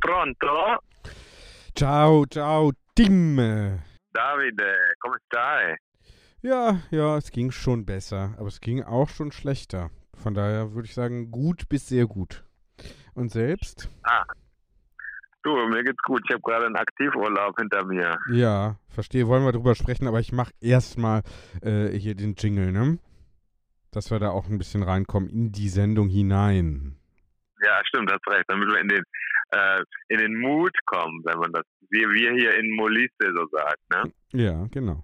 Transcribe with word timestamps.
Pronto? 0.00 0.78
Ciao, 1.74 2.24
ciao, 2.26 2.72
Tim. 2.94 3.36
Davide, 4.12 4.94
come 5.00 5.16
stai? 5.26 5.76
Ja, 6.40 6.80
ja, 6.90 7.16
es 7.16 7.30
ging 7.30 7.50
schon 7.50 7.84
besser, 7.84 8.34
aber 8.38 8.48
es 8.48 8.60
ging 8.60 8.82
auch 8.82 9.08
schon 9.08 9.32
schlechter. 9.32 9.90
Von 10.16 10.34
daher 10.34 10.72
würde 10.74 10.86
ich 10.86 10.94
sagen, 10.94 11.30
gut 11.30 11.68
bis 11.68 11.88
sehr 11.88 12.06
gut. 12.06 12.44
Und 13.14 13.30
selbst? 13.30 13.90
Ah. 14.04 14.24
Du, 15.42 15.54
mir 15.68 15.82
geht's 15.82 16.02
gut. 16.02 16.22
Ich 16.28 16.34
habe 16.34 16.42
gerade 16.42 16.66
einen 16.66 16.76
Aktivurlaub 16.76 17.56
hinter 17.58 17.84
mir. 17.84 18.18
Ja, 18.32 18.76
verstehe. 18.88 19.26
Wollen 19.26 19.44
wir 19.44 19.52
drüber 19.52 19.74
sprechen, 19.74 20.06
aber 20.06 20.20
ich 20.20 20.32
mache 20.32 20.52
erstmal 20.60 21.22
äh, 21.62 21.88
hier 21.90 22.14
den 22.14 22.34
Jingle, 22.36 22.72
ne? 22.72 22.98
Dass 23.90 24.10
wir 24.10 24.18
da 24.18 24.30
auch 24.30 24.48
ein 24.48 24.58
bisschen 24.58 24.82
reinkommen 24.82 25.28
in 25.28 25.52
die 25.52 25.68
Sendung 25.68 26.08
hinein. 26.08 26.98
Ja, 27.64 27.80
stimmt, 27.84 28.10
hast 28.10 28.26
recht. 28.28 28.44
Damit 28.48 28.68
wir 28.68 28.80
in 28.80 28.88
den, 28.88 29.02
äh, 29.50 29.82
in 30.08 30.18
den 30.18 30.36
Mut 30.36 30.72
kommen, 30.86 31.22
wenn 31.24 31.38
man 31.38 31.52
das, 31.52 31.64
wie 31.90 32.06
wir 32.08 32.32
hier 32.32 32.54
in 32.56 32.70
Molise 32.76 33.10
so 33.20 33.46
sagt, 33.50 33.80
ne? 33.90 34.12
Ja, 34.32 34.66
genau. 34.70 35.02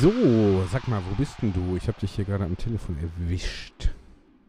So, 0.00 0.64
sag 0.70 0.86
mal, 0.86 1.02
wo 1.08 1.14
bist 1.16 1.42
denn 1.42 1.52
du? 1.52 1.76
Ich 1.76 1.88
habe 1.88 1.98
dich 1.98 2.12
hier 2.12 2.24
gerade 2.24 2.44
am 2.44 2.56
Telefon 2.56 2.96
erwischt. 2.98 3.90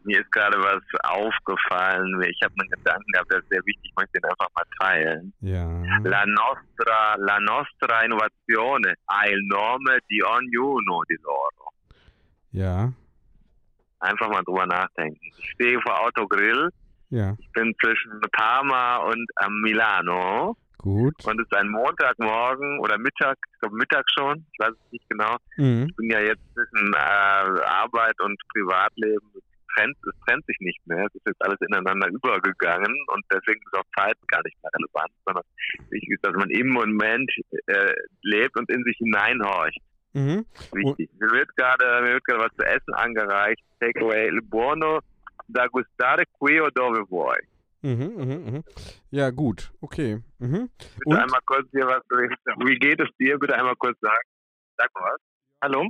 Mir 0.04 0.20
ist 0.20 0.30
gerade 0.30 0.56
was 0.58 0.80
aufgefallen. 1.02 2.22
Ich 2.22 2.40
habe 2.44 2.54
einen 2.56 2.70
Gedanken 2.70 3.10
gehabt, 3.10 3.32
der 3.32 3.40
ist 3.40 3.48
sehr 3.48 3.60
wichtig. 3.66 3.90
Ich 3.90 3.96
möchte 3.96 4.20
den 4.20 4.30
einfach 4.30 4.46
mal 4.54 4.64
teilen. 4.78 5.32
Ja. 5.40 5.66
La 6.04 6.24
nostra, 6.24 7.16
la 7.18 7.40
nostra 7.40 8.04
innovazione 8.04 8.94
ha 9.06 9.26
il 9.26 9.44
nome 9.44 9.98
di 10.06 10.22
ognuno 10.22 11.02
di 11.08 11.18
loro. 11.20 11.72
Ja. 12.52 12.92
Einfach 13.98 14.28
mal 14.28 14.44
drüber 14.44 14.66
nachdenken. 14.66 15.18
Ich 15.36 15.50
stehe 15.50 15.80
vor 15.80 15.98
Autogrill. 16.00 16.68
Ja. 17.08 17.34
Ich 17.40 17.50
bin 17.50 17.74
zwischen 17.80 18.20
Parma 18.30 18.98
und 18.98 19.26
ähm, 19.44 19.60
Milano. 19.62 20.56
Gut. 20.82 21.14
Und 21.26 21.40
es 21.40 21.46
ist 21.46 21.54
ein 21.54 21.68
Montagmorgen 21.68 22.78
oder 22.80 22.98
Mittag, 22.98 23.36
ich 23.52 23.60
glaube 23.60 23.76
Mittag 23.76 24.04
schon, 24.16 24.46
ich 24.52 24.58
weiß 24.58 24.72
es 24.72 24.92
nicht 24.92 25.08
genau. 25.08 25.36
Mhm. 25.56 25.86
Ich 25.88 25.96
bin 25.96 26.10
ja 26.10 26.20
jetzt 26.20 26.42
zwischen 26.54 26.92
äh, 26.94 27.60
Arbeit 27.66 28.18
und 28.20 28.40
Privatleben, 28.52 29.26
es 29.34 29.42
trennt, 29.74 29.96
es 30.02 30.18
trennt 30.26 30.46
sich 30.46 30.56
nicht 30.60 30.80
mehr, 30.86 31.06
es 31.06 31.14
ist 31.14 31.26
jetzt 31.26 31.42
alles 31.42 31.60
ineinander 31.60 32.08
übergegangen 32.08 32.94
und 33.08 33.24
deswegen 33.30 33.60
ist 33.60 33.78
auch 33.78 33.84
Zeit 33.98 34.16
gar 34.28 34.42
nicht 34.42 34.56
mehr 34.62 34.70
relevant, 34.74 35.12
sondern 35.26 35.44
wichtig 35.90 36.10
ist, 36.10 36.24
dass 36.24 36.34
man 36.34 36.50
im 36.50 36.68
Moment 36.68 37.30
äh, 37.66 37.92
lebt 38.22 38.58
und 38.58 38.70
in 38.70 38.82
sich 38.84 38.96
hineinhorcht. 38.98 39.80
Mhm. 40.12 40.44
Wichtig. 40.72 41.10
Mir 41.20 41.30
wird 41.30 41.56
gerade 41.56 42.02
mir 42.02 42.14
wird 42.14 42.24
gerade 42.24 42.44
was 42.44 42.56
zu 42.56 42.64
essen 42.66 42.94
angereicht. 42.94 43.62
Takeaway 43.78 44.28
il 44.28 44.42
buono 44.42 45.00
da 45.46 45.66
gustare 45.66 46.26
qui 46.38 46.58
o 46.60 46.70
dove 46.70 47.04
vuoi. 47.08 47.38
Mhm, 47.82 48.12
mhm, 48.16 48.44
mhm. 48.44 48.64
Ja, 49.10 49.30
gut. 49.30 49.72
Okay. 49.80 50.20
Mhm. 50.38 50.68
Bitte 50.78 51.02
Und? 51.04 51.16
einmal 51.16 51.40
kurz 51.46 51.66
hier 51.70 51.86
was. 51.86 52.02
Wie 52.10 52.78
geht 52.78 53.00
es 53.00 53.08
dir? 53.18 53.38
Bitte 53.38 53.56
einmal 53.56 53.76
kurz 53.76 53.98
sagen. 54.00 54.28
Sag 54.76 54.90
mal 54.94 55.12
was. 55.12 55.20
Hallo? 55.62 55.88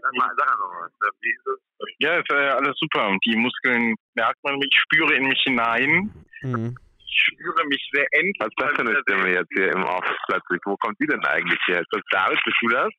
Sag 0.00 0.12
mal, 0.14 0.30
sag 0.36 0.46
mal 0.46 0.80
was. 0.80 1.10
Wie 1.20 1.30
ist 1.30 1.46
es? 1.46 1.64
Ja, 1.98 2.18
ist 2.18 2.30
äh, 2.30 2.50
alles 2.50 2.76
super. 2.78 3.16
Die 3.24 3.36
Muskeln 3.36 3.94
merkt 4.14 4.42
man, 4.44 4.60
ich 4.62 4.80
spüre 4.80 5.14
in 5.14 5.26
mich 5.26 5.40
hinein. 5.44 6.12
Mhm. 6.42 6.76
Ich 6.98 7.32
spüre 7.32 7.66
mich 7.66 7.82
sehr 7.92 8.06
endlich. 8.12 8.36
Was 8.38 8.48
ist 8.48 8.60
das 8.60 8.70
für 8.76 8.80
eine 8.80 9.00
Stimme 9.02 9.32
jetzt 9.32 9.50
hier 9.54 9.72
im 9.72 9.82
Off 9.82 10.04
plötzlich? 10.28 10.60
Wo 10.64 10.76
kommt 10.76 10.98
die 11.00 11.06
denn 11.06 11.24
eigentlich 11.24 11.60
her? 11.66 11.80
Ist 11.80 11.90
das 11.90 12.02
David? 12.10 12.38
Bist 12.44 12.56
du 12.60 12.68
das? 12.68 12.90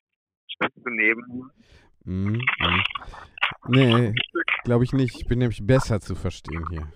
Bist 0.58 0.72
du 0.76 0.90
neben? 0.90 1.50
Mhm. 2.04 2.40
mhm. 2.60 2.84
Nee, 3.68 4.14
glaube 4.64 4.84
ich 4.84 4.92
nicht. 4.92 5.16
Ich 5.16 5.26
bin 5.26 5.38
nämlich 5.38 5.66
besser 5.66 6.00
zu 6.00 6.14
verstehen 6.14 6.64
hier. 6.70 6.86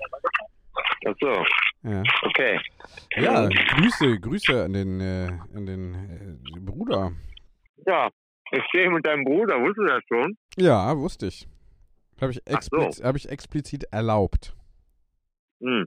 Ach 1.07 1.15
so, 1.21 1.45
Ja, 1.83 2.03
okay. 2.23 2.61
ja 3.17 3.49
Grüße, 3.49 4.21
Grüße 4.21 4.65
an 4.65 4.73
den, 4.75 5.01
äh, 5.01 5.31
an 5.55 5.67
den 5.67 5.95
äh, 5.95 6.61
Bruder. 6.61 7.13
Ja, 7.87 8.11
ich 8.53 8.63
stehe 8.69 8.91
mit 8.91 9.07
deinem 9.07 9.25
Bruder. 9.25 9.59
Wusstest 9.61 9.79
du 9.79 9.85
das 9.87 10.03
schon? 10.09 10.37
Ja, 10.57 10.97
wusste 10.99 11.27
ich. 11.29 11.49
Habe 12.21 12.33
ich, 12.33 12.41
so. 12.71 13.05
hab 13.05 13.17
ich 13.17 13.29
explizit 13.31 13.85
erlaubt. 13.85 14.55
Hm. 15.61 15.87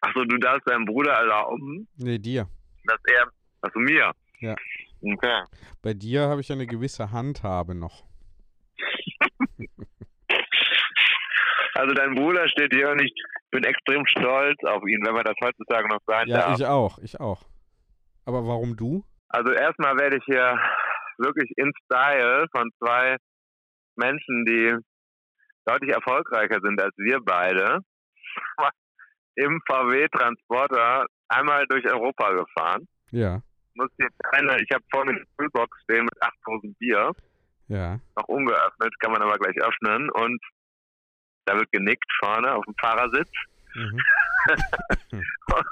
Achso, 0.00 0.24
du 0.24 0.36
darfst 0.38 0.68
deinem 0.68 0.84
Bruder 0.84 1.12
erlauben, 1.12 1.86
Nee, 1.96 2.18
dir. 2.18 2.48
dass 2.86 3.00
er. 3.06 3.30
Also 3.60 3.78
mir. 3.78 4.12
Ja. 4.40 4.56
Okay. 5.00 5.42
Bei 5.80 5.94
dir 5.94 6.22
habe 6.22 6.40
ich 6.40 6.50
eine 6.50 6.66
gewisse 6.66 7.12
Handhabe 7.12 7.76
noch. 7.76 8.04
Also 11.74 11.94
dein 11.94 12.14
Bruder 12.14 12.48
steht 12.48 12.72
hier 12.74 12.90
und 12.90 13.00
ich 13.00 13.12
bin 13.50 13.64
extrem 13.64 14.04
stolz 14.06 14.58
auf 14.64 14.82
ihn, 14.86 15.00
wenn 15.04 15.14
man 15.14 15.24
das 15.24 15.34
heutzutage 15.42 15.88
noch 15.88 16.00
sein 16.06 16.28
Ja, 16.28 16.38
darf. 16.38 16.58
ich 16.58 16.66
auch, 16.66 16.98
ich 16.98 17.20
auch. 17.20 17.42
Aber 18.24 18.46
warum 18.46 18.76
du? 18.76 19.04
Also 19.28 19.52
erstmal 19.52 19.96
werde 19.98 20.18
ich 20.18 20.24
hier 20.26 20.58
wirklich 21.18 21.50
in 21.56 21.72
Style 21.84 22.46
von 22.54 22.70
zwei 22.78 23.16
Menschen, 23.96 24.44
die 24.44 24.76
deutlich 25.64 25.90
erfolgreicher 25.94 26.58
sind 26.62 26.80
als 26.80 26.94
wir 26.96 27.20
beide, 27.24 27.78
im 29.36 29.60
VW 29.66 30.08
Transporter 30.08 31.06
einmal 31.28 31.66
durch 31.68 31.84
Europa 31.86 32.32
gefahren. 32.32 32.86
Ja, 33.10 33.40
Muss 33.74 33.90
eine, 34.32 34.56
ich 34.62 34.70
habe 34.72 34.84
vorne 34.92 35.12
eine 35.12 35.24
Kühlbox 35.38 35.78
stehen 35.84 36.04
mit 36.04 36.22
8000 36.22 36.78
Bier, 36.78 37.12
ja. 37.68 37.98
noch 38.16 38.28
ungeöffnet, 38.28 38.98
kann 39.00 39.12
man 39.12 39.22
aber 39.22 39.38
gleich 39.38 39.56
öffnen 39.62 40.10
und 40.10 40.40
da 41.44 41.56
wird 41.56 41.70
genickt 41.72 42.10
vorne 42.20 42.54
auf 42.54 42.64
dem 42.64 42.74
Fahrersitz. 42.80 43.30
Mhm. 43.74 44.00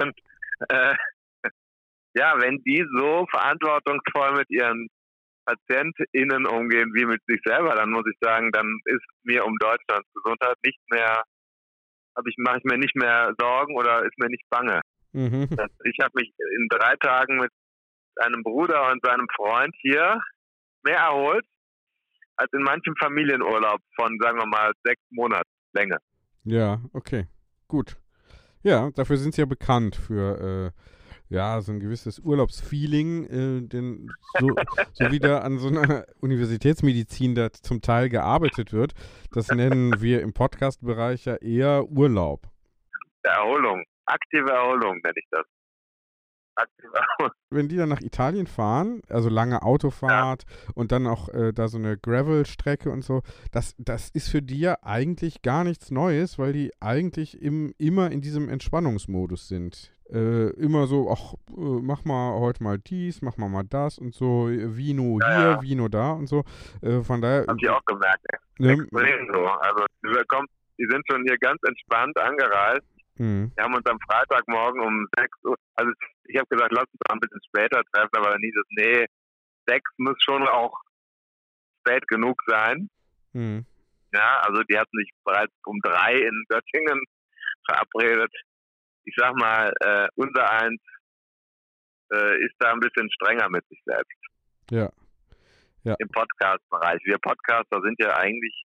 Und 0.00 0.18
äh, 0.68 0.94
ja, 2.14 2.34
wenn 2.40 2.58
die 2.64 2.84
so 2.96 3.26
verantwortungsvoll 3.30 4.32
mit 4.36 4.50
ihren 4.50 4.88
PatientInnen 5.46 6.46
umgehen 6.46 6.92
wie 6.94 7.06
mit 7.06 7.22
sich 7.26 7.40
selber, 7.44 7.74
dann 7.74 7.90
muss 7.90 8.04
ich 8.10 8.16
sagen, 8.20 8.50
dann 8.52 8.80
ist 8.84 9.04
mir 9.22 9.44
um 9.44 9.56
Deutschlands 9.58 10.08
Gesundheit 10.14 10.56
nicht 10.64 10.80
mehr, 10.90 11.22
ich, 12.26 12.34
mache 12.38 12.58
ich 12.58 12.64
mir 12.64 12.78
nicht 12.78 12.96
mehr 12.96 13.32
Sorgen 13.38 13.76
oder 13.76 14.04
ist 14.04 14.18
mir 14.18 14.28
nicht 14.28 14.48
bange. 14.50 14.80
Mhm. 15.12 15.48
Ich 15.84 15.98
habe 16.02 16.12
mich 16.14 16.32
in 16.56 16.68
drei 16.68 16.94
Tagen 16.96 17.38
mit 17.38 17.50
einem 18.16 18.42
Bruder 18.42 18.90
und 18.90 19.04
seinem 19.04 19.26
Freund 19.34 19.74
hier 19.80 20.20
mehr 20.84 20.98
erholt 20.98 21.44
als 22.36 22.52
in 22.52 22.62
manchem 22.62 22.94
Familienurlaub 22.96 23.80
von, 23.96 24.18
sagen 24.20 24.38
wir 24.38 24.46
mal, 24.46 24.72
sechs 24.82 25.02
Monaten 25.10 25.50
Länge. 25.72 25.98
Ja, 26.44 26.80
okay. 26.92 27.26
Gut. 27.68 27.96
Ja, 28.62 28.90
dafür 28.90 29.16
sind 29.16 29.34
sie 29.34 29.42
ja 29.42 29.46
bekannt 29.46 29.96
für 29.96 30.72
äh, 30.74 30.80
ja, 31.30 31.60
so 31.60 31.72
ein 31.72 31.80
gewisses 31.80 32.18
Urlaubsfeeling, 32.18 33.24
äh, 33.26 33.68
denn 33.68 34.10
so, 34.38 34.48
so 34.92 35.10
wie 35.12 35.20
da 35.20 35.38
an 35.38 35.58
so 35.58 35.68
einer 35.68 36.04
Universitätsmedizin 36.20 37.34
da 37.34 37.52
zum 37.52 37.80
Teil 37.80 38.08
gearbeitet 38.08 38.72
wird, 38.72 38.94
das 39.32 39.48
nennen 39.48 40.00
wir 40.00 40.22
im 40.22 40.32
Podcast-Bereich 40.32 41.26
ja 41.26 41.36
eher 41.36 41.84
Urlaub. 41.88 42.48
Erholung, 43.22 43.84
aktive 44.06 44.50
Erholung 44.50 45.00
nenne 45.02 45.14
ich 45.16 45.26
das. 45.30 45.46
Aus. 47.18 47.30
wenn 47.50 47.68
die 47.68 47.76
dann 47.76 47.88
nach 47.88 48.00
Italien 48.00 48.46
fahren, 48.46 49.02
also 49.08 49.28
lange 49.28 49.62
Autofahrt 49.62 50.44
und 50.74 50.92
dann 50.92 51.06
auch 51.06 51.28
äh, 51.30 51.52
da 51.52 51.68
so 51.68 51.78
eine 51.78 51.96
Gravel-Strecke 51.98 52.90
und 52.90 53.02
so, 53.02 53.22
das, 53.52 53.74
das 53.78 54.10
ist 54.10 54.28
für 54.28 54.42
die 54.42 54.60
ja 54.60 54.78
eigentlich 54.82 55.42
gar 55.42 55.64
nichts 55.64 55.90
Neues, 55.90 56.38
weil 56.38 56.52
die 56.52 56.72
eigentlich 56.80 57.40
im, 57.42 57.74
immer 57.78 58.10
in 58.10 58.20
diesem 58.20 58.48
Entspannungsmodus 58.48 59.48
sind. 59.48 59.92
Äh, 60.12 60.50
immer 60.54 60.86
so, 60.88 61.08
ach, 61.12 61.34
äh, 61.56 61.80
mach 61.82 62.04
mal 62.04 62.38
heute 62.40 62.64
mal 62.64 62.78
dies, 62.78 63.22
mach 63.22 63.36
mal 63.36 63.48
mal 63.48 63.62
das 63.62 63.96
und 63.98 64.12
so, 64.12 64.48
Vino 64.48 65.18
Ja, 65.20 65.26
hier, 65.36 65.50
ja. 65.50 65.62
Vino 65.62 65.88
da 65.88 66.12
und 66.12 66.26
so. 66.26 66.42
Äh, 66.82 67.02
von 67.02 67.20
daher, 67.20 67.44
Hab 67.46 67.56
ich 67.62 67.68
auch 67.68 67.84
gemerkt. 67.84 68.26
ne, 68.58 68.72
Extrem 68.72 69.28
so. 69.32 69.46
Also, 69.46 69.84
wir 70.02 70.24
kommen, 70.26 70.48
die 70.78 70.86
sind 70.90 71.04
schon 71.08 71.22
hier 71.24 71.38
ganz 71.38 71.60
entspannt 71.64 72.18
angereist. 72.18 72.82
Mh, 73.20 73.50
Wir 73.54 73.64
haben 73.64 73.74
uns 73.74 73.86
am 73.86 74.00
Freitagmorgen 74.00 74.80
um 74.80 75.06
6 75.18 75.44
Uhr, 75.44 75.56
also 75.76 75.92
ich 76.24 76.36
habe 76.36 76.48
gesagt, 76.48 76.72
lass 76.72 76.84
uns 76.84 77.00
doch 77.04 77.14
ein 77.14 77.20
bisschen 77.20 77.40
später 77.48 77.82
treffen, 77.92 78.16
aber 78.16 78.30
dann 78.30 78.40
hieß 78.40 78.54
es, 78.56 78.68
nee, 78.70 79.06
6 79.66 79.90
muss 79.98 80.16
schon 80.24 80.46
auch 80.48 80.72
spät 81.80 82.06
genug 82.08 82.36
sein. 82.46 82.88
mh, 83.32 83.62
Ja, 84.12 84.40
also 84.40 84.62
die 84.64 84.78
hatten 84.78 84.96
sich 84.98 85.10
bereits 85.24 85.52
um 85.64 85.78
drei 85.82 86.14
in 86.18 86.44
Göttingen 86.48 87.00
verabredet. 87.66 88.32
Ich 89.04 89.14
sag 89.16 89.34
mal, 89.36 89.72
äh, 89.80 90.08
unser 90.16 90.50
eins 90.50 90.80
äh, 92.12 92.44
ist 92.44 92.54
da 92.58 92.72
ein 92.72 92.80
bisschen 92.80 93.10
strenger 93.12 93.48
mit 93.48 93.66
sich 93.68 93.80
selbst 93.84 94.20
ja, 95.84 95.94
im 95.98 96.08
Podcast-Bereich. 96.08 97.00
Wir 97.04 97.18
Podcaster 97.18 97.80
sind 97.82 97.96
ja 97.98 98.16
eigentlich 98.16 98.64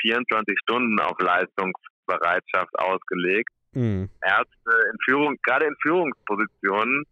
24 0.00 0.58
Stunden 0.60 0.98
auf 1.00 1.18
Leistungsbereitschaft 1.18 2.78
ausgelegt. 2.78 3.50
Mh, 3.74 4.08
Ärzte 4.22 4.70
in 4.92 4.96
Führung, 5.04 5.36
gerade 5.42 5.66
in 5.66 5.74
Führungspositionen, 5.82 7.04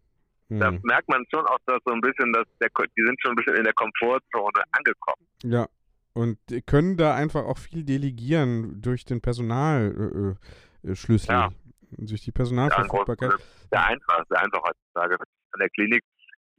da 0.49 0.71
mh, 0.71 0.79
merkt 0.83 1.07
man 1.09 1.23
schon 1.33 1.45
auch, 1.47 1.57
dass 1.65 1.79
so 1.85 1.93
ein 1.93 2.01
bisschen, 2.01 2.31
dass 2.33 2.45
der, 2.61 2.69
die 2.97 3.03
sind 3.05 3.17
schon 3.21 3.31
ein 3.31 3.35
bisschen 3.35 3.55
in 3.55 3.63
der 3.63 3.73
Komfortzone 3.73 4.63
angekommen. 4.71 5.27
ja. 5.43 5.67
Und 6.15 6.37
können 6.67 6.95
da 6.95 7.15
einfach 7.15 7.43
auch 7.43 7.57
viel 7.57 7.83
delegieren 7.83 8.79
durch 8.83 9.03
den 9.03 9.19
Personalschlüssel, 9.19 10.37
äh, 10.83 11.33
äh. 11.33 11.41
Ja. 11.41 11.49
durch 11.97 12.21
die 12.21 12.29
Ja, 12.29 12.33
Personalverfügbarkeit. 12.35 13.31
großes- 13.31 13.67
sehr 13.71 13.83
einfach, 13.87 14.23
sehr 14.29 14.39
einfach 14.43 14.61
heutzutage 14.63 15.15
an 15.19 15.59
der 15.59 15.69
Klinik. 15.71 16.03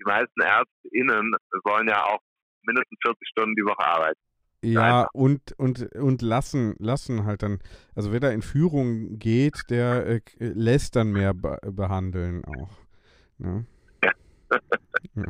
Die 0.01 0.03
meisten 0.05 0.41
ÄrztInnen 0.41 1.37
wollen 1.63 1.87
ja 1.87 2.03
auch 2.03 2.19
mindestens 2.63 2.99
40 3.07 3.29
Stunden 3.29 3.55
die 3.55 3.63
Woche 3.65 3.79
arbeiten. 3.87 4.19
Ja, 4.73 5.09
und, 5.13 5.53
und, 5.59 5.95
und 5.95 6.23
lassen, 6.23 6.75
lassen 6.79 7.25
halt 7.25 7.43
dann, 7.43 7.59
also 7.95 8.13
wer 8.13 8.21
da 8.21 8.31
in 8.31 8.43
Führung 8.43 9.19
geht, 9.19 9.69
der 9.71 10.07
äh, 10.07 10.21
k- 10.21 10.37
lässt 10.55 10.97
dann 10.97 11.13
mehr 11.13 11.35
be 11.35 11.59
behandeln 11.71 12.45
auch. 12.45 12.71
Ne? 13.39 13.67
Ja. 14.03 14.13
Ja. 15.15 15.25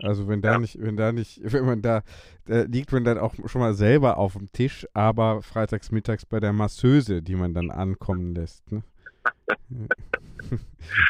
Also 0.00 0.26
wenn 0.28 0.42
da 0.42 0.52
Ja. 0.52 0.58
nicht, 0.58 0.80
wenn 0.80 0.96
da 0.96 1.12
nicht, 1.12 1.40
wenn 1.52 1.64
man 1.64 1.82
da, 1.82 2.02
da 2.46 2.62
liegt 2.62 2.92
man 2.92 3.04
dann 3.04 3.18
auch 3.18 3.34
schon 3.46 3.60
mal 3.60 3.74
selber 3.74 4.18
auf 4.18 4.34
dem 4.34 4.50
Tisch, 4.52 4.86
aber 4.92 5.40
freitags 5.42 5.90
mittags 5.92 6.26
bei 6.26 6.40
der 6.40 6.52
Masseuse, 6.52 7.22
die 7.22 7.36
man 7.36 7.54
dann 7.54 7.70
ankommen 7.70 8.34
lässt. 8.34 8.70
Ne? 8.72 8.82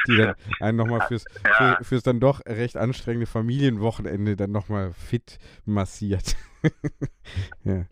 Die 0.09 0.17
dann 0.17 0.35
einen 0.61 0.79
nochmal 0.79 1.07
fürs, 1.09 1.25
Ja, 1.45 1.77
für, 1.77 1.85
fürs 1.85 2.03
dann 2.03 2.21
doch 2.21 2.41
recht 2.47 2.77
anstrengende 2.77 3.27
Familienwochenende 3.27 4.37
dann 4.37 4.53
nochmal 4.53 4.93
fit 4.93 5.39
massiert. 5.65 6.37
ja. 7.65 7.85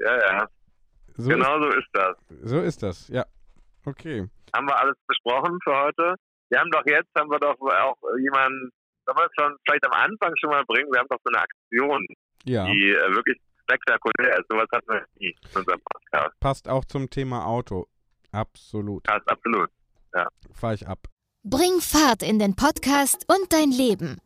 ja, 0.00 0.18
ja. 0.18 0.48
So, 1.14 1.28
genau 1.28 1.60
so 1.60 1.68
ist 1.68 1.88
das. 1.92 2.16
ist, 2.28 2.48
so 2.48 2.60
ist 2.60 2.82
das, 2.82 3.08
ja. 3.08 3.26
Okay. 3.84 4.28
Haben 4.54 4.66
wir 4.66 4.78
alles 4.78 4.96
besprochen 5.06 5.58
für 5.64 5.76
heute? 5.76 6.14
Wir 6.50 6.60
haben 6.60 6.70
doch 6.70 6.84
jetzt, 6.86 7.08
haben 7.16 7.30
wir 7.30 7.38
doch 7.38 7.58
auch 7.60 7.96
jemanden, 8.18 8.70
sollen 9.06 9.18
wir 9.18 9.26
es 9.26 9.32
schon 9.38 9.56
vielleicht 9.66 9.86
am 9.86 9.92
Anfang 9.92 10.32
schon 10.38 10.50
mal 10.50 10.64
bringen? 10.66 10.88
Wir 10.92 11.00
haben 11.00 11.08
doch 11.10 11.18
so 11.24 11.30
eine 11.32 11.42
Aktion, 11.42 12.06
Ja, 12.44 12.64
die 12.66 12.90
äh, 12.90 13.14
wirklich 13.14 13.38
spektakulär 13.62 14.38
ist. 14.38 14.46
Sowas 14.48 14.66
hatten 14.72 14.88
wir 14.88 15.04
nie 15.18 15.28
in 15.28 15.56
unserem 15.56 15.80
Podcast. 15.80 16.40
passt 16.40 16.68
auch 16.68 16.84
zum 16.84 17.08
Thema 17.10 17.46
Auto. 17.46 17.88
Absolut. 18.32 19.06
Das 19.06 19.18
ist 19.18 19.28
absolut. 19.28 19.70
Fahr 20.52 20.74
ich 20.74 20.86
ab. 20.86 21.06
Bring 21.44 21.80
Fahrt 21.80 22.22
in 22.22 22.38
den 22.38 22.54
Podcast 22.54 23.26
und 23.28 23.52
dein 23.52 23.70
Leben. 23.70 24.18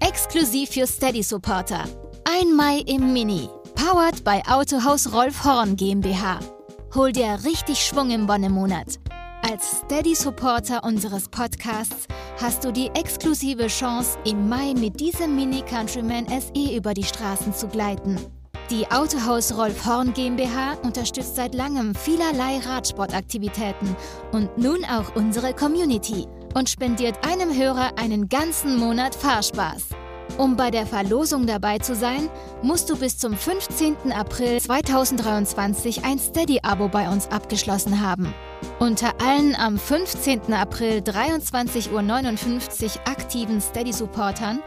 Exklusiv 0.00 0.70
für 0.70 0.86
Steady 0.86 1.22
Supporter. 1.22 1.84
Ein 2.24 2.54
Mai 2.54 2.82
im 2.86 3.12
Mini. 3.12 3.48
Powered 3.74 4.22
bei 4.24 4.42
Autohaus 4.46 5.12
Rolf 5.12 5.44
Horn 5.44 5.76
GmbH. 5.76 6.40
Hol 6.94 7.12
dir 7.12 7.38
richtig 7.44 7.78
Schwung 7.78 8.10
im 8.10 8.28
Wonnemonat. 8.28 8.98
Als 9.42 9.80
Steady 9.80 10.14
Supporter 10.14 10.84
unseres 10.84 11.28
Podcasts 11.28 12.06
hast 12.40 12.62
du 12.62 12.70
die 12.70 12.88
exklusive 12.88 13.68
Chance, 13.68 14.18
im 14.24 14.48
Mai 14.48 14.74
mit 14.74 15.00
diesem 15.00 15.34
Mini 15.34 15.62
Countryman 15.62 16.26
SE 16.28 16.76
über 16.76 16.92
die 16.92 17.02
Straßen 17.02 17.54
zu 17.54 17.66
gleiten. 17.66 18.18
Die 18.70 18.86
Autohaus 18.90 19.56
Rolf 19.56 19.84
Horn 19.86 20.12
GmbH 20.12 20.74
unterstützt 20.82 21.36
seit 21.36 21.54
langem 21.54 21.94
vielerlei 21.94 22.58
Radsportaktivitäten 22.58 23.96
und 24.32 24.56
nun 24.58 24.84
auch 24.84 25.16
unsere 25.16 25.54
Community 25.54 26.26
und 26.54 26.68
spendiert 26.68 27.26
einem 27.26 27.52
Hörer 27.56 27.98
einen 27.98 28.28
ganzen 28.28 28.76
Monat 28.76 29.14
Fahrspaß. 29.14 29.88
Um 30.36 30.54
bei 30.56 30.70
der 30.70 30.86
Verlosung 30.86 31.46
dabei 31.46 31.78
zu 31.78 31.94
sein, 31.94 32.28
musst 32.62 32.90
du 32.90 32.96
bis 32.96 33.18
zum 33.18 33.34
15. 33.34 34.12
April 34.12 34.60
2023 34.60 36.04
ein 36.04 36.18
Steady-Abo 36.18 36.88
bei 36.88 37.08
uns 37.08 37.26
abgeschlossen 37.28 38.00
haben. 38.00 38.32
Unter 38.78 39.20
allen 39.20 39.54
am 39.54 39.78
15. 39.78 40.52
April 40.52 40.98
23.59 40.98 41.92
Uhr 41.92 43.08
aktiven 43.08 43.60
Steady-Supportern 43.60 44.60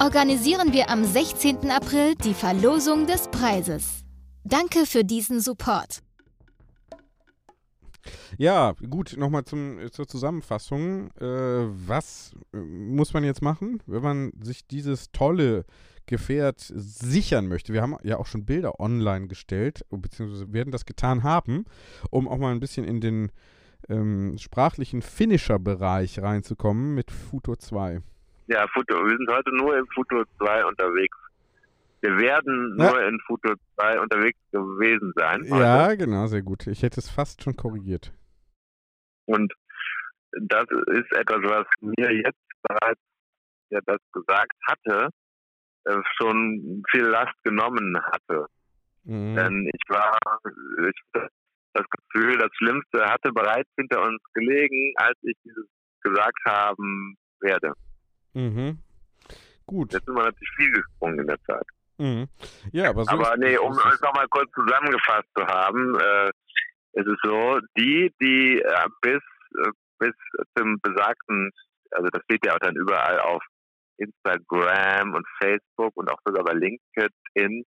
organisieren 0.00 0.72
wir 0.72 0.90
am 0.90 1.04
16. 1.04 1.70
April 1.70 2.14
die 2.16 2.34
Verlosung 2.34 3.06
des 3.06 3.28
Preises. 3.28 4.04
Danke 4.44 4.86
für 4.86 5.04
diesen 5.04 5.40
Support. 5.40 6.00
Ja, 8.36 8.74
gut, 8.90 9.16
nochmal 9.16 9.42
äh, 9.52 9.90
zur 9.90 10.06
Zusammenfassung. 10.06 11.10
Äh, 11.20 11.24
was 11.86 12.34
äh, 12.52 12.58
muss 12.58 13.14
man 13.14 13.24
jetzt 13.24 13.42
machen, 13.42 13.82
wenn 13.86 14.02
man 14.02 14.32
sich 14.40 14.66
dieses 14.66 15.10
tolle 15.12 15.64
Gefährt 16.06 16.60
sichern 16.60 17.48
möchte? 17.48 17.72
Wir 17.72 17.82
haben 17.82 17.96
ja 18.02 18.16
auch 18.18 18.26
schon 18.26 18.44
Bilder 18.44 18.80
online 18.80 19.26
gestellt, 19.28 19.84
beziehungsweise 19.90 20.52
werden 20.52 20.70
das 20.70 20.84
getan 20.84 21.22
haben, 21.22 21.64
um 22.10 22.28
auch 22.28 22.38
mal 22.38 22.52
ein 22.52 22.60
bisschen 22.60 22.84
in 22.84 23.00
den 23.00 23.30
ähm, 23.88 24.36
sprachlichen 24.38 25.02
Finisher-Bereich 25.02 26.20
reinzukommen 26.20 26.94
mit 26.94 27.10
Futo 27.10 27.56
2. 27.56 28.00
Ja, 28.46 28.66
Futur. 28.68 29.04
Wir 29.06 29.16
sind 29.16 29.30
heute 29.30 29.54
nur 29.56 29.76
im 29.78 29.86
Futur 29.94 30.24
2 30.38 30.64
unterwegs. 30.66 31.16
Wir 32.02 32.18
werden 32.18 32.76
Ja. 32.78 32.90
nur 32.90 33.02
in 33.08 33.18
Futur 33.26 33.56
2 33.76 34.00
unterwegs 34.00 34.38
gewesen 34.52 35.12
sein. 35.16 35.42
heute. 35.50 35.62
Ja, 35.62 35.94
genau, 35.94 36.26
sehr 36.26 36.42
gut. 36.42 36.66
Ich 36.66 36.82
hätte 36.82 37.00
es 37.00 37.08
fast 37.08 37.42
schon 37.42 37.56
korrigiert. 37.56 38.12
Und 39.26 39.52
das 40.32 40.64
ist 40.88 41.10
etwas, 41.16 41.38
was 41.44 41.66
mir 41.80 42.12
jetzt 42.12 42.38
bereits, 42.62 43.00
der 43.70 43.80
das 43.86 43.98
gesagt 44.12 44.52
hatte, 44.66 45.08
schon 46.16 46.82
viel 46.90 47.04
Last 47.04 47.34
genommen 47.44 47.96
hatte. 48.12 48.46
Mhm. 49.04 49.36
Denn 49.36 49.70
ich 49.72 49.88
war, 49.88 50.18
ich 50.88 51.02
hatte 51.14 51.28
das 51.74 51.84
Gefühl, 51.90 52.38
das 52.38 52.50
Schlimmste 52.56 53.04
hatte 53.04 53.32
bereits 53.32 53.68
hinter 53.76 54.02
uns 54.02 54.20
gelegen, 54.32 54.94
als 54.96 55.18
ich 55.22 55.36
dieses 55.44 55.66
gesagt 56.00 56.38
haben 56.46 57.16
werde. 57.40 57.72
Mhm. 58.34 58.78
Gut. 59.66 59.92
Jetzt 59.92 60.04
sind 60.06 60.14
wir 60.14 60.24
natürlich 60.24 60.50
viel 60.56 60.72
gesprungen 60.72 61.20
in 61.20 61.26
der 61.26 61.42
Zeit. 61.44 61.66
Mhm. 61.98 62.28
Ja, 62.72 62.90
aber 62.90 63.04
so 63.04 63.10
Aber 63.10 63.36
nee, 63.36 63.56
um 63.56 63.72
es 63.72 64.00
nochmal 64.00 64.26
kurz 64.28 64.50
zusammengefasst 64.52 65.28
zu 65.36 65.46
haben, 65.46 65.94
äh, 65.98 66.30
ist 66.92 67.06
es 67.06 67.18
so, 67.22 67.60
die, 67.76 68.12
die 68.20 68.60
äh, 68.60 68.88
bis, 69.00 69.22
äh, 69.64 69.70
bis 69.98 70.14
zum 70.56 70.78
besagten, 70.80 71.50
also 71.92 72.08
das 72.10 72.22
steht 72.24 72.44
ja 72.44 72.54
auch 72.54 72.58
dann 72.58 72.76
überall 72.76 73.18
auf 73.20 73.42
Instagram 73.98 75.14
und 75.14 75.26
Facebook 75.40 75.92
und 75.96 76.10
auch 76.10 76.18
sogar 76.24 76.44
bei 76.44 76.52
LinkedIn, 76.52 77.64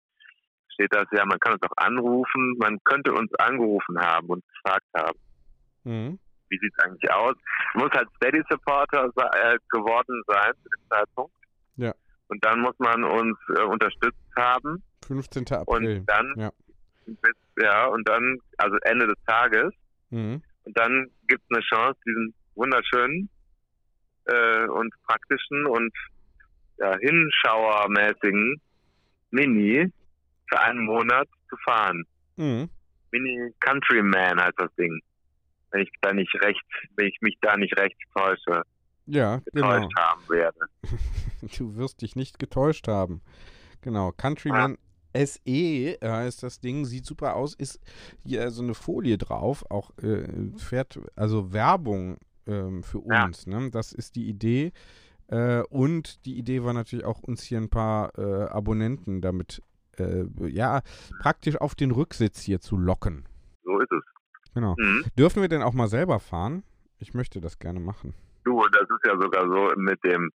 steht 0.73 0.93
das 0.93 1.05
ja, 1.11 1.25
man 1.25 1.39
kann 1.39 1.53
uns 1.53 1.63
auch 1.63 1.77
anrufen, 1.77 2.55
man 2.57 2.77
könnte 2.83 3.13
uns 3.13 3.33
angerufen 3.35 3.97
haben 3.99 4.27
und 4.27 4.43
gefragt 4.47 4.85
haben, 4.97 5.19
Mhm. 5.83 6.19
wie 6.49 6.57
sieht's 6.57 6.79
eigentlich 6.79 7.11
aus? 7.13 7.35
Muss 7.75 7.91
halt 7.91 8.09
Steady 8.17 8.41
Supporter 8.49 9.05
äh, 9.33 9.57
geworden 9.69 10.21
sein 10.27 10.51
zu 10.63 10.69
dem 10.69 10.89
Zeitpunkt. 10.89 11.33
Ja. 11.77 11.93
Und 12.27 12.43
dann 12.43 12.59
muss 12.61 12.73
man 12.79 13.03
uns 13.03 13.37
äh, 13.55 13.61
unterstützt 13.61 14.17
haben 14.35 14.81
15. 15.05 15.45
April. 15.51 15.99
und 15.99 16.05
dann 16.07 16.33
ja. 16.37 16.49
bis, 17.05 17.35
ja, 17.61 17.85
und 17.85 18.07
dann, 18.09 18.39
also 18.57 18.75
Ende 18.83 19.05
des 19.07 19.23
Tages, 19.27 19.71
Mhm. 20.09 20.41
und 20.63 20.77
dann 20.77 21.07
gibt 21.27 21.43
es 21.49 21.55
eine 21.55 21.63
Chance, 21.65 21.99
diesen 22.05 22.33
wunderschönen 22.55 23.29
äh, 24.25 24.65
und 24.67 24.93
praktischen 25.07 25.65
und 25.67 25.93
ja, 26.77 26.97
hinschauermäßigen 26.99 28.61
Mini 29.31 29.91
für 30.49 30.59
einen 30.59 30.85
Monat 30.85 31.27
zu 31.49 31.55
fahren. 31.65 32.03
Mhm. 32.37 32.69
Mini 33.11 33.51
Countryman 33.59 34.39
heißt 34.41 34.57
das 34.57 34.73
Ding. 34.75 34.99
Wenn 35.71 35.81
ich 35.81 35.89
da 36.01 36.13
nicht 36.13 36.33
recht, 36.43 36.61
wenn 36.95 37.07
ich 37.07 37.17
mich 37.21 37.37
da 37.41 37.57
nicht 37.57 37.77
recht 37.77 37.95
täusche, 38.15 38.61
Ja, 39.07 39.41
genau. 39.53 39.69
getäuscht 39.69 39.97
haben 39.97 40.21
werde. 40.29 40.59
Du 41.59 41.75
wirst 41.75 42.01
dich 42.01 42.15
nicht 42.15 42.39
getäuscht 42.39 42.87
haben. 42.87 43.21
Genau. 43.81 44.11
Countryman 44.11 44.77
SE 45.13 45.97
heißt 46.03 46.41
das 46.43 46.59
Ding, 46.59 46.85
sieht 46.85 47.05
super 47.05 47.35
aus, 47.35 47.53
ist 47.53 47.79
hier 48.25 48.49
so 48.49 48.63
eine 48.63 48.73
Folie 48.73 49.17
drauf, 49.19 49.63
auch 49.69 49.91
äh, 50.01 50.25
fährt, 50.57 50.99
also 51.15 51.53
Werbung 51.53 52.17
ähm, 52.47 52.81
für 52.83 53.01
Ja. 53.07 53.25
uns. 53.25 53.45
Ne? 53.47 53.69
Das 53.69 53.93
ist 53.93 54.15
die 54.15 54.27
Idee. 54.27 54.71
Äh, 55.27 55.61
und 55.69 56.25
die 56.25 56.37
Idee 56.37 56.63
war 56.63 56.73
natürlich 56.73 57.05
auch, 57.05 57.21
uns 57.21 57.43
hier 57.43 57.59
ein 57.59 57.69
paar 57.69 58.17
äh, 58.17 58.45
Abonnenten 58.49 59.21
damit, 59.21 59.61
äh, 59.97 60.25
ja, 60.47 60.81
praktisch 61.21 61.57
auf 61.57 61.75
den 61.75 61.91
Rücksitz 61.91 62.41
hier 62.41 62.59
zu 62.59 62.77
locken. 62.77 63.25
So 63.63 63.79
ist 63.79 63.91
es. 63.91 64.03
Genau. 64.53 64.75
Mhm. 64.77 65.05
Dürfen 65.17 65.41
wir 65.41 65.49
denn 65.49 65.63
auch 65.63 65.73
mal 65.73 65.87
selber 65.87 66.19
fahren? 66.19 66.63
Ich 66.99 67.13
möchte 67.13 67.41
das 67.41 67.59
gerne 67.59 67.79
machen. 67.79 68.13
Du, 68.43 68.61
das 68.71 68.83
ist 68.83 69.05
ja 69.05 69.19
sogar 69.19 69.43
so 69.47 69.73
mit 69.75 70.03
dem 70.03 70.31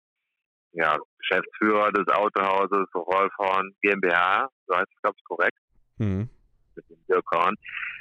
ja, 0.72 0.96
Geschäftsführer 1.18 1.92
des 1.92 2.06
Autohauses, 2.08 2.86
Rolf 2.94 3.32
Horn 3.38 3.72
GmbH, 3.82 4.48
so 4.66 4.74
heißt 4.74 4.88
es, 4.94 5.02
glaube 5.02 5.16
ich, 5.18 5.24
korrekt, 5.24 5.58
Mhm. 5.98 6.28
Mit 6.78 6.88
dem 6.90 6.96
Dirk 7.08 7.24
Horn, 7.32 7.54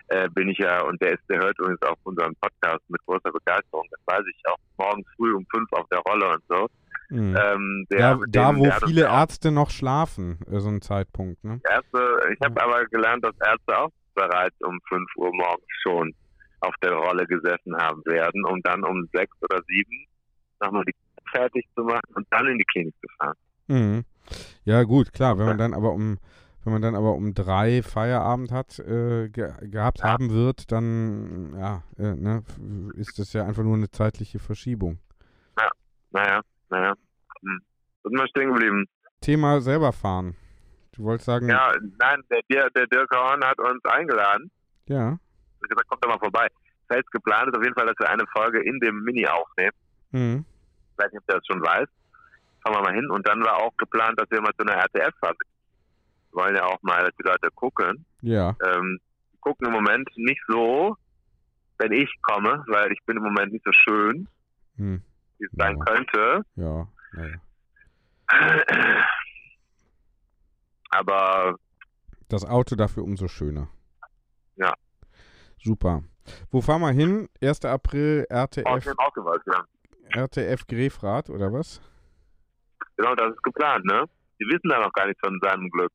äh, 0.09 0.29
bin 0.29 0.49
ich 0.49 0.57
ja, 0.59 0.81
und 0.83 1.01
der 1.01 1.13
ist, 1.13 1.23
der 1.29 1.39
hört 1.39 1.57
übrigens 1.59 1.81
auch 1.81 1.97
unseren 2.03 2.33
Podcast 2.35 2.81
mit 2.89 3.01
großer 3.05 3.31
Begeisterung, 3.31 3.85
das 3.91 3.99
weiß 4.05 4.25
ich 4.29 4.41
auch, 4.49 4.57
morgens 4.77 5.05
früh 5.17 5.33
um 5.33 5.45
fünf 5.53 5.67
auf 5.73 5.85
der 5.89 5.99
Rolle 5.99 6.29
und 6.35 6.43
so. 6.47 6.67
Mhm. 7.09 7.37
Ähm, 7.41 7.87
der, 7.91 7.99
Da, 8.15 8.19
da 8.27 8.51
dem- 8.51 8.59
wo 8.59 8.71
viele 8.85 9.01
ja 9.01 9.19
Ärzte 9.21 9.51
noch 9.51 9.69
schlafen, 9.69 10.39
äh, 10.51 10.59
so 10.59 10.69
ein 10.69 10.81
Zeitpunkt, 10.81 11.43
ne? 11.43 11.59
Ärzte, 11.69 12.19
ich 12.33 12.39
habe 12.43 12.61
aber 12.61 12.85
gelernt, 12.85 13.23
dass 13.25 13.35
Ärzte 13.45 13.77
auch 13.77 13.91
bereits 14.13 14.55
um 14.61 14.79
5 14.89 15.05
Uhr 15.15 15.31
morgens 15.33 15.65
schon 15.83 16.13
auf 16.61 16.73
der 16.83 16.93
Rolle 16.93 17.25
gesessen 17.27 17.75
haben 17.77 18.01
werden, 18.05 18.43
um 18.45 18.61
dann 18.63 18.83
um 18.83 19.07
sechs 19.13 19.35
oder 19.41 19.61
sieben 19.67 20.05
nochmal 20.59 20.83
die 20.85 20.95
fertig 21.31 21.65
zu 21.75 21.83
machen 21.83 22.01
und 22.15 22.25
dann 22.31 22.47
in 22.47 22.57
die 22.57 22.65
Klinik 22.65 22.95
zu 23.01 23.07
fahren. 23.19 23.35
Mhm. 23.67 24.03
Ja, 24.65 24.83
gut, 24.83 25.13
klar, 25.13 25.37
wenn 25.37 25.45
man 25.45 25.57
dann 25.63 25.73
aber 25.73 25.91
um 25.91 26.17
wenn 26.67 26.73
man 26.73 26.81
dann 26.81 26.95
aber 26.95 27.13
um 27.13 27.33
drei 27.33 27.81
Feierabend 27.81 28.51
hat, 28.51 28.77
äh, 28.79 29.29
ge 29.29 29.53
gehabt 29.61 30.03
haben 30.03 30.31
wird, 30.31 30.69
dann 30.73 31.55
ja, 31.57 31.81
äh, 31.97 32.13
ne, 32.13 32.43
ist 32.95 33.17
das 33.19 33.31
ja 33.31 33.45
einfach 33.45 33.63
nur 33.63 33.75
eine 33.75 33.89
zeitliche 33.89 34.37
Verschiebung. 34.37 34.99
Naja, 36.11 36.41
naja. 36.69 36.93
Hm. 37.41 37.61
Sind 38.03 38.19
wir 38.19 38.27
stehen 38.27 38.51
geblieben? 38.51 38.85
Thema 39.21 39.61
selber 39.61 39.93
fahren. 39.93 40.35
Du 40.91 41.03
wolltest 41.03 41.27
sagen, 41.27 41.47
Ja, 41.47 41.71
nein, 41.99 42.21
der, 42.29 42.69
der, 42.71 42.87
Dirk 42.87 43.15
Horn 43.15 43.45
hat 43.45 43.59
uns 43.59 43.85
eingeladen. 43.85 44.51
ja. 44.87 45.17
Ich 45.63 45.69
gesagt, 45.69 45.87
kommt 45.87 46.03
doch 46.03 46.09
mal 46.09 46.19
vorbei. 46.19 46.47
Fest 46.91 47.09
geplant 47.11 47.47
ist 47.47 47.57
auf 47.57 47.63
jeden 47.63 47.75
Fall, 47.75 47.87
dass 47.87 47.95
wir 47.97 48.09
eine 48.09 48.25
Folge 48.35 48.61
in 48.61 48.77
dem 48.81 49.03
Mini 49.03 49.25
aufnehmen. 49.25 49.75
Mhm. 50.11 50.45
Ich 50.91 50.97
weiß 50.97 51.13
nicht, 51.13 51.21
ob 51.21 51.27
der 51.27 51.37
das 51.37 51.47
schon 51.47 51.61
weiß. 51.61 51.87
Fahren 52.63 52.75
wir 52.75 52.81
mal 52.81 52.93
hin. 52.93 53.09
Und 53.09 53.25
dann 53.25 53.41
war 53.41 53.55
auch 53.55 53.75
geplant, 53.77 54.19
dass 54.19 54.29
wir 54.29 54.41
mal 54.41 54.53
zu 54.59 54.67
einer 54.67 54.75
RTF 54.75 55.15
fahren. 55.21 55.35
Wir 55.39 55.56
wollen 56.33 56.55
ja 56.55 56.65
auch 56.65 56.81
mal, 56.81 57.03
dass 57.03 57.15
die 57.19 57.23
Leute 57.27 57.49
gucken. 57.55 58.05
Ja. 58.21 58.55
ähm, 58.65 58.99
gucken 59.41 59.67
im 59.67 59.73
Moment 59.73 60.09
nicht 60.17 60.41
so, 60.47 60.95
wenn 61.77 61.91
ich 61.93 62.09
komme, 62.23 62.63
weil 62.67 62.91
ich 62.91 62.99
bin 63.05 63.17
im 63.17 63.23
Moment 63.23 63.53
nicht 63.53 63.63
so 63.65 63.71
schön, 63.71 64.27
Hm. 64.77 65.01
wie 65.39 65.45
es 65.45 65.51
sein 65.53 65.77
Ja. 65.77 65.85
könnte. 65.85 66.41
Ja. 66.55 66.87
Naja. 67.13 67.37
Aber 70.89 71.55
Das 72.29 72.45
Auto 72.45 72.75
dafür 72.75 73.03
umso 73.03 73.27
schöner. 73.27 73.67
Ja. 74.57 74.73
Super. 75.63 76.03
Wo 76.51 76.61
fahren 76.61 76.81
wir 76.81 76.91
hin? 76.91 77.29
1. 77.41 77.63
April 77.65 78.25
aus 78.29 78.37
RTF, 78.57 78.83
dem 78.83 78.99
auch 78.99 79.13
gewollt, 79.13 79.41
ja. 79.45 79.63
RTF 80.23 80.65
Grefrath 80.67 81.29
oder 81.29 81.51
was? 81.53 81.81
Genau, 82.97 83.15
das 83.15 83.31
ist 83.33 83.43
geplant, 83.43 83.85
ne? 83.85 84.03
Die 84.39 84.45
wissen 84.45 84.69
da 84.69 84.79
noch 84.79 84.91
gar 84.93 85.05
nichts 85.07 85.21
von 85.23 85.39
seinem 85.41 85.69
Glück. 85.69 85.91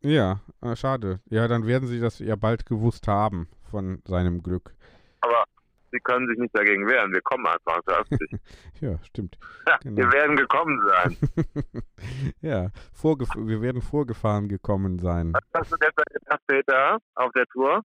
Ja, 0.00 0.40
ah, 0.60 0.76
schade. 0.76 1.20
Ja, 1.26 1.48
dann 1.48 1.66
werden 1.66 1.88
sie 1.88 2.00
das 2.00 2.18
ja 2.20 2.36
bald 2.36 2.66
gewusst 2.66 3.08
haben 3.08 3.48
von 3.70 4.00
seinem 4.04 4.42
Glück. 4.42 4.72
Aber 5.20 5.44
sie 5.90 5.98
können 6.00 6.28
sich 6.28 6.38
nicht 6.38 6.56
dagegen 6.56 6.86
wehren. 6.86 7.12
Wir 7.12 7.20
kommen 7.22 7.46
einfach. 7.46 7.80
Das 7.84 8.00
ist 8.00 8.12
öffentlich. 8.12 8.40
Ja, 8.80 8.98
stimmt. 9.04 9.36
ja, 9.66 9.76
Genau. 9.78 9.96
Wir 9.96 10.12
werden 10.12 10.36
gekommen 10.36 10.80
sein. 10.86 11.16
ja, 12.40 12.70
vorgef 12.92 13.28
wir 13.34 13.60
werden 13.60 13.82
vorgefahren 13.82 14.48
gekommen 14.48 14.98
sein. 15.00 15.32
Was 15.32 15.42
hast 15.54 15.72
du 15.72 15.76
gestern 15.78 16.04
gedacht, 16.12 16.40
Peter, 16.46 16.98
auf 17.16 17.32
der 17.32 17.46
Tour? 17.46 17.82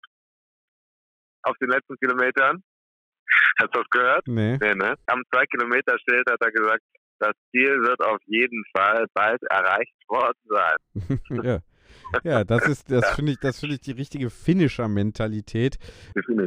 Auf 1.45 1.57
den 1.59 1.71
letzten 1.71 1.97
Kilometern? 1.97 2.63
Hast 3.61 3.75
du 3.75 3.81
das 3.81 3.91
gehört? 3.91 4.27
Nee. 4.29 4.59
Nee, 4.61 4.75
ne? 4.75 4.95
Am 5.07 5.23
zwei 5.33 5.45
Kilometer 5.47 5.97
Schild 5.99 6.29
hat 6.31 6.41
er 6.41 6.53
gesagt, 6.53 6.83
das 7.19 7.33
Ziel 7.51 7.81
wird 7.83 8.01
auf 8.05 8.19
jeden 8.27 8.63
Fall 8.77 9.07
bald 9.15 9.43
erreicht 9.45 9.95
worden 10.09 10.39
sein. 10.45 11.43
ja. 11.45 11.59
Ja, 12.25 12.45
das 12.45 12.67
ist, 12.67 12.91
das 12.91 13.11
finde 13.11 13.33
ich, 13.33 13.39
das 13.39 13.61
finde 13.61 13.75
ich 13.77 13.81
die 13.81 13.93
richtige 13.93 14.31
Finisher-Mentalität, 14.31 15.79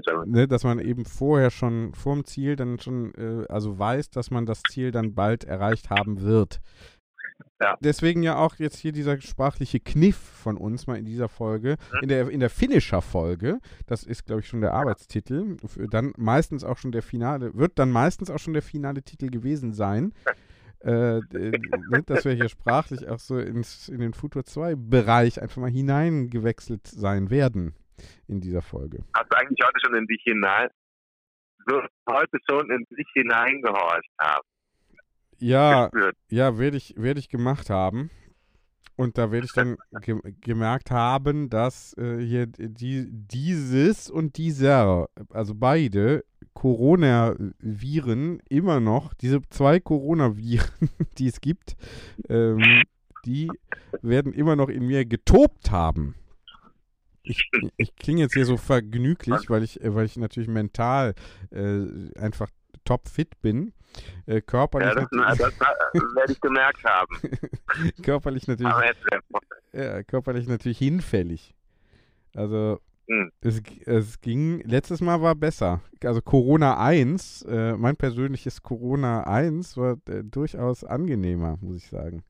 aber? 0.07 0.25
ne, 0.25 0.47
dass 0.47 0.63
man 0.63 0.79
eben 0.79 1.05
vorher 1.05 1.51
schon 1.51 1.93
vorm 1.93 2.25
Ziel 2.25 2.55
dann 2.55 2.79
schon, 2.79 3.13
äh, 3.15 3.45
also 3.49 3.77
weiß, 3.77 4.09
dass 4.09 4.31
man 4.31 4.45
das 4.45 4.61
Ziel 4.69 4.91
dann 4.91 5.13
bald 5.15 5.43
erreicht 5.43 5.89
haben 5.89 6.21
wird. 6.21 6.61
Ja. 7.61 7.77
Deswegen 7.81 8.23
ja 8.23 8.37
auch 8.37 8.55
jetzt 8.57 8.77
hier 8.77 8.91
dieser 8.91 9.19
sprachliche 9.21 9.79
Kniff 9.79 10.15
von 10.17 10.57
uns 10.57 10.87
mal 10.87 10.97
in 10.97 11.05
dieser 11.05 11.27
Folge, 11.29 11.77
Mhm. 11.93 11.99
in 12.01 12.07
der, 12.09 12.29
in 12.29 12.39
der 12.39 12.49
Finisher-Folge, 12.49 13.59
das 13.87 14.03
ist, 14.03 14.25
glaube 14.25 14.41
ich, 14.41 14.47
schon 14.47 14.61
der 14.61 14.73
Arbeitstitel, 14.73 15.57
dann 15.89 16.13
meistens 16.17 16.63
auch 16.63 16.77
schon 16.77 16.91
der 16.91 17.01
finale, 17.01 17.53
wird 17.55 17.77
dann 17.79 17.91
meistens 17.91 18.29
auch 18.29 18.39
schon 18.39 18.53
der 18.53 18.61
finale 18.61 19.03
Titel 19.03 19.29
gewesen 19.29 19.73
sein. 19.73 20.13
Äh, 20.85 21.21
ne, 21.31 22.03
dass 22.05 22.25
wir 22.25 22.33
hier 22.33 22.47
sprachlich 22.47 23.07
auch 23.09 23.17
so 23.17 23.39
ins, 23.39 23.89
in 23.89 24.01
den 24.01 24.13
Futur 24.13 24.43
2 24.45 24.75
Bereich 24.75 25.41
einfach 25.41 25.59
mal 25.59 25.71
hineingewechselt 25.71 26.85
sein 26.85 27.31
werden 27.31 27.73
in 28.27 28.39
dieser 28.39 28.61
Folge. 28.61 29.03
Hast 29.15 29.31
du 29.31 29.37
eigentlich 29.37 29.57
heute 29.65 29.79
schon 29.83 29.95
in 29.95 30.05
dich 30.05 30.21
hinein, 30.23 30.69
wirst 31.65 31.89
heute 32.07 32.37
schon 32.47 32.69
in 32.69 32.85
dich 32.95 33.07
hineingehorcht 33.13 34.11
haben? 34.21 34.47
Ja, 35.39 35.87
Gespürt. 35.87 36.15
ja, 36.29 36.59
werde 36.59 36.77
ich, 36.77 36.93
werd 36.97 37.17
ich 37.17 37.29
gemacht 37.29 37.71
haben. 37.71 38.11
Und 38.95 39.17
da 39.17 39.31
werde 39.31 39.45
ich 39.45 39.53
dann 39.53 39.77
ge 40.01 40.19
gemerkt 40.39 40.91
haben, 40.91 41.49
dass 41.49 41.97
äh, 41.97 42.19
hier 42.19 42.45
die, 42.45 43.07
dieses 43.09 44.11
und 44.11 44.37
dieser, 44.37 45.07
also 45.31 45.55
beide 45.55 46.23
Coronaviren 46.55 48.39
immer 48.49 48.79
noch, 48.79 49.13
diese 49.13 49.41
zwei 49.49 49.79
Coronaviren, 49.79 50.89
die 51.19 51.27
es 51.27 51.41
gibt, 51.41 51.75
ähm, 52.27 52.81
die 53.25 53.51
werden 54.01 54.33
immer 54.33 54.55
noch 54.55 54.69
in 54.69 54.87
mir 54.87 55.05
getobt 55.05 55.69
haben. 55.69 56.15
Ich, 57.23 57.49
ich 57.77 57.95
klinge 57.95 58.21
jetzt 58.21 58.33
hier 58.33 58.45
so 58.45 58.55
vergnüglich, 58.57 59.49
weil 59.49 59.63
ich, 59.63 59.81
äh, 59.81 59.93
weil 59.93 60.05
ich 60.05 60.15
natürlich 60.15 60.49
mental 60.49 61.13
äh, 61.51 61.83
einfach 62.17 62.49
topfit 62.85 63.41
bin. 63.41 63.73
Äh, 64.25 64.41
körperlich, 64.41 64.89
Ja, 64.89 64.95
das, 64.95 65.11
natürlich, 65.11 65.37
das, 65.37 65.53
das 65.93 66.15
werde 66.15 66.33
ich 66.33 66.41
gemerkt 66.41 66.83
haben. 66.83 67.17
körperlich 68.03 68.47
natürlich 68.47 68.73
Aber 68.73 68.85
jetzt, 68.85 69.01
ja, 69.73 70.03
körperlich 70.03 70.47
natürlich 70.47 70.77
hinfällig. 70.77 71.53
Also 72.33 72.79
Hm. 73.07 73.31
es, 73.41 73.61
es 73.85 74.19
ging, 74.19 74.61
letztes 74.61 74.99
Mal 75.01 75.21
war 75.21 75.35
besser. 75.35 75.81
Also 76.03 76.21
Corona 76.21 76.79
1, 76.79 77.43
äh, 77.43 77.77
mein 77.77 77.95
persönliches 77.95 78.63
Corona 78.63 79.23
1 79.23 79.77
war 79.77 79.97
äh, 80.09 80.23
durchaus 80.23 80.83
angenehmer, 80.83 81.57
muss 81.61 81.77
ich 81.77 81.87
sagen. 81.87 82.23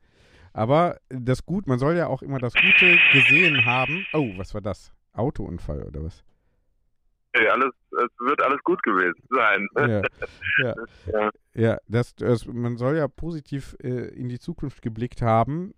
Aber 0.53 0.97
das 1.09 1.45
Gut, 1.45 1.67
man 1.67 1.79
soll 1.79 1.95
ja 1.95 2.07
auch 2.07 2.21
immer 2.21 2.39
das 2.39 2.53
Gute 2.53 2.97
gesehen 3.11 3.65
haben. 3.65 4.05
Oh, 4.13 4.27
was 4.37 4.53
war 4.53 4.61
das? 4.61 4.91
Autounfall 5.13 5.83
oder 5.83 6.03
was? 6.03 6.23
okay, 7.35 7.49
alles, 7.49 7.73
es 7.91 8.27
wird 8.27 8.41
alles 8.41 8.59
gut 8.63 8.81
gewesen 8.83 9.21
sein. 9.29 9.67
Ja, 9.75 9.87
ja. 10.63 10.73
Ja. 11.11 11.29
ja 11.53 11.77
das, 11.87 12.15
das, 12.15 12.45
man 12.45 12.77
soll 12.77 12.97
ja 12.97 13.07
positiv 13.07 13.75
äh, 13.81 14.07
in 14.15 14.29
die 14.29 14.39
Zukunft 14.39 14.81
geblickt 14.81 15.21
haben 15.21 15.73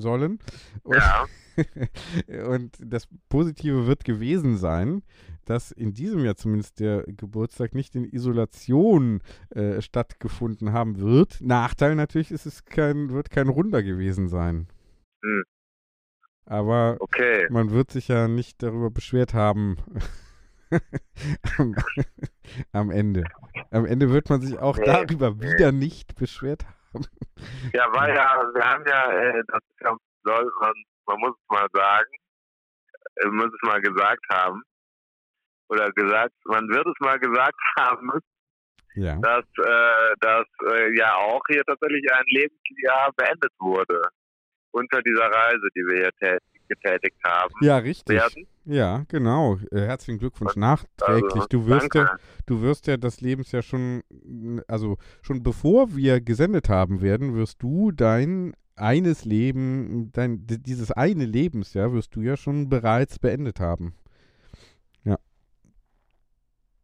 sollen. 0.00 0.38
Und, 0.82 0.96
Ja. 0.96 1.26
und 2.48 2.76
das 2.80 3.08
Positive 3.28 3.86
wird 3.86 4.04
gewesen 4.04 4.56
sein, 4.58 5.02
dass 5.46 5.70
in 5.72 5.94
diesem 5.94 6.24
Jahr 6.24 6.36
zumindest 6.36 6.80
der 6.80 7.04
Geburtstag 7.04 7.74
nicht 7.74 7.94
in 7.96 8.04
Isolation 8.04 9.22
äh, 9.50 9.80
stattgefunden 9.80 10.72
haben 10.72 11.00
wird. 11.00 11.40
Nachteil 11.40 11.94
natürlich 11.94 12.30
ist 12.30 12.46
es 12.46 12.64
kein, 12.64 13.10
wird 13.10 13.30
kein 13.30 13.48
Runder 13.48 13.82
gewesen 13.82 14.28
sein. 14.28 14.66
Hm. 15.22 15.44
Aber 16.44 16.96
Okay. 17.00 17.46
man 17.50 17.70
wird 17.70 17.90
sich 17.90 18.08
ja 18.08 18.28
nicht 18.28 18.62
darüber 18.62 18.90
beschwert 18.90 19.34
haben. 19.34 19.76
am, 21.58 21.74
am 22.72 22.90
Ende. 22.90 23.24
Am 23.70 23.84
Ende 23.86 24.10
wird 24.10 24.28
man 24.30 24.40
sich 24.40 24.58
auch 24.58 24.76
Nee, 24.78 24.84
darüber 24.84 25.30
nee. 25.34 25.42
wieder 25.52 25.72
nicht 25.72 26.16
beschwert 26.16 26.64
haben. 26.66 26.75
Ja, 27.72 27.86
weil 27.92 28.14
ja, 28.14 28.42
wir 28.54 28.64
haben 28.64 28.84
ja, 28.86 29.10
äh, 29.12 29.42
das 29.48 29.60
ist 29.70 29.80
ja, 29.80 29.96
soll 30.24 30.50
man, 30.60 30.72
man 31.06 31.18
muss 31.20 31.34
es 31.36 31.48
mal 31.48 31.66
sagen, 31.72 32.10
äh, 33.16 33.26
muss 33.28 33.52
es 33.52 33.62
mal 33.68 33.80
gesagt 33.80 34.24
haben, 34.30 34.62
oder 35.68 35.90
gesagt, 35.92 36.34
man 36.44 36.68
wird 36.68 36.86
es 36.86 37.00
mal 37.00 37.18
gesagt 37.18 37.58
haben, 37.78 38.10
Ja. 38.94 39.16
dass, 39.20 39.44
äh, 39.58 40.14
dass 40.20 40.46
äh, 40.72 40.96
ja 40.96 41.14
auch 41.16 41.42
hier 41.48 41.62
tatsächlich 41.64 42.04
ein 42.12 42.24
Lebensjahr 42.28 43.12
beendet 43.16 43.52
wurde 43.58 44.00
unter 44.72 45.02
dieser 45.02 45.26
Reise, 45.30 45.68
die 45.74 45.84
wir 45.86 45.96
hier 45.96 46.12
tä 46.20 46.38
getätigt 46.68 47.16
haben. 47.24 47.54
Ja, 47.60 47.78
richtig. 47.78 48.16
Werden. 48.16 48.46
Ja, 48.64 49.04
genau. 49.08 49.58
Äh, 49.70 49.80
herzlichen 49.82 50.18
Glückwunsch 50.18 50.50
Also, 50.56 50.60
nachträglich. 50.60 51.44
Du 51.46 51.66
wirst 51.66 51.94
ja, 51.94 52.04
danke. 52.04 52.22
du 52.46 52.62
wirst 52.62 52.86
ja 52.86 52.96
das 52.96 53.20
Lebensjahr 53.20 53.62
schon, 53.62 54.02
also 54.68 54.98
schon 55.22 55.42
bevor 55.42 55.94
wir 55.96 56.20
gesendet 56.20 56.68
haben 56.68 57.00
werden, 57.00 57.34
wirst 57.34 57.62
du 57.62 57.92
dein 57.92 58.54
eines 58.74 59.24
Leben, 59.24 60.10
dein 60.12 60.46
dieses 60.46 60.90
eine 60.92 61.24
Lebensjahr 61.24 61.92
wirst 61.92 62.14
du 62.14 62.20
ja 62.20 62.36
schon 62.36 62.68
bereits 62.68 63.18
beendet 63.18 63.58
haben. 63.60 63.94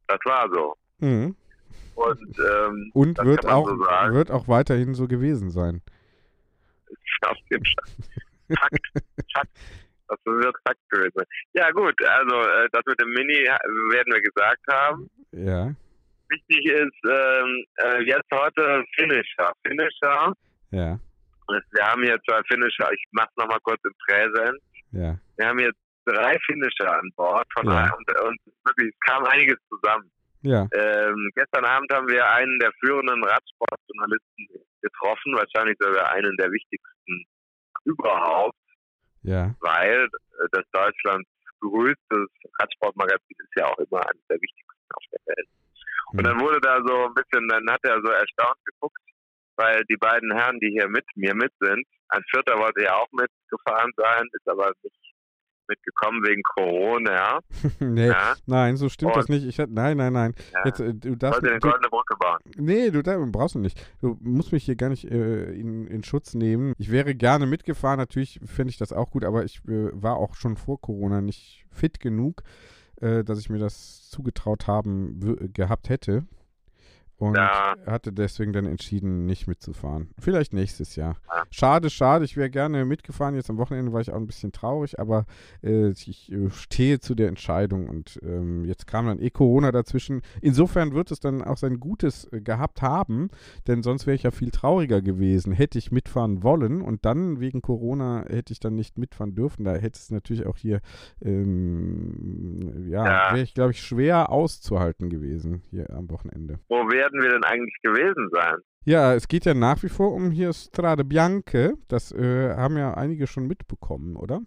Das 0.08 0.18
war 0.24 0.46
so. 0.52 0.74
Mhm. 0.98 1.34
Und 1.94 2.38
ähm, 2.38 2.90
Und 2.92 3.18
wird 3.24 3.46
auch 3.46 3.66
so 3.66 3.78
wird 3.78 4.30
auch 4.30 4.46
weiterhin 4.48 4.94
so 4.94 5.06
gewesen 5.08 5.50
sein. 5.50 5.80
auf 7.22 7.36
dem 7.50 7.62
Sch- 7.62 7.76
Fakt, 8.48 8.86
Fakt. 9.34 9.50
Das 10.08 10.18
wird 10.24 10.54
Fakt 10.66 10.80
gewesen. 10.90 11.22
Ja 11.54 11.70
gut, 11.70 11.94
also 12.06 12.36
äh, 12.42 12.68
das 12.72 12.82
mit 12.86 13.00
dem 13.00 13.10
Mini 13.10 13.44
werden 13.44 14.12
wir 14.12 14.20
gesagt 14.20 14.60
haben. 14.70 15.10
Ja, 15.32 15.72
Wichtig 16.28 16.64
ist 16.66 17.00
ähm, 17.10 17.64
äh, 17.76 18.02
jetzt 18.04 18.28
heute 18.32 18.82
Finisher. 18.96 19.52
Finisher. 19.66 20.32
ja, 20.70 20.98
Wir 21.48 21.84
haben 21.86 22.02
hier 22.02 22.18
zwei 22.28 22.40
Finisher. 22.48 22.90
Ich 22.92 23.04
mach's 23.12 23.34
nochmal 23.36 23.58
kurz 23.62 23.80
im 23.84 23.92
Präsent. 24.06 24.58
ja. 24.92 25.18
Wir 25.36 25.48
haben 25.48 25.58
jetzt 25.58 25.78
drei 26.06 26.36
Finisher 26.46 26.90
an 26.98 27.10
Bord 27.16 27.46
von 27.54 27.66
Ja. 27.66 27.84
und, 27.96 28.20
und 28.28 28.38
wirklich, 28.64 28.92
es 28.94 29.00
kam 29.06 29.24
einiges 29.24 29.58
zusammen. 29.68 30.10
Ja, 30.42 30.66
Ähm, 30.74 31.30
gestern 31.36 31.64
Abend 31.64 31.92
haben 31.92 32.08
wir 32.08 32.26
einen 32.28 32.58
der 32.58 32.72
führenden 32.80 33.22
Radsportjournalisten 33.24 34.48
getroffen, 34.82 35.34
wahrscheinlich 35.36 35.76
sogar 35.78 36.10
einen 36.12 36.36
der 36.38 36.50
wichtigsten 36.50 37.01
überhaupt, 37.92 38.56
ja, 39.22 39.54
weil 39.60 40.04
äh, 40.04 40.48
das 40.52 40.64
Deutschlands 40.72 41.28
größtes 41.60 42.28
Radsportmagazin 42.58 43.36
ist 43.38 43.56
ja 43.56 43.66
auch 43.66 43.78
immer 43.78 44.00
eines 44.00 44.26
der 44.28 44.40
wichtigsten 44.40 44.92
auf 44.94 45.04
der 45.12 45.20
Welt. 45.26 45.48
Und 46.12 46.20
Mhm. 46.20 46.24
dann 46.24 46.40
wurde 46.40 46.60
da 46.60 46.78
so 46.84 47.06
ein 47.06 47.14
bisschen, 47.14 47.48
dann 47.48 47.70
hat 47.70 47.84
er 47.84 48.00
so 48.02 48.10
erstaunt 48.10 48.58
geguckt, 48.64 48.98
weil 49.56 49.84
die 49.88 49.96
beiden 49.96 50.32
Herren, 50.32 50.58
die 50.60 50.70
hier 50.70 50.88
mit 50.88 51.04
mir 51.14 51.34
mit 51.34 51.52
sind, 51.60 51.86
ein 52.08 52.22
Vierter 52.30 52.58
wollte 52.58 52.82
ja 52.82 52.96
auch 52.96 53.10
mitgefahren 53.12 53.92
sein, 53.96 54.28
ist 54.32 54.48
aber 54.48 54.72
nicht 54.82 55.11
mitgekommen 55.68 56.22
wegen 56.24 56.42
Corona. 56.42 57.40
nee, 57.80 58.08
Ja, 58.08 58.34
nein, 58.46 58.76
so 58.76 58.88
stimmt 58.88 59.16
das 59.16 59.28
Und- 59.28 59.34
nicht. 59.36 59.46
Ich 59.46 59.58
nein, 59.58 59.96
nein, 59.96 60.12
nein. 60.12 60.34
ja. 60.52 60.66
Jetzt, 60.66 60.80
äh, 60.80 60.94
du 60.94 61.16
darfst 61.16 61.40
wollte 61.42 61.50
eine 61.52 61.60
goldene 61.60 61.88
Brücke 61.88 62.16
bauen. 62.18 62.38
Nee, 62.56 62.90
du 62.90 63.02
da, 63.02 63.16
brauchst 63.18 63.54
du 63.54 63.58
nicht. 63.58 63.80
Du 64.00 64.16
musst 64.20 64.52
mich 64.52 64.64
hier 64.64 64.76
gar 64.76 64.88
nicht 64.88 65.04
äh, 65.10 65.52
in, 65.52 65.86
in 65.86 66.02
Schutz 66.04 66.34
nehmen. 66.34 66.74
Ich 66.78 66.90
wäre 66.90 67.14
gerne 67.14 67.46
mitgefahren, 67.46 67.98
natürlich 67.98 68.40
fände 68.44 68.70
ich 68.70 68.78
das 68.78 68.92
auch 68.92 69.10
gut, 69.10 69.24
aber 69.24 69.44
ich 69.44 69.60
äh, 69.68 69.90
war 69.92 70.16
auch 70.16 70.34
schon 70.34 70.56
vor 70.56 70.80
Corona 70.80 71.20
nicht 71.20 71.64
fit 71.70 72.00
genug, 72.00 72.42
äh, 73.00 73.24
dass 73.24 73.38
ich 73.38 73.48
mir 73.50 73.58
das 73.58 74.08
zugetraut 74.10 74.66
haben 74.66 75.20
gehabt 75.54 75.88
hätte. 75.88 76.24
Und 77.22 77.36
Ja. 77.36 77.76
hatte 77.86 78.12
deswegen 78.12 78.52
dann 78.52 78.66
entschieden, 78.66 79.26
nicht 79.26 79.46
mitzufahren. 79.46 80.10
Vielleicht 80.18 80.52
nächstes 80.52 80.96
Jahr. 80.96 81.18
Ja. 81.28 81.44
Schade, 81.50 81.88
schade. 81.88 82.24
Ich 82.24 82.36
wäre 82.36 82.50
gerne 82.50 82.84
mitgefahren. 82.84 83.36
Jetzt 83.36 83.48
am 83.48 83.58
Wochenende 83.58 83.92
war 83.92 84.00
ich 84.00 84.10
auch 84.10 84.16
ein 84.16 84.26
bisschen 84.26 84.50
traurig, 84.50 84.98
aber 84.98 85.26
äh, 85.62 85.90
ich 85.90 86.32
äh, 86.32 86.50
stehe 86.50 86.98
zu 86.98 87.14
der 87.14 87.28
Entscheidung 87.28 87.88
und 87.88 88.18
ähm, 88.24 88.64
jetzt 88.64 88.88
kam 88.88 89.06
dann 89.06 89.20
eh 89.20 89.30
Corona 89.30 89.70
dazwischen. 89.70 90.22
Insofern 90.40 90.94
wird 90.94 91.12
es 91.12 91.20
dann 91.20 91.42
auch 91.42 91.58
sein 91.58 91.78
Gutes 91.78 92.24
äh, 92.32 92.40
gehabt 92.40 92.82
haben, 92.82 93.28
denn 93.68 93.84
sonst 93.84 94.08
wäre 94.08 94.16
ich 94.16 94.24
ja 94.24 94.32
viel 94.32 94.50
trauriger 94.50 95.00
gewesen. 95.00 95.52
Hätte 95.52 95.78
ich 95.78 95.92
mitfahren 95.92 96.42
wollen 96.42 96.82
und 96.82 97.04
dann 97.04 97.38
wegen 97.38 97.62
Corona 97.62 98.24
hätte 98.28 98.52
ich 98.52 98.58
dann 98.58 98.74
nicht 98.74 98.98
mitfahren 98.98 99.36
dürfen. 99.36 99.62
Da 99.64 99.74
hätte 99.74 99.96
es 100.00 100.10
natürlich 100.10 100.44
auch 100.46 100.56
hier, 100.56 100.80
ähm, 101.56 102.88
ja, 102.88 103.04
Ja. 103.06 103.34
wäre 103.34 103.42
ich 103.44 103.54
glaube 103.54 103.70
ich 103.72 103.80
schwer 103.80 104.30
auszuhalten 104.30 105.08
gewesen 105.08 105.62
hier 105.70 105.90
am 105.90 106.10
Wochenende. 106.10 106.58
Wo 106.68 106.76
werden 107.12 107.22
wir 107.22 107.30
denn 107.30 107.44
eigentlich 107.44 107.80
gewesen 107.82 108.28
sein? 108.32 108.56
Ja, 108.84 109.14
es 109.14 109.28
geht 109.28 109.44
ja 109.44 109.54
nach 109.54 109.82
wie 109.82 109.88
vor 109.88 110.12
um 110.12 110.30
hier 110.30 110.52
Strade 110.52 111.04
Bianche. 111.04 111.74
Das 111.88 112.12
äh, 112.12 112.54
haben 112.54 112.76
ja 112.76 112.94
einige 112.94 113.26
schon 113.26 113.46
mitbekommen, 113.46 114.16
oder? 114.16 114.40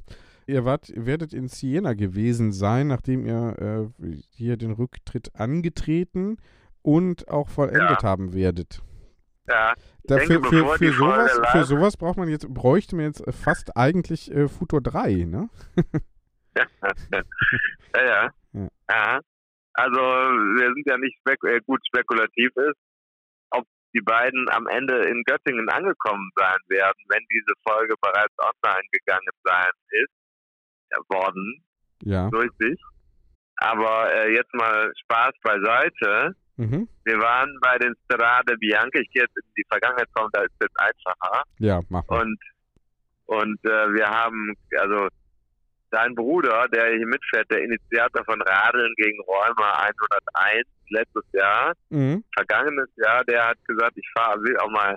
Ihr 0.48 0.66
wart, 0.66 0.92
werdet 0.96 1.34
in 1.34 1.48
Siena 1.48 1.94
gewesen 1.94 2.52
sein, 2.52 2.88
nachdem 2.88 3.26
ihr 3.26 3.92
äh, 4.00 4.16
hier 4.30 4.58
den 4.58 4.72
Rücktritt 4.72 5.36
angetreten 5.36 6.38
und 6.82 7.30
auch 7.30 7.50
vollendet 7.50 8.04
haben 8.04 8.34
werdet. 8.34 8.82
Ja, 9.48 9.74
Dafür, 10.04 10.42
denke, 10.42 10.50
für, 10.50 10.58
für, 10.58 10.66
Folge 10.66 10.94
sowas, 10.94 11.40
für 11.52 11.64
sowas 11.64 11.98
braucht 11.98 12.18
man 12.18 12.30
jetzt, 12.30 12.48
bräuchte 12.52 12.96
man 12.96 13.06
jetzt 13.06 13.24
fast 13.32 13.78
eigentlich 13.78 14.32
äh, 14.32 14.48
Futur 14.48 14.82
3, 14.82 15.26
ne? 15.26 15.50
ja, 16.58 16.66
ja. 17.94 18.32
Ja. 18.54 18.70
ja. 18.90 19.20
Also 19.78 20.00
wir 20.00 20.74
sind 20.74 20.88
ja 20.88 20.98
nicht 20.98 21.18
spek 21.20 21.44
äh, 21.44 21.60
gut 21.66 21.82
spekulativ 21.88 22.52
ist, 22.56 22.80
ob 23.52 23.66
die 23.94 24.02
beiden 24.02 24.48
am 24.50 24.68
Ende 24.68 25.02
in 25.04 25.24
Göttingen 25.24 25.68
angekommen 25.70 26.30
sein 26.36 26.60
werden, 26.68 27.02
wenn 27.10 27.24
diese 27.30 27.54
Folge 27.68 27.94
bereits 28.02 28.34
online 28.40 28.88
gegangen 28.92 29.36
sein 29.44 29.72
ist, 29.90 30.14
ja, 30.92 30.98
worden 31.10 31.64
Ja. 32.04 32.30
durch 32.30 32.52
sich. 32.60 32.80
Aber 33.58 34.14
äh, 34.14 34.34
jetzt 34.34 34.54
mal 34.54 34.92
Spaß 35.04 35.32
beiseite. 35.44 36.36
Mhm. 36.58 36.88
Wir 37.04 37.20
waren 37.20 37.58
bei 37.62 37.78
den 37.78 37.94
Strade 38.06 38.58
Bianche. 38.58 39.02
Ich 39.02 39.10
gehe 39.12 39.24
jetzt 39.24 39.36
in 39.38 39.44
die 39.58 39.66
Vergangenheit 39.70 40.08
kommen, 40.14 40.30
da 40.34 40.42
ist 40.42 40.54
es 40.60 40.68
jetzt 40.68 40.80
einfacher. 40.80 41.44
Ja, 41.60 41.82
mach 41.90 42.06
mal. 42.08 42.22
Und, 42.22 42.40
und 43.26 43.66
äh, 43.66 43.94
wir 43.94 44.08
haben, 44.10 44.54
also 44.80 45.08
dein 45.92 46.16
Bruder, 46.16 46.68
der 46.70 46.92
hier 46.96 47.08
mitfährt, 47.08 47.50
der 47.52 47.64
Initiator 47.64 48.24
von 48.26 48.42
Radeln 48.42 48.94
gegen 48.98 49.20
Rheuma 49.22 49.84
101 49.84 50.68
letztes 50.90 51.24
Jahr, 51.34 51.74
Mhm. 51.90 52.24
vergangenes 52.36 52.90
Jahr, 52.98 53.24
der 53.26 53.48
hat 53.48 53.58
gesagt, 53.66 53.98
ich 53.98 54.10
fahr, 54.16 54.36
will 54.42 54.58
auch 54.58 54.70
mal 54.70 54.96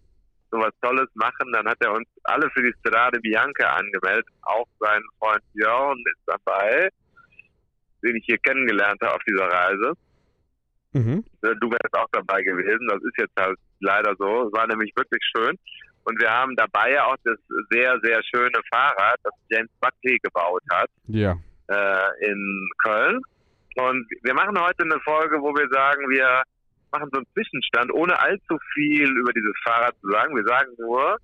sowas 0.51 0.72
Tolles 0.83 1.09
machen. 1.14 1.53
Dann 1.53 1.66
hat 1.68 1.79
er 1.81 1.92
uns 1.92 2.09
alle 2.24 2.48
für 2.51 2.62
die 2.62 2.74
Strade 2.81 3.20
Bianca 3.20 3.77
angemeldet. 3.77 4.27
Auch 4.42 4.66
sein 4.81 5.03
Freund 5.18 5.42
Jörn 5.55 5.98
ist 6.07 6.22
dabei, 6.27 6.88
den 8.03 8.16
ich 8.16 8.24
hier 8.27 8.38
kennengelernt 8.38 9.01
habe 9.03 9.14
auf 9.14 9.22
dieser 9.27 9.46
Reise. 9.46 9.92
Mhm. 10.92 11.24
Du 11.42 11.70
wärst 11.70 11.94
auch 11.94 12.09
dabei 12.12 12.42
gewesen. 12.42 12.88
Das 12.88 13.03
ist 13.03 13.18
jetzt 13.18 13.37
halt 13.38 13.59
leider 13.81 14.14
so. 14.18 14.46
Es 14.48 14.53
war 14.53 14.66
nämlich 14.66 14.92
wirklich 14.96 15.22
schön. 15.37 15.59
Und 16.09 16.18
wir 16.23 16.31
haben 16.31 16.57
dabei 16.57 17.03
auch 17.03 17.16
das 17.25 17.37
sehr, 17.71 17.99
sehr 18.03 18.23
schöne 18.35 18.59
Fahrrad, 18.73 19.18
das 19.25 19.35
James 19.51 19.71
Buckley 19.79 20.18
gebaut 20.23 20.62
hat 20.73 20.88
Ja. 21.07 21.37
äh, 21.68 22.27
in 22.31 22.71
Köln. 22.83 23.21
Und 23.77 24.07
wir 24.23 24.33
machen 24.33 24.59
heute 24.59 24.85
eine 24.85 24.99
Folge, 25.01 25.37
wo 25.42 25.53
wir 25.55 25.68
sagen, 25.68 26.09
wir 26.09 26.42
machen 26.92 27.11
so 27.12 27.18
einen 27.18 27.27
Zwischenstand, 27.35 27.92
ohne 27.92 28.18
allzu 28.18 28.59
viel 28.73 29.11
über 29.18 29.33
dieses 29.35 29.53
Fahrrad 29.62 29.94
zu 30.01 30.09
sagen. 30.11 30.35
Wir 30.35 30.44
sagen 30.44 30.73
nur 30.79 31.18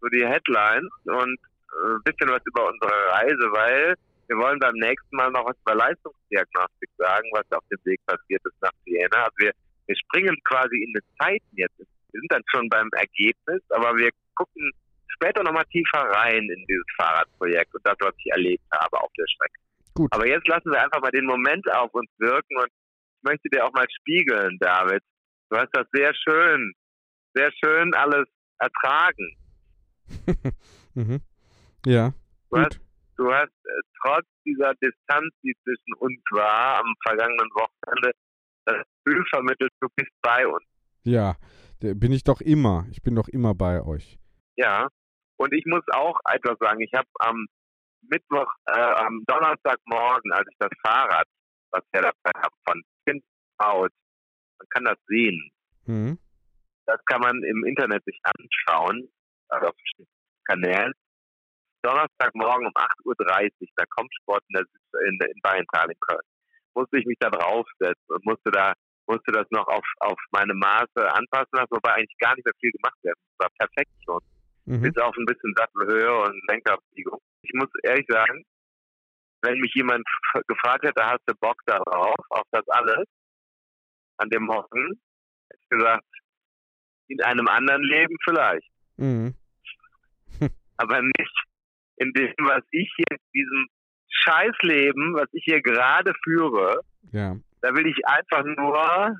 so 0.00 0.06
die 0.08 0.24
Headlines 0.24 0.88
und 1.04 1.36
äh, 1.74 1.94
ein 1.96 2.02
bisschen 2.04 2.30
was 2.30 2.42
über 2.46 2.68
unsere 2.68 2.92
Reise, 3.10 3.46
weil 3.50 3.94
wir 4.28 4.36
wollen 4.38 4.60
beim 4.60 4.74
nächsten 4.76 5.16
Mal 5.16 5.30
noch 5.32 5.46
was 5.46 5.56
über 5.66 5.74
Leistungsdiagnostik 5.74 6.90
sagen, 6.96 7.28
was 7.32 7.50
auf 7.50 7.64
dem 7.72 7.78
Weg 7.84 8.00
passiert 8.06 8.42
ist 8.44 8.62
nach 8.62 8.72
Siena. 8.84 9.16
Also 9.24 9.36
wir, 9.38 9.52
wir 9.86 9.96
springen 9.96 10.36
quasi 10.44 10.76
in 10.76 10.92
die 10.94 11.02
Zeiten 11.18 11.56
jetzt. 11.56 11.74
Wir 12.16 12.20
sind 12.20 12.32
dann 12.32 12.42
schon 12.46 12.68
beim 12.70 12.88
Ergebnis, 12.92 13.62
aber 13.68 13.94
wir 13.96 14.08
gucken 14.34 14.72
später 15.08 15.42
nochmal 15.42 15.66
tiefer 15.66 16.00
rein 16.00 16.48
in 16.48 16.64
dieses 16.66 16.86
Fahrradprojekt 16.96 17.74
und 17.74 17.86
das, 17.86 17.96
was 18.00 18.14
ich 18.16 18.32
erlebt 18.32 18.64
habe 18.72 18.98
auf 18.98 19.10
der 19.18 19.26
Strecke. 19.28 19.60
Gut. 19.94 20.12
Aber 20.12 20.26
jetzt 20.26 20.48
lassen 20.48 20.70
wir 20.70 20.82
einfach 20.82 21.00
mal 21.02 21.10
den 21.10 21.26
Moment 21.26 21.70
auf 21.72 21.92
uns 21.92 22.08
wirken 22.16 22.56
und 22.56 22.68
ich 22.68 23.22
möchte 23.22 23.48
dir 23.50 23.66
auch 23.66 23.72
mal 23.72 23.86
spiegeln, 24.00 24.56
David. 24.60 25.02
Du 25.50 25.58
hast 25.58 25.68
das 25.72 25.86
sehr 25.92 26.14
schön, 26.14 26.72
sehr 27.34 27.50
schön 27.62 27.92
alles 27.94 28.26
ertragen. 28.58 29.36
mhm. 30.94 31.20
Ja. 31.84 32.14
Du 32.50 32.58
hast, 32.58 32.80
du 33.18 33.30
hast 33.30 33.52
äh, 33.64 33.80
trotz 34.02 34.26
dieser 34.46 34.72
Distanz, 34.74 35.34
die 35.42 35.54
zwischen 35.64 35.92
uns 35.98 36.20
war 36.30 36.78
am 36.78 36.94
vergangenen 37.06 37.50
Wochenende, 37.50 38.12
das 38.64 38.76
Gefühl 39.04 39.24
vermittelt, 39.28 39.72
du 39.80 39.88
bist 39.96 40.12
bei 40.22 40.46
uns. 40.46 40.64
Ja. 41.04 41.36
Bin 41.80 42.12
ich 42.12 42.24
doch 42.24 42.40
immer. 42.40 42.86
Ich 42.90 43.02
bin 43.02 43.14
doch 43.14 43.28
immer 43.28 43.54
bei 43.54 43.82
euch. 43.82 44.18
Ja. 44.56 44.88
Und 45.36 45.52
ich 45.52 45.64
muss 45.66 45.82
auch 45.92 46.18
etwas 46.32 46.58
sagen. 46.58 46.80
Ich 46.80 46.92
habe 46.94 47.08
am 47.18 47.46
Mittwoch, 48.02 48.50
äh, 48.66 48.94
am 49.04 49.22
Donnerstagmorgen, 49.26 50.32
als 50.32 50.46
ich 50.50 50.56
das 50.58 50.70
Fahrrad, 50.84 51.26
was 51.70 51.82
wir 51.92 52.02
dabei 52.02 52.40
haben, 52.40 52.56
von 52.64 52.82
Kind 53.06 53.24
aus, 53.58 53.90
man 54.58 54.68
kann 54.70 54.84
das 54.84 54.98
sehen. 55.06 55.50
Mhm. 55.84 56.18
Das 56.86 57.04
kann 57.06 57.20
man 57.20 57.42
im 57.42 57.64
Internet 57.64 58.04
sich 58.04 58.18
anschauen, 58.22 59.08
also 59.48 59.68
auf 59.68 59.74
verschiedenen 59.76 60.08
Kanälen. 60.44 60.92
Donnerstagmorgen 61.82 62.66
um 62.66 62.72
8.30 62.72 63.52
Uhr, 63.60 63.68
da 63.76 63.84
kommt 63.90 64.12
Sport 64.22 64.42
in, 64.48 64.54
der, 64.54 64.64
in, 65.06 65.18
in 65.20 65.40
Bayenthal 65.42 65.90
in 65.90 66.00
Köln. 66.00 66.26
musste 66.74 66.98
ich 66.98 67.06
mich 67.06 67.18
da 67.20 67.30
draufsetzen 67.30 68.06
und 68.08 68.24
musste 68.24 68.50
da 68.50 68.72
musste 69.06 69.32
das 69.32 69.46
noch 69.50 69.66
auf, 69.68 69.84
auf 70.00 70.18
meine 70.30 70.54
Maße 70.54 71.12
anpassen 71.14 71.52
lassen, 71.52 71.70
wobei 71.70 71.94
eigentlich 71.94 72.18
gar 72.18 72.34
nicht 72.34 72.44
mehr 72.44 72.54
viel 72.60 72.70
gemacht 72.72 72.98
werden. 73.02 73.18
Es 73.32 73.38
war 73.38 73.50
perfekt 73.58 73.92
schon. 74.04 74.20
Mhm. 74.66 74.82
Bis 74.82 74.96
auf 74.96 75.16
ein 75.16 75.26
bisschen 75.26 75.54
Sattelhöhe 75.56 76.12
und 76.22 76.40
Lenkerbiegung. 76.48 77.20
Ich 77.42 77.52
muss 77.54 77.68
ehrlich 77.84 78.06
sagen, 78.08 78.44
wenn 79.42 79.58
mich 79.60 79.72
jemand 79.74 80.04
gefragt 80.48 80.84
hätte, 80.84 81.04
hast 81.04 81.22
du 81.26 81.34
Bock 81.40 81.60
darauf, 81.66 82.16
auf 82.30 82.42
das 82.50 82.66
alles, 82.68 83.04
an 84.18 84.28
dem 84.30 84.48
Hocken, 84.50 85.00
hätte 85.50 85.60
ich 85.62 85.68
gesagt, 85.68 86.04
in 87.08 87.22
einem 87.22 87.46
anderen 87.48 87.82
Leben 87.82 88.16
vielleicht, 88.24 88.68
Mhm. 88.96 89.34
aber 90.78 91.02
nicht 91.02 91.44
in 91.98 92.12
dem, 92.12 92.32
was 92.38 92.62
ich 92.70 92.90
hier, 92.96 93.06
in 93.10 93.18
diesem 93.34 93.66
Scheißleben, 94.08 95.14
was 95.14 95.28
ich 95.32 95.44
hier 95.44 95.60
gerade 95.62 96.12
führe, 96.24 96.80
Ja. 97.12 97.36
Da 97.62 97.74
will 97.74 97.86
ich 97.86 98.06
einfach 98.06 98.44
nur 98.44 99.16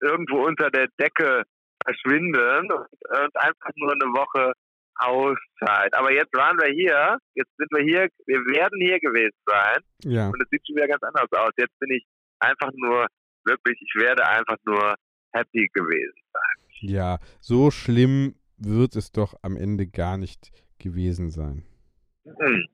irgendwo 0.00 0.46
unter 0.46 0.70
der 0.70 0.88
Decke 1.00 1.42
verschwinden 1.84 2.70
und, 2.70 2.72
und 2.72 3.36
einfach 3.36 3.70
nur 3.76 3.92
eine 3.92 4.12
Woche 4.12 4.52
Auszeit. 4.98 5.94
Aber 5.94 6.10
jetzt 6.12 6.34
waren 6.34 6.58
wir 6.58 6.72
hier, 6.72 7.18
jetzt 7.34 7.50
sind 7.58 7.68
wir 7.72 7.82
hier, 7.84 8.08
wir 8.26 8.40
werden 8.54 8.80
hier 8.80 8.98
gewesen 9.00 9.36
sein 9.46 9.82
Ja. 10.04 10.28
und 10.28 10.40
es 10.42 10.48
sieht 10.50 10.66
schon 10.66 10.76
wieder 10.76 10.88
ganz 10.88 11.02
anders 11.02 11.30
aus. 11.32 11.50
Jetzt 11.58 11.78
bin 11.78 11.90
ich 11.90 12.04
einfach 12.40 12.70
nur, 12.74 13.06
wirklich, 13.44 13.78
ich 13.80 14.00
werde 14.00 14.26
einfach 14.26 14.56
nur 14.64 14.94
happy 15.32 15.68
gewesen 15.74 16.20
sein. 16.32 16.68
Ja. 16.80 17.18
So 17.40 17.70
schlimm 17.70 18.36
wird 18.58 18.96
es 18.96 19.12
doch 19.12 19.34
am 19.42 19.56
Ende 19.56 19.86
gar 19.86 20.16
nicht 20.16 20.50
gewesen 20.78 21.30
sein. 21.30 21.64
Hm. 22.24 22.66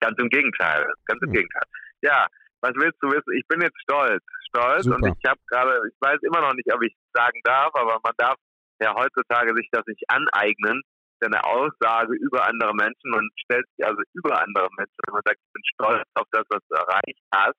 Ganz 0.00 0.18
im 0.18 0.28
Gegenteil, 0.28 0.84
ganz 1.06 1.22
im 1.22 1.28
Hm. 1.28 1.34
Gegenteil. 1.34 1.62
Ja, 2.02 2.26
was 2.60 2.72
willst 2.76 2.98
du 3.00 3.08
wissen? 3.08 3.32
Ich 3.38 3.46
bin 3.48 3.60
jetzt 3.60 3.78
stolz, 3.82 4.22
stolz 4.48 4.84
Super. 4.84 4.96
und 4.96 5.06
ich 5.16 5.24
habe 5.28 5.40
gerade, 5.48 5.80
ich 5.88 5.96
weiß 6.00 6.18
immer 6.22 6.40
noch 6.40 6.54
nicht, 6.54 6.72
ob 6.72 6.82
ich 6.82 6.94
sagen 7.14 7.40
darf, 7.44 7.70
aber 7.74 7.98
man 8.02 8.12
darf 8.18 8.36
ja 8.82 8.94
heutzutage 8.94 9.54
sich 9.54 9.68
das 9.72 9.84
nicht 9.86 10.02
aneignen, 10.08 10.82
denn 11.22 11.34
eine 11.34 11.44
Aussage 11.44 12.14
über 12.16 12.46
andere 12.46 12.74
Menschen, 12.74 13.10
man 13.10 13.28
stellt 13.42 13.66
sich 13.76 13.84
also 13.86 14.00
über 14.14 14.40
andere 14.40 14.68
Menschen, 14.76 14.94
wenn 15.06 15.14
man 15.14 15.22
sagt, 15.24 15.38
ich 15.38 15.52
bin 15.52 15.62
stolz 15.74 16.04
auf 16.14 16.26
das, 16.32 16.44
was 16.50 16.60
du 16.68 16.74
erreicht 16.76 17.20
hast. 17.34 17.56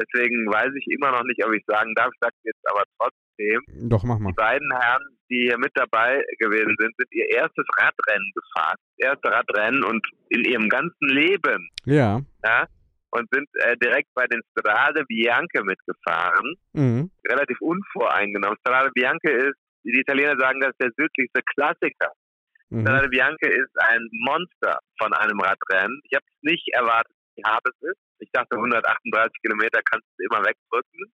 Deswegen 0.00 0.46
weiß 0.50 0.72
ich 0.78 0.86
immer 0.88 1.10
noch 1.12 1.22
nicht, 1.24 1.44
ob 1.44 1.52
ich 1.52 1.62
sagen 1.66 1.94
darf, 1.94 2.08
ich 2.12 2.18
sage 2.20 2.34
jetzt 2.44 2.64
aber 2.70 2.82
trotzdem, 2.98 3.60
Doch, 3.90 4.02
mach 4.04 4.18
mal. 4.18 4.30
die 4.30 4.34
beiden 4.36 4.70
Herren, 4.80 5.02
die 5.30 5.48
hier 5.48 5.58
mit 5.58 5.70
dabei 5.74 6.22
gewesen 6.38 6.74
sind, 6.78 6.94
sind 6.96 7.08
ihr 7.12 7.28
erstes 7.30 7.64
Radrennen 7.78 8.32
gefahren. 8.34 8.76
Das 8.96 9.10
erste 9.10 9.30
Radrennen 9.30 9.84
und 9.84 10.06
in 10.30 10.44
ihrem 10.44 10.68
ganzen 10.68 11.08
Leben, 11.08 11.68
Ja. 11.84 12.20
ja, 12.44 12.66
und 13.12 13.28
sind 13.32 13.48
äh, 13.64 13.76
direkt 13.76 14.08
bei 14.14 14.26
den 14.26 14.40
Strade 14.50 15.04
Bianche 15.04 15.62
mitgefahren. 15.62 16.54
Mhm. 16.72 17.10
Relativ 17.28 17.60
unvoreingenommen. 17.60 18.56
Strade 18.60 18.90
Bianche 18.94 19.30
ist, 19.30 19.56
die 19.84 19.98
Italiener 19.98 20.36
sagen, 20.38 20.60
das 20.60 20.70
ist 20.70 20.80
der 20.82 20.90
südlichste 20.96 21.40
Klassiker. 21.54 22.12
Mhm. 22.70 22.82
Strade 22.82 23.08
Bianche 23.08 23.46
ist 23.46 23.72
ein 23.80 24.00
Monster 24.12 24.78
von 25.00 25.12
einem 25.12 25.38
Radrennen. 25.40 26.00
Ich 26.04 26.14
habe 26.16 26.24
es 26.26 26.42
nicht 26.42 26.68
erwartet, 26.74 27.14
wie 27.36 27.42
hart 27.44 27.62
es 27.66 27.90
ist. 27.90 28.00
Ich 28.18 28.30
dachte, 28.32 28.56
138 28.56 29.32
Kilometer 29.42 29.80
kannst 29.90 30.06
du 30.16 30.24
immer 30.24 30.44
wegdrücken. 30.44 31.12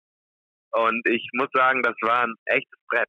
Und 0.72 1.08
ich 1.08 1.26
muss 1.32 1.48
sagen, 1.54 1.82
das 1.82 1.94
war 2.02 2.24
ein 2.24 2.34
echtes 2.46 2.78
Brett. 2.88 3.08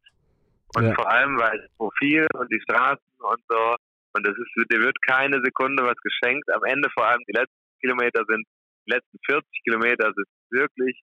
Und 0.75 0.86
Ja. 0.86 0.93
vor 0.95 1.12
allem, 1.12 1.38
weil 1.38 1.60
das 1.60 1.71
Profil 1.78 2.25
und 2.36 2.52
die 2.52 2.62
Straßen 2.62 3.04
und 3.19 3.41
so. 3.49 3.75
Und 4.13 4.28
es 4.28 4.36
ist, 4.38 4.71
dir 4.71 4.80
wird 4.80 4.95
keine 5.06 5.39
Sekunde 5.43 5.84
was 5.84 5.97
geschenkt. 5.97 6.49
Am 6.54 6.63
Ende 6.63 6.89
vor 6.95 7.06
allem 7.06 7.21
die 7.28 7.34
letzten 7.38 7.54
Kilometer 7.82 8.23
sind, 8.28 8.45
letzten 8.89 9.17
40 9.25 9.47
Kilometer 9.63 10.12
sind 10.13 10.28
wirklich 10.49 11.02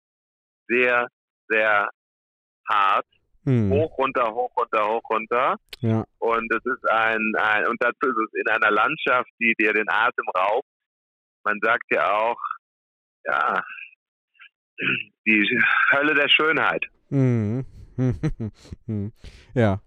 sehr, 0.69 1.09
sehr 1.49 1.89
hart. 2.69 3.07
Mhm. 3.45 3.71
Hoch, 3.71 3.97
runter, 3.99 4.35
hoch, 4.35 4.51
runter, 4.57 4.89
hoch, 4.89 5.11
runter. 5.11 5.57
Ja. 5.81 6.05
Und 6.19 6.53
es 6.53 6.65
ist 6.65 6.91
ein, 6.91 7.33
ein, 7.39 7.67
und 7.69 7.77
dazu 7.81 8.09
ist 8.09 8.17
es 8.17 8.41
in 8.41 8.49
einer 8.49 8.71
Landschaft, 8.71 9.31
die 9.39 9.55
dir 9.59 9.73
den 9.73 9.89
Atem 9.89 10.27
raubt. 10.37 10.67
Man 11.45 11.59
sagt 11.63 11.85
ja 11.91 12.13
auch, 12.13 12.41
ja, 13.25 13.63
die 15.27 15.61
Hölle 15.93 16.15
der 16.15 16.29
Schönheit. 16.29 16.85
Mhm. 17.11 17.65
ja. 19.55 19.81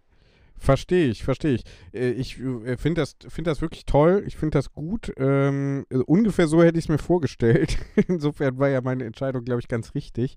Verstehe 0.59 1.07
ich, 1.07 1.23
verstehe 1.23 1.53
ich. 1.55 1.63
Äh, 1.93 2.11
Ich 2.11 2.37
äh, 2.39 2.77
finde 2.77 3.01
das, 3.01 3.15
find 3.29 3.47
das 3.47 3.61
wirklich 3.61 3.85
toll. 3.85 4.23
Ich 4.27 4.35
finde 4.37 4.57
das 4.57 4.71
gut. 4.73 5.11
Ähm, 5.17 5.85
äh, 5.89 5.97
ungefähr 5.97 6.47
so 6.47 6.61
hätte 6.61 6.77
ich 6.77 6.85
es 6.85 6.89
mir 6.89 6.97
vorgestellt. 6.97 7.77
insofern 8.07 8.59
war 8.59 8.67
ja 8.69 8.81
meine 8.81 9.05
Entscheidung, 9.05 9.43
glaube 9.45 9.61
ich, 9.61 9.67
ganz 9.67 9.95
richtig. 9.95 10.35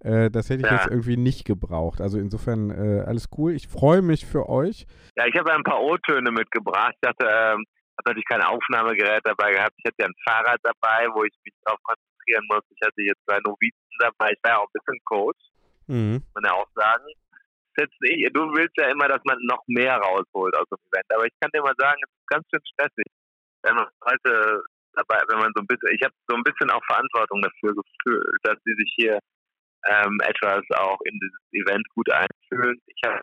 Äh, 0.00 0.30
das 0.30 0.50
hätte 0.50 0.62
ich 0.64 0.70
Ja. 0.70 0.76
jetzt 0.76 0.88
irgendwie 0.90 1.16
nicht 1.16 1.44
gebraucht. 1.44 2.00
Also 2.00 2.18
insofern 2.18 2.70
äh, 2.70 3.02
alles 3.06 3.28
cool. 3.38 3.52
Ich 3.52 3.68
freue 3.68 4.02
mich 4.02 4.26
für 4.26 4.48
euch. 4.48 4.86
Ja, 5.16 5.26
ich 5.26 5.34
habe 5.38 5.52
ein 5.52 5.62
paar 5.62 5.80
O-Töne 5.80 6.30
mitgebracht. 6.32 6.94
Ich 7.00 7.08
hatte, 7.08 7.26
ähm, 7.26 7.64
habe 7.98 8.06
natürlich 8.06 8.24
kein 8.28 8.42
Aufnahmegerät 8.42 9.20
dabei 9.24 9.52
gehabt. 9.52 9.74
Ich 9.78 9.84
hatte 9.84 9.96
ja 10.00 10.06
ein 10.06 10.14
Fahrrad 10.24 10.58
dabei, 10.62 11.06
wo 11.14 11.22
ich 11.24 11.34
mich 11.44 11.54
darauf 11.64 11.78
konzentrieren 11.82 12.44
muss. 12.50 12.62
Ich 12.70 12.80
hatte 12.84 13.02
jetzt 13.02 13.20
zwei 13.28 13.38
Novizen 13.46 13.96
dabei. 14.00 14.32
Ich 14.32 14.38
war 14.42 14.52
ja 14.52 14.58
auch 14.58 14.66
ein 14.68 14.72
bisschen 14.72 14.98
Coach, 15.04 15.38
Mhm. 15.86 16.12
muss 16.14 16.34
man 16.34 16.44
ja 16.44 16.52
auch 16.54 16.68
sagen. 16.74 17.04
Jetzt 17.80 17.96
nicht, 18.00 18.28
du 18.36 18.44
willst 18.52 18.76
ja 18.76 18.92
immer, 18.92 19.08
dass 19.08 19.24
man 19.24 19.38
noch 19.48 19.64
mehr 19.66 19.96
rausholt 19.96 20.54
aus 20.54 20.68
dem 20.68 20.76
Event. 20.92 21.08
Aber 21.16 21.24
ich 21.24 21.32
kann 21.40 21.50
dir 21.54 21.62
mal 21.62 21.74
sagen, 21.78 21.96
es 22.04 22.12
ist 22.12 22.28
ganz 22.28 22.44
schön 22.52 22.60
stressig. 22.76 23.08
Wenn 23.62 23.74
man 23.76 23.88
heute 24.04 24.62
dabei, 24.92 25.22
wenn 25.28 25.40
man 25.40 25.52
so 25.56 25.64
ein 25.64 25.66
bisschen, 25.66 25.88
ich 25.96 26.02
habe 26.04 26.14
so 26.28 26.36
ein 26.36 26.44
bisschen 26.44 26.70
auch 26.70 26.84
Verantwortung 26.84 27.40
dafür 27.40 27.72
gefühlt, 27.72 28.40
dass 28.42 28.58
sie 28.64 28.74
sich 28.76 28.92
hier 28.96 29.18
ähm, 29.88 30.18
etwas 30.28 30.60
auch 30.76 31.00
in 31.04 31.16
dieses 31.16 31.40
Event 31.52 31.86
gut 31.94 32.08
einfühlen. 32.12 32.76
Ich 32.84 33.00
habe 33.06 33.20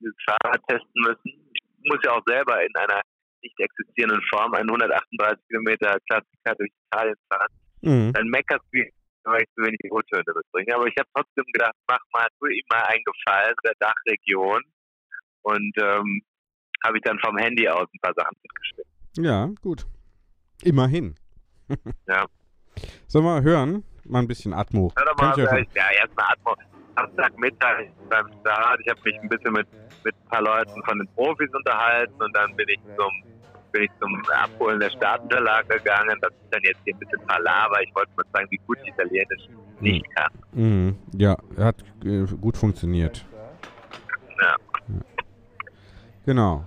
dieses 0.00 0.16
Fahrrad 0.26 0.60
testen 0.66 1.00
müssen. 1.06 1.30
Ich 1.54 1.62
muss 1.86 2.02
ja 2.02 2.12
auch 2.12 2.24
selber 2.26 2.62
in 2.64 2.74
einer 2.74 3.00
nicht 3.42 3.58
existierenden 3.58 4.22
Form 4.28 4.52
einen 4.54 4.68
138 4.68 5.38
Kilometer 5.46 5.96
Klassiker 6.10 6.54
durch 6.58 6.70
Italien 6.90 7.16
fahren. 7.30 7.52
Mhm. 7.82 8.12
Dann 8.12 8.28
meckerst 8.28 8.64
du, 8.72 8.84
weil 9.24 9.42
ich 9.42 9.48
zu 9.54 9.62
wenig 9.62 9.78
O-Töne 9.90 10.24
mitbringe. 10.26 10.74
Aber 10.74 10.86
ich 10.86 10.94
habe 10.98 11.08
trotzdem 11.14 11.44
gedacht, 11.52 11.74
mach 11.88 12.00
mal, 12.12 12.26
tu 12.38 12.46
ihm 12.46 12.64
mal 12.70 12.82
einen 12.82 13.02
Gefallen 13.04 13.54
der 13.64 13.74
Dachregion. 13.78 14.62
Und 15.42 15.72
ähm, 15.78 16.22
habe 16.84 16.96
ich 16.96 17.02
dann 17.02 17.18
vom 17.20 17.36
Handy 17.38 17.68
aus 17.68 17.86
ein 17.92 18.00
paar 18.00 18.14
Sachen 18.14 18.36
mitgeschickt. 18.42 18.88
Ja, 19.18 19.50
gut. 19.62 19.86
Immerhin. 20.62 21.14
Ja. 22.08 22.26
Sollen 23.06 23.24
wir 23.24 23.42
hören? 23.42 23.84
Mal 24.04 24.20
ein 24.20 24.26
bisschen 24.26 24.52
Atmo. 24.52 24.92
Hör 24.96 25.04
doch 25.04 25.16
mal, 25.16 25.60
ich 25.60 25.74
ja 25.74 25.90
erstmal 26.00 26.26
Atmo. 26.32 26.56
Samstagmittag 26.96 27.86
beim 28.08 28.26
Start. 28.40 28.80
Ich 28.84 28.90
habe 28.90 29.00
mich 29.04 29.20
ein 29.20 29.28
bisschen 29.28 29.52
mit, 29.52 29.68
mit 30.04 30.14
ein 30.14 30.28
paar 30.28 30.42
Leuten 30.42 30.82
von 30.84 30.98
den 30.98 31.08
Profis 31.14 31.48
unterhalten 31.52 32.20
und 32.20 32.34
dann 32.36 32.54
bin 32.56 32.68
ich 32.68 32.80
zum 32.96 33.10
bin 33.72 33.84
ich 33.84 33.90
zum 34.00 34.22
Abholen 34.42 34.80
der 34.80 34.90
Startunterlagen 34.90 35.68
gegangen. 35.68 36.16
Das 36.20 36.30
ist 36.30 36.38
dann 36.50 36.62
jetzt 36.62 36.80
hier 36.84 36.94
ein 36.94 36.98
bisschen 36.98 37.20
Palaver. 37.26 37.82
Ich 37.82 37.94
wollte 37.94 38.10
mal 38.16 38.24
sagen, 38.32 38.46
wie 38.50 38.60
gut 38.66 38.78
Italienisch 38.84 39.48
nicht 39.80 40.04
kann. 40.14 40.30
Mhm. 40.52 40.96
Ja, 41.16 41.36
hat 41.58 41.76
äh, 42.04 42.24
gut 42.40 42.56
funktioniert. 42.56 43.24
Ja. 44.40 44.56
Genau. 46.26 46.64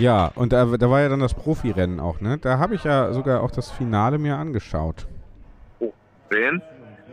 Ja, 0.00 0.30
und 0.34 0.52
da, 0.52 0.64
da 0.64 0.90
war 0.90 1.00
ja 1.00 1.08
dann 1.08 1.20
das 1.20 1.32
Profirennen 1.32 2.00
auch, 2.00 2.20
ne? 2.20 2.36
Da 2.38 2.58
habe 2.58 2.74
ich 2.74 2.84
ja 2.84 3.12
sogar 3.12 3.42
auch 3.42 3.50
das 3.50 3.70
Finale 3.70 4.18
mir 4.18 4.36
angeschaut. 4.36 5.06
Sehen? 6.30 6.60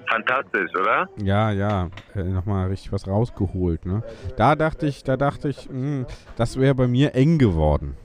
Fantastisch, 0.10 0.70
oder? 0.76 1.08
Ja, 1.18 1.52
ja, 1.52 1.90
äh, 2.14 2.24
nochmal 2.24 2.68
richtig 2.68 2.92
was 2.92 3.08
rausgeholt, 3.08 3.86
ne? 3.86 4.04
Da 4.36 4.56
dachte 4.56 4.86
ich, 4.86 5.04
da 5.04 5.16
dachte 5.16 5.48
ich, 5.48 5.70
mh, 5.70 6.08
das 6.36 6.60
wäre 6.60 6.76
bei 6.76 6.88
mir 6.88 7.16
eng 7.16 7.38
geworden. 7.38 7.96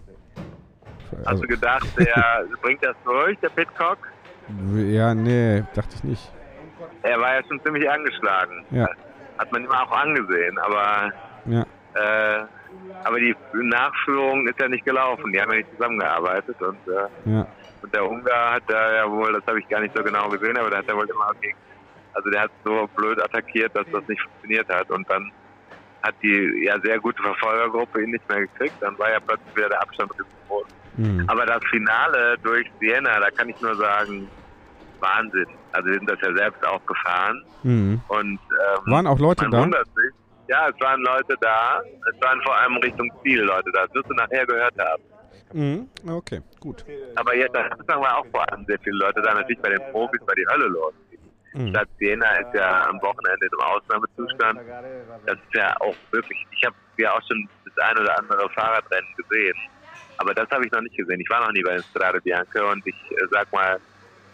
Hast 1.10 1.26
Also, 1.26 1.42
du 1.42 1.48
gedacht, 1.48 1.86
der 1.98 2.44
bringt 2.62 2.84
das 2.84 2.96
durch, 3.04 3.38
der 3.40 3.50
Pitcock? 3.50 3.98
ja, 4.74 5.14
nee, 5.14 5.62
dachte 5.74 5.94
ich 5.96 6.04
nicht. 6.04 6.32
Er 7.02 7.20
war 7.20 7.34
ja 7.34 7.40
schon 7.46 7.60
ziemlich 7.62 7.88
angeschlagen. 7.90 8.64
Ja. 8.70 8.88
Hat 9.38 9.50
man 9.52 9.64
ihm 9.64 9.70
auch 9.70 9.90
angesehen, 9.92 10.58
aber 10.58 11.12
Ja, 11.44 11.64
äh, 11.94 12.44
aber 13.04 13.18
die 13.20 13.34
Nachführung 13.52 14.46
ist 14.48 14.60
ja 14.60 14.68
nicht 14.68 14.84
gelaufen. 14.84 15.32
Die 15.32 15.40
haben 15.40 15.50
ja 15.52 15.58
nicht 15.58 15.70
zusammengearbeitet 15.70 16.60
und, 16.60 16.80
äh, 16.88 17.30
ja, 17.30 17.46
und 17.82 17.94
der 17.94 18.08
Ungar 18.08 18.54
hat 18.54 18.62
da 18.66 18.94
ja 18.96 19.10
wohl, 19.10 19.32
das 19.32 19.42
habe 19.46 19.60
ich 19.60 19.68
gar 19.68 19.80
nicht 19.80 19.96
so 19.96 20.02
genau 20.02 20.28
gesehen, 20.28 20.56
aber 20.58 20.70
der 20.70 20.80
hat 20.80 20.88
ja 20.88 20.94
wohl 20.96 21.08
immer 21.08 21.30
gegen, 21.40 21.56
also 22.12 22.30
der 22.30 22.42
hat 22.42 22.50
so 22.64 22.88
blöd 22.96 23.22
attackiert, 23.22 23.70
dass 23.76 23.86
das 23.92 24.02
nicht 24.08 24.20
funktioniert 24.22 24.68
hat 24.68 24.90
und 24.90 25.08
dann 25.10 25.30
hat 26.02 26.14
die 26.22 26.64
ja 26.64 26.78
sehr 26.80 26.98
gute 27.00 27.22
Verfolgergruppe 27.22 28.02
ihn 28.02 28.10
nicht 28.10 28.28
mehr 28.28 28.40
gekriegt. 28.40 28.76
Dann 28.80 28.96
war 28.98 29.10
ja 29.10 29.18
plötzlich 29.20 29.54
wieder 29.56 29.68
der 29.68 29.82
Abstand. 29.82 30.10
Mhm. 30.98 31.24
Aber 31.28 31.46
das 31.46 31.60
Finale 31.70 32.36
durch 32.42 32.66
Siena, 32.80 33.18
da 33.20 33.30
kann 33.30 33.48
ich 33.48 33.58
nur 33.62 33.74
sagen, 33.76 34.28
Wahnsinn. 35.00 35.46
Also 35.72 35.86
wir 35.88 35.94
sind 35.94 36.10
das 36.10 36.18
ja 36.22 36.34
selbst 36.36 36.66
auch 36.66 36.84
gefahren 36.86 37.42
Mhm. 37.62 38.00
und 38.08 38.38
ähm, 38.38 38.92
Waren 38.92 39.06
auch 39.06 39.18
Leute 39.18 39.48
da? 39.50 39.62
sich. 39.64 40.12
Ja, 40.48 40.68
es 40.68 40.80
waren 40.80 41.00
Leute 41.02 41.34
da. 41.40 41.80
Es 42.12 42.22
waren 42.22 42.40
vor 42.42 42.56
allem 42.56 42.76
Richtung 42.78 43.10
Ziel 43.22 43.40
Leute 43.42 43.70
da. 43.72 43.84
Das 43.86 43.94
wirst 43.94 44.10
du 44.10 44.14
nachher 44.14 44.46
gehört 44.46 44.74
haben. 44.78 45.02
Mhm. 45.52 45.88
Okay, 46.08 46.40
gut. 46.60 46.84
Aber 47.16 47.34
jetzt 47.36 47.54
am 47.56 47.64
Anfang 47.64 48.00
waren 48.00 48.14
auch 48.16 48.26
vor 48.30 48.50
allem 48.52 48.64
sehr 48.66 48.78
viele 48.80 48.96
Leute 48.98 49.20
da. 49.22 49.34
Natürlich 49.34 49.60
bei 49.60 49.70
den 49.70 49.80
Profis 49.92 50.20
war 50.26 50.34
die 50.34 50.46
Hölle 50.50 50.66
los. 50.68 50.92
Mhm. 51.54 51.68
Stadt 51.70 51.88
Siena 51.98 52.26
ist 52.36 52.54
ja 52.54 52.86
am 52.88 53.00
Wochenende 53.02 53.46
im 53.46 53.60
Ausnahmezustand. 53.60 54.60
Das 55.26 55.36
ist 55.36 55.54
ja 55.54 55.74
auch 55.80 55.94
wirklich, 56.12 56.46
ich 56.52 56.64
habe 56.64 56.76
ja 56.98 57.12
auch 57.12 57.22
schon 57.28 57.48
das 57.64 57.76
ein 57.84 57.98
oder 57.98 58.18
andere 58.18 58.48
Fahrradrennen 58.50 59.08
gesehen, 59.16 59.54
aber 60.18 60.34
das 60.34 60.48
habe 60.50 60.66
ich 60.66 60.72
noch 60.72 60.80
nicht 60.80 60.96
gesehen. 60.96 61.20
Ich 61.20 61.30
war 61.30 61.40
noch 61.44 61.52
nie 61.52 61.62
bei 61.62 61.78
Strade 61.78 62.20
Bianca 62.20 62.70
und 62.70 62.86
ich 62.86 62.94
äh, 63.12 63.26
sag 63.30 63.52
mal, 63.52 63.80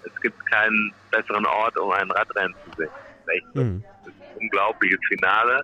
es 0.04 0.20
gibt 0.20 0.46
keinen 0.46 0.92
besseren 1.10 1.46
Ort, 1.46 1.78
um 1.78 1.90
ein 1.92 2.10
Radrennen 2.10 2.54
zu 2.64 2.76
sehen. 2.78 2.90
Echt, 3.28 3.54
mhm. 3.54 3.84
Das 4.04 4.14
ist 4.14 4.20
ein 4.20 4.36
unglaubliches 4.42 5.00
Finale, 5.08 5.62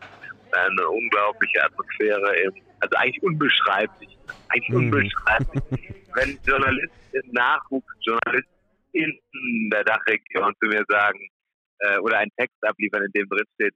eine 0.53 0.89
unglaubliche 0.89 1.65
Atmosphäre, 1.65 2.37
im, 2.37 2.55
also 2.81 2.97
eigentlich 2.97 3.23
unbeschreiblich. 3.23 4.19
Eigentlich 4.49 4.69
mhm. 4.69 4.77
unbeschreiblich. 4.77 5.63
Wenn 6.15 6.39
Journalisten, 6.45 7.33
Nachwuchsjournalisten 7.33 8.61
in 8.93 9.71
der 9.71 9.85
Dachregion 9.85 10.55
zu 10.61 10.69
mir 10.69 10.85
sagen, 10.89 11.21
äh, 11.81 11.99
oder 11.99 12.19
einen 12.19 12.33
Text 12.37 12.57
abliefern, 12.63 13.05
in 13.05 13.13
dem 13.13 13.29
drin 13.29 13.47
steht, 13.55 13.75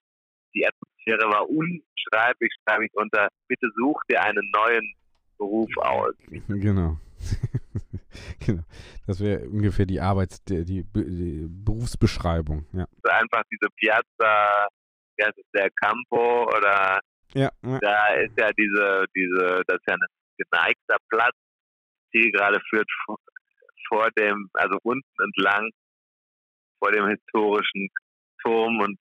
die 0.54 0.66
Atmosphäre 0.66 1.30
war 1.30 1.48
unbeschreiblich, 1.48 2.52
schreibe 2.62 2.86
ich 2.86 2.94
unter, 2.94 3.28
bitte 3.48 3.68
such 3.76 4.00
dir 4.08 4.22
einen 4.22 4.50
neuen 4.52 4.94
Beruf 5.38 5.70
aus. 5.78 6.14
Genau. 6.48 6.98
genau. 8.46 8.62
Das 9.06 9.20
wäre 9.20 9.48
ungefähr 9.48 9.86
die 9.86 10.00
Arbeits-, 10.00 10.44
die, 10.44 10.64
die, 10.64 10.84
die, 10.94 11.46
Berufsbeschreibung, 11.48 12.66
ja. 12.72 12.86
Einfach 13.04 13.42
diese 13.50 13.70
Piazza, 13.76 14.66
das 15.16 15.30
ist 15.36 15.48
der 15.54 15.70
Campo 15.80 16.44
oder 16.44 17.00
ja, 17.32 17.50
ja. 17.62 17.78
da 17.80 18.14
ist 18.14 18.38
ja 18.38 18.50
diese, 18.52 19.04
diese, 19.14 19.62
das 19.66 19.76
ist 19.76 19.88
ja 19.88 19.94
ein 19.94 20.00
geneigter 20.36 20.96
Platz, 21.08 21.36
die 22.12 22.30
gerade 22.30 22.60
führt 22.68 22.88
vor, 23.04 23.18
vor 23.88 24.10
dem, 24.18 24.48
also 24.54 24.78
unten 24.82 25.22
entlang 25.22 25.70
vor 26.78 26.92
dem 26.92 27.08
historischen 27.08 27.88
Turm 28.42 28.80
und 28.80 28.98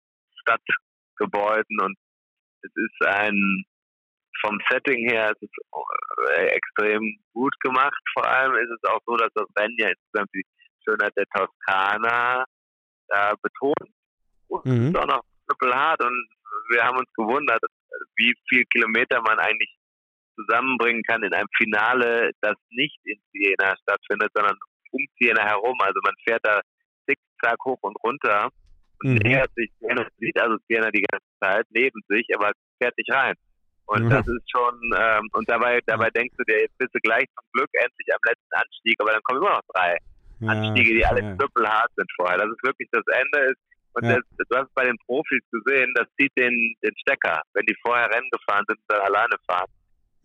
Stadtgebäuden 0.41 1.79
und 1.81 1.95
es 2.63 2.71
ist 2.75 3.07
ein 3.07 3.63
vom 4.41 4.59
Setting 4.69 5.09
her 5.09 5.31
ist 5.31 5.43
es 5.43 5.49
äh, 6.37 6.47
extrem 6.47 7.01
gut 7.33 7.53
gemacht. 7.61 8.01
Vor 8.13 8.27
allem 8.27 8.55
ist 8.55 8.69
es 8.69 8.89
auch 8.89 8.99
so, 9.05 9.15
dass 9.17 9.31
das 9.33 9.47
Rennen 9.57 9.75
ja 9.77 9.89
insgesamt 9.89 10.29
die 10.33 10.45
Schönheit 10.83 11.13
der 11.17 11.25
Toskana 11.33 12.45
äh, 13.09 13.33
betont. 13.41 13.91
Und 14.47 14.65
mhm. 14.65 14.87
ist 14.89 14.97
auch 14.97 15.07
noch 15.07 15.23
hart 15.73 16.03
und 16.03 16.29
wir 16.69 16.83
haben 16.83 16.97
uns 16.97 17.09
gewundert, 17.15 17.61
wie 18.15 18.33
viel 18.49 18.63
Kilometer 18.65 19.21
man 19.21 19.39
eigentlich 19.39 19.73
zusammenbringen 20.35 21.03
kann 21.03 21.23
in 21.23 21.33
einem 21.33 21.47
Finale, 21.57 22.31
das 22.41 22.55
nicht 22.69 22.99
in 23.05 23.19
Siena 23.31 23.75
stattfindet, 23.81 24.31
sondern 24.33 24.57
um 24.91 25.05
Siena 25.17 25.43
herum. 25.43 25.77
Also 25.81 25.99
man 26.03 26.13
fährt 26.25 26.45
da 26.45 26.61
zickzack 27.09 27.57
hoch 27.65 27.79
und 27.81 27.95
runter 28.03 28.49
und 29.03 29.13
mhm. 29.13 29.17
nähert 29.17 29.51
sich 29.55 29.71
Siena, 29.79 30.05
sieht 30.17 30.39
also 30.39 30.57
Siena 30.67 30.91
die 30.91 31.05
ganze 31.09 31.27
Zeit 31.41 31.65
neben 31.69 31.99
sich, 32.07 32.27
aber 32.35 32.51
fährt 32.81 32.97
nicht 32.97 33.11
rein. 33.11 33.35
Und 33.87 34.03
mhm. 34.05 34.09
das 34.09 34.27
ist 34.27 34.51
schon, 34.51 34.75
ähm, 34.99 35.27
und 35.31 35.49
dabei, 35.49 35.79
dabei 35.85 36.09
denkst 36.09 36.35
du 36.37 36.43
dir, 36.43 36.59
jetzt 36.59 36.77
bist 36.77 36.93
du 36.93 36.99
gleich 36.99 37.23
zum 37.39 37.47
Glück 37.53 37.69
endlich 37.71 38.07
am 38.11 38.19
letzten 38.27 38.53
Anstieg, 38.53 38.95
aber 38.99 39.11
dann 39.13 39.23
kommen 39.23 39.41
immer 39.41 39.55
noch 39.55 39.67
drei 39.73 39.95
ja, 40.39 40.51
Anstiege, 40.51 40.93
die 40.93 41.05
alle 41.05 41.21
ja. 41.21 41.71
hart 41.71 41.91
sind 41.95 42.11
vorher. 42.15 42.37
Das 42.37 42.49
ist 42.51 42.63
wirklich 42.63 42.89
das 42.91 43.05
Ende 43.07 43.51
ist. 43.51 43.61
Und 43.93 44.03
ja. 44.03 44.15
das, 44.15 44.47
du 44.49 44.57
hast 44.57 44.75
bei 44.75 44.83
den 44.83 44.97
Profis 45.07 45.41
gesehen, 45.51 45.91
das 45.95 46.05
zieht 46.19 46.31
den, 46.37 46.53
den 46.83 46.95
Stecker. 46.99 47.41
Wenn 47.53 47.65
die 47.65 47.75
vorher 47.81 48.11
Rennen 48.11 48.29
gefahren 48.29 48.65
sind 48.67 48.77
und 48.77 48.89
dann 48.89 49.01
alleine 49.01 49.35
fahren, 49.47 49.71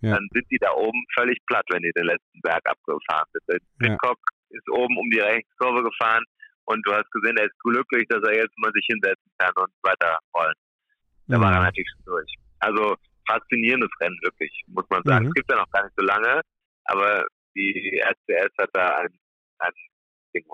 ja. 0.01 0.15
dann 0.15 0.29
sind 0.33 0.47
die 0.51 0.59
da 0.59 0.73
oben 0.73 1.01
völlig 1.17 1.39
platt, 1.47 1.65
wenn 1.71 1.83
die 1.83 1.93
den 1.95 2.07
letzten 2.07 2.41
Berg 2.43 2.61
abgefahren 2.69 3.29
sind. 3.33 3.63
Pitcock 3.79 4.19
ist 4.51 4.69
oben 4.71 4.99
um 4.99 5.09
die 5.09 5.21
Rechtskurve 5.21 5.85
gefahren 5.85 6.25
und 6.65 6.87
du 6.87 6.93
hast 6.93 7.11
gesehen, 7.13 7.37
er 7.37 7.47
ist 7.47 7.59
glücklich, 7.61 8.07
dass 8.09 8.23
er 8.25 8.43
jetzt 8.43 8.59
mal 8.59 8.73
sich 8.73 8.87
hinsetzen 8.91 9.31
kann 9.39 9.53
und 9.57 9.73
weiter 9.83 10.19
rollen. 10.37 10.55
Da 11.29 11.41
war 11.41 11.55
er 11.55 11.63
natürlich 11.63 11.89
schon 11.95 12.05
durch. 12.05 12.35
Also 12.59 12.97
faszinierendes 13.27 13.91
Rennen, 14.01 14.19
wirklich, 14.23 14.51
muss 14.67 14.85
man 14.91 15.03
sagen. 15.05 15.27
Mhm. 15.27 15.29
Es 15.31 15.35
gibt 15.35 15.51
ja 15.51 15.57
noch 15.57 15.71
gar 15.71 15.85
nicht 15.85 15.95
so 15.97 16.05
lange, 16.05 16.41
aber 16.85 17.27
die 17.55 18.01
RCS 18.03 18.53
hat 18.59 18.71
da 18.73 18.97
ein, 18.99 19.19
ein 19.59 19.73
Ding. 20.35 20.45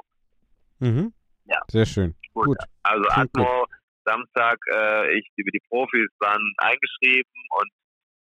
Mhm. 0.80 1.12
Ja. 1.44 1.60
Sehr 1.68 1.86
schön. 1.86 2.14
Gut. 2.34 2.46
gut. 2.46 2.58
Also 2.82 3.04
Atmo, 3.10 3.66
Samstag, 4.04 4.58
äh, 4.72 5.18
ich, 5.18 5.26
die, 5.36 5.44
die 5.44 5.62
Profis 5.68 6.08
waren 6.20 6.42
eingeschrieben 6.58 7.32
und 7.58 7.70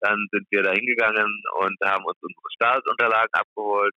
dann 0.02 0.18
sind 0.32 0.46
wir 0.52 0.64
da 0.64 0.72
hingegangen 0.72 1.44
und 1.60 1.78
haben 1.84 2.06
uns 2.06 2.18
unsere 2.22 2.50
Startunterlagen 2.56 3.34
abgeholt. 3.34 3.94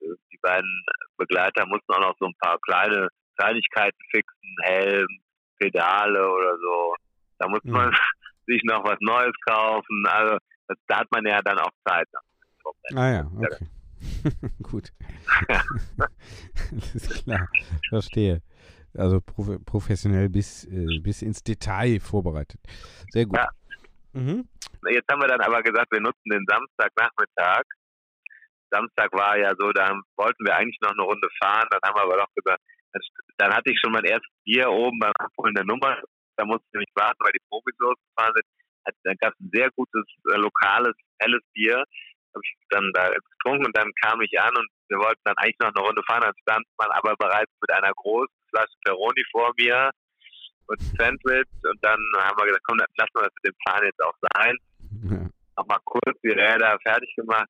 Die 0.00 0.38
beiden 0.42 0.84
Begleiter 1.16 1.66
mussten 1.66 1.92
auch 1.92 2.00
noch 2.00 2.16
so 2.18 2.26
ein 2.26 2.34
paar 2.40 2.58
kleine 2.60 3.08
Kleinigkeiten 3.36 3.98
fixen, 4.10 4.56
Helm, 4.62 5.08
Pedale 5.58 6.30
oder 6.30 6.56
so. 6.58 6.94
Da 7.38 7.48
muss 7.48 7.64
man 7.64 7.88
mhm. 7.88 7.96
Sich 8.46 8.62
noch 8.64 8.84
was 8.84 8.98
Neues 9.00 9.34
kaufen. 9.46 10.04
Also 10.06 10.38
das, 10.68 10.78
da 10.86 10.98
hat 11.00 11.08
man 11.12 11.24
ja 11.26 11.40
dann 11.42 11.58
auch 11.58 11.70
Zeit. 11.86 12.08
Ah 12.94 13.10
ja, 13.10 13.30
okay. 13.36 13.66
Gut. 14.62 14.92
Alles 16.70 17.24
klar, 17.24 17.48
verstehe. 17.88 18.42
Also 18.96 19.20
prof 19.20 19.58
professionell 19.64 20.28
bis, 20.28 20.64
äh, 20.66 21.00
bis 21.00 21.22
ins 21.22 21.42
Detail 21.42 22.00
vorbereitet. 22.00 22.60
Sehr 23.10 23.26
gut. 23.26 23.36
Ja. 23.36 23.48
Mhm. 24.12 24.48
Jetzt 24.88 25.10
haben 25.10 25.20
wir 25.20 25.28
dann 25.28 25.40
aber 25.40 25.62
gesagt, 25.62 25.90
wir 25.90 26.00
nutzen 26.00 26.30
den 26.30 26.44
Samstagnachmittag. 26.46 27.64
Samstag 28.70 29.12
war 29.12 29.36
ja 29.36 29.52
so, 29.58 29.72
da 29.72 29.98
wollten 30.16 30.44
wir 30.44 30.54
eigentlich 30.54 30.78
noch 30.80 30.92
eine 30.92 31.02
Runde 31.02 31.28
fahren, 31.42 31.66
dann 31.70 31.80
haben 31.84 31.96
wir 31.96 32.02
aber 32.02 32.16
doch 32.18 32.34
gesagt, 32.34 32.62
dann 33.38 33.52
hatte 33.52 33.70
ich 33.70 33.80
schon 33.80 33.92
mein 33.92 34.04
erstes 34.04 34.30
Bier 34.44 34.70
oben 34.70 34.98
beim 34.98 35.12
Abholen 35.18 35.54
der 35.54 35.64
Nummer 35.64 35.96
da 36.36 36.44
musste 36.44 36.64
ich 36.68 36.72
nämlich 36.74 36.94
warten, 36.94 37.18
weil 37.24 37.32
die 37.32 37.46
Profis 37.48 37.74
losgefahren 37.78 38.34
sind. 38.34 38.46
Dann 39.04 39.16
gab 39.20 39.32
es 39.32 39.40
ein 39.40 39.50
sehr 39.52 39.70
gutes 39.76 40.04
äh, 40.30 40.36
lokales, 40.36 40.94
helles 41.18 41.42
Bier. 41.54 41.76
Habe 42.34 42.42
ich 42.42 42.54
dann 42.70 42.90
da 42.92 43.08
getrunken 43.08 43.66
und 43.66 43.76
dann 43.76 43.90
kam 44.02 44.20
ich 44.20 44.38
an 44.40 44.54
und 44.56 44.68
wir 44.88 44.98
wollten 44.98 45.20
dann 45.24 45.36
eigentlich 45.38 45.58
noch 45.60 45.72
eine 45.74 45.86
Runde 45.86 46.02
fahren. 46.06 46.22
Dann 46.22 46.34
stand 46.42 46.66
man 46.78 46.90
aber 46.90 47.14
bereits 47.16 47.52
mit 47.60 47.70
einer 47.72 47.92
großen 47.94 48.34
Flasche 48.50 48.76
Peroni 48.84 49.22
vor 49.30 49.52
mir 49.56 49.90
und 50.66 50.80
Sandwich 50.98 51.48
und 51.62 51.78
dann 51.82 52.00
haben 52.18 52.36
wir 52.38 52.46
gesagt, 52.46 52.64
komm, 52.66 52.78
dann 52.78 52.88
lassen 52.96 53.14
wir 53.14 53.22
das 53.22 53.34
mit 53.42 53.52
dem 53.52 53.58
Plan 53.64 53.84
jetzt 53.84 54.02
auch 54.02 54.16
sein. 54.34 54.56
Ja. 55.04 55.28
Nochmal 55.56 55.78
kurz 55.84 56.20
die 56.22 56.30
Räder 56.30 56.76
fertig 56.82 57.14
gemacht 57.16 57.48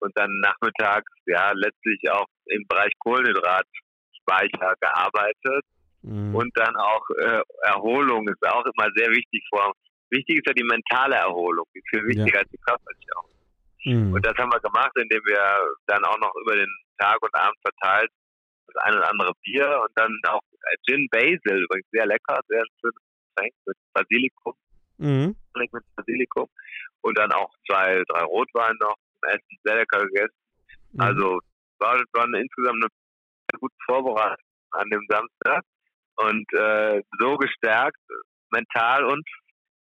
und 0.00 0.16
dann 0.16 0.30
nachmittags, 0.40 1.12
ja, 1.26 1.52
letztlich 1.52 2.00
auch 2.10 2.26
im 2.46 2.66
Bereich 2.66 2.92
Kohlenhydratspeicher 2.98 4.74
gearbeitet 4.80 5.64
Mhm. 6.02 6.34
Und 6.34 6.50
dann 6.56 6.74
auch 6.76 7.02
äh, 7.18 7.42
Erholung 7.62 8.28
ist 8.28 8.46
auch 8.46 8.64
immer 8.66 8.88
sehr 8.94 9.10
wichtig 9.10 9.44
vor. 9.50 9.72
Wichtig 10.10 10.38
ist 10.38 10.46
ja 10.46 10.52
die 10.52 10.64
mentale 10.64 11.16
Erholung, 11.16 11.64
die 11.74 11.82
viel 11.88 12.04
wichtiger 12.06 12.34
ja. 12.34 12.40
als 12.40 12.50
die 12.50 12.58
körperliche 12.58 13.10
Erholung. 13.14 13.32
Mhm. 13.84 14.12
Und 14.14 14.26
das 14.26 14.34
haben 14.36 14.52
wir 14.52 14.60
gemacht, 14.60 14.92
indem 14.96 15.22
wir 15.24 15.40
dann 15.86 16.04
auch 16.04 16.18
noch 16.18 16.32
über 16.42 16.56
den 16.56 16.70
Tag 16.98 17.16
und 17.22 17.34
Abend 17.34 17.58
verteilt 17.62 18.10
das 18.66 18.84
ein 18.84 18.94
oder 18.94 19.10
andere 19.10 19.32
Bier 19.42 19.80
und 19.82 19.90
dann 19.96 20.18
auch 20.28 20.40
Gin 20.86 21.08
Basil, 21.10 21.64
übrigens 21.64 21.88
sehr 21.90 22.06
lecker, 22.06 22.40
sehr 22.48 22.64
schönes 22.80 22.96
Getränk 23.34 23.54
mit 23.66 23.76
Basilikum. 23.92 24.54
Mhm. 24.98 25.36
Mit 25.56 25.70
Basilikum. 25.96 26.48
Und 27.00 27.18
dann 27.18 27.32
auch 27.32 27.50
zwei, 27.68 28.02
drei 28.08 28.22
Rotwein 28.24 28.76
noch 28.80 28.94
zum 28.94 29.28
Essen, 29.30 29.58
sehr 29.64 29.76
lecker 29.76 30.04
gegessen. 30.06 30.36
Mhm. 30.92 31.00
Also 31.00 31.40
war, 31.78 32.00
war 32.12 32.24
eine, 32.24 32.40
insgesamt 32.40 32.84
eine 32.84 33.58
gute 33.58 33.74
Vorbereitung 33.86 34.46
an 34.72 34.88
dem 34.90 35.04
Samstag. 35.08 35.64
Und 36.28 36.46
äh, 36.52 37.02
so 37.18 37.36
gestärkt, 37.36 37.98
mental 38.50 39.04
und 39.04 39.26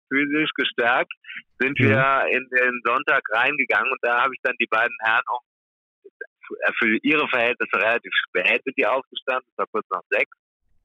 physisch 0.09 0.51
gestärkt, 0.55 1.13
sind 1.59 1.79
mhm. 1.79 1.89
wir 1.89 2.27
in 2.31 2.49
den 2.51 2.81
Sonntag 2.85 3.23
reingegangen 3.33 3.91
und 3.91 3.99
da 4.03 4.23
habe 4.23 4.35
ich 4.35 4.41
dann 4.43 4.55
die 4.61 4.67
beiden 4.67 4.97
Herren 5.03 5.23
auch 5.29 5.43
für 6.79 6.99
ihre 7.03 7.29
Verhältnisse 7.29 7.77
relativ 7.77 8.13
spät 8.27 8.61
sind 8.65 8.77
die 8.77 8.87
aufgestanden, 8.87 9.49
es 9.51 9.59
war 9.59 9.67
kurz 9.71 9.87
nach 9.91 10.03
sechs. 10.11 10.37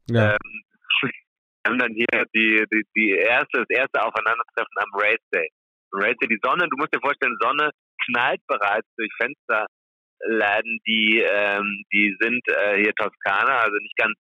Ja. 0.09 0.31
Ähm, 0.31 0.63
wir 1.01 1.11
haben 1.67 1.79
dann 1.79 1.93
hier 1.93 2.25
die, 2.35 2.63
die, 2.71 2.83
die 2.95 3.11
erste, 3.11 3.65
das 3.65 3.69
erste 3.69 4.03
Aufeinandertreffen 4.03 4.77
am 4.77 4.89
Race 4.93 5.25
Day. 5.33 5.49
Race 5.93 6.15
Day, 6.21 6.27
die 6.27 6.39
Sonne, 6.43 6.67
du 6.69 6.77
musst 6.77 6.93
dir 6.93 7.01
vorstellen, 7.01 7.35
Sonne 7.41 7.71
knallt 8.05 8.41
bereits 8.47 8.87
durch 8.97 9.11
Fensterläden, 9.17 10.79
die, 10.85 11.23
ähm, 11.27 11.83
die 11.91 12.15
sind 12.19 12.41
äh, 12.49 12.77
hier 12.83 12.93
Toskana, 12.95 13.59
also 13.59 13.75
nicht 13.77 13.97
ganz, 13.97 14.13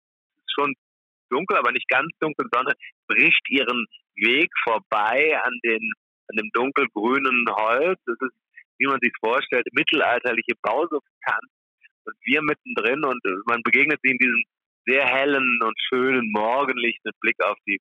schon 0.55 0.73
dunkel, 1.29 1.57
aber 1.57 1.71
nicht 1.71 1.87
ganz 1.89 2.09
dunkel, 2.19 2.45
Sonne 2.53 2.73
bricht 3.07 3.41
ihren 3.49 3.85
Weg 4.15 4.49
vorbei 4.63 5.37
an 5.43 5.59
den 5.63 5.91
an 6.27 6.37
dem 6.37 6.49
dunkelgrünen 6.53 7.45
Holz. 7.51 7.99
Das 8.05 8.17
ist, 8.19 8.35
wie 8.79 8.87
man 8.87 8.99
sich 9.01 9.11
vorstellt, 9.19 9.67
mittelalterliche 9.73 10.55
Bausubstanz 10.61 11.49
und 12.05 12.15
wir 12.23 12.41
mittendrin 12.41 13.03
und 13.03 13.21
man 13.45 13.61
begegnet 13.63 13.99
sie 14.03 14.11
in 14.11 14.17
diesem 14.17 14.43
sehr 14.87 15.05
hellen 15.05 15.59
und 15.63 15.75
schönen 15.89 16.31
Morgenlicht 16.31 17.03
mit 17.03 17.19
Blick 17.19 17.35
auf 17.43 17.57
die 17.65 17.79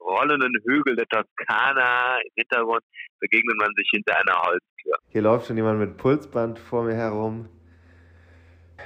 rollenden 0.00 0.54
Hügel 0.64 0.96
der 0.96 1.06
Toskana. 1.06 2.18
Im 2.18 2.30
Hintergrund 2.36 2.82
begegnet 3.20 3.56
man 3.58 3.70
sich 3.76 3.88
hinter 3.92 4.16
einer 4.16 4.40
Holztür. 4.42 4.98
Hier 5.08 5.22
läuft 5.22 5.46
schon 5.46 5.56
jemand 5.56 5.78
mit 5.78 5.96
Pulsband 5.96 6.58
vor 6.58 6.84
mir 6.84 6.94
herum. 6.94 7.48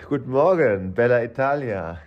Guten 0.09 0.31
Morgen, 0.31 0.95
Bella 0.95 1.23
Italia. 1.23 2.01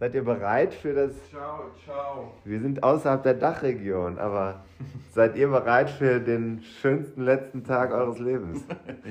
Seid 0.00 0.14
ihr 0.14 0.24
bereit 0.24 0.72
für 0.72 0.94
das? 0.94 1.12
Ciao, 1.28 1.64
ciao. 1.84 2.32
Wir 2.46 2.58
sind 2.58 2.82
außerhalb 2.82 3.22
der 3.22 3.34
Dachregion, 3.34 4.18
aber 4.18 4.64
seid 5.10 5.36
ihr 5.36 5.48
bereit 5.48 5.90
für 5.90 6.20
den 6.20 6.62
schönsten 6.62 7.22
letzten 7.22 7.64
Tag 7.64 7.92
eures 7.92 8.18
Lebens? 8.18 8.64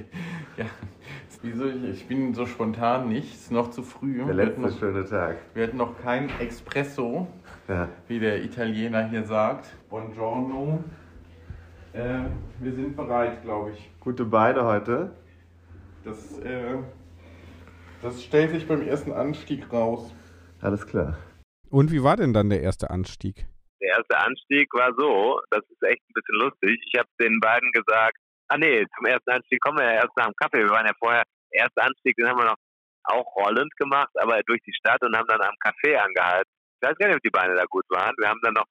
ja, 0.58 0.66
wieso 1.44 1.66
ich, 1.68 1.84
ich 1.84 2.08
bin 2.08 2.34
so 2.34 2.48
spontan 2.48 3.08
nicht, 3.08 3.36
es 3.36 3.42
ist 3.42 3.52
noch 3.52 3.70
zu 3.70 3.84
früh. 3.84 4.26
Der 4.26 4.34
letzte 4.34 4.62
noch, 4.62 4.80
schöne 4.80 5.06
Tag. 5.06 5.36
Wir 5.54 5.68
hatten 5.68 5.78
noch 5.78 5.96
kein 6.02 6.28
Espresso, 6.40 7.28
ja. 7.68 7.88
wie 8.08 8.20
der 8.20 8.44
Italiener 8.44 9.08
hier 9.08 9.26
sagt. 9.26 9.68
Buongiorno. 9.92 10.84
Äh, 11.94 12.22
wir 12.62 12.74
sind 12.74 12.96
bereit, 12.96 13.44
glaube 13.44 13.74
ich. 13.74 13.92
Gute 14.00 14.26
Beine 14.26 14.66
heute. 14.66 15.12
Das, 16.04 16.40
äh, 16.40 16.78
das 18.02 18.24
stellt 18.24 18.50
sich 18.50 18.68
beim 18.68 18.82
ersten 18.82 19.12
Anstieg 19.12 19.72
raus. 19.72 20.16
Alles 20.62 20.86
klar. 20.86 21.18
Und 21.70 21.92
wie 21.92 22.04
war 22.04 22.18
denn 22.18 22.34
dann 22.34 22.50
der 22.50 22.62
erste 22.62 22.90
Anstieg? 22.90 23.46
Der 23.82 23.98
erste 23.98 24.18
Anstieg 24.18 24.68
war 24.74 24.92
so, 24.98 25.40
das 25.52 25.62
ist 25.70 25.84
echt 25.84 26.02
ein 26.02 26.14
bisschen 26.14 26.36
lustig. 26.36 26.82
Ich 26.86 27.00
habe 27.00 27.08
den 27.22 27.40
beiden 27.40 27.72
gesagt, 27.72 28.18
ah 28.50 28.58
nee, 28.58 28.84
zum 28.98 29.06
ersten 29.06 29.30
Anstieg 29.32 29.62
kommen 29.62 29.78
wir 29.78 29.86
ja 29.86 30.02
erst 30.02 30.18
nach 30.18 30.26
dem 30.26 30.36
Kaffee. 30.36 30.64
Wir 30.64 30.70
waren 30.70 30.86
ja 30.86 30.94
vorher, 31.00 31.24
der 31.54 31.64
erste 31.64 31.82
Anstieg, 31.82 32.16
den 32.18 32.28
haben 32.28 32.40
wir 32.40 32.46
noch 32.46 32.58
auch 33.06 33.36
rollend 33.36 33.76
gemacht, 33.78 34.12
aber 34.20 34.42
durch 34.44 34.62
die 34.66 34.74
Stadt 34.74 35.02
und 35.02 35.16
haben 35.16 35.28
dann 35.28 35.42
am 35.42 35.56
Café 35.64 35.96
angehalten. 35.96 36.52
Ich 36.82 36.88
weiß 36.88 36.98
gar 36.98 37.08
nicht, 37.08 37.16
ob 37.16 37.24
die 37.24 37.30
Beine 37.30 37.56
da 37.56 37.66
gut 37.66 37.86
waren. 37.90 38.14
Wir 38.18 38.28
haben 38.28 38.42
dann 38.44 38.54
noch 38.54 38.68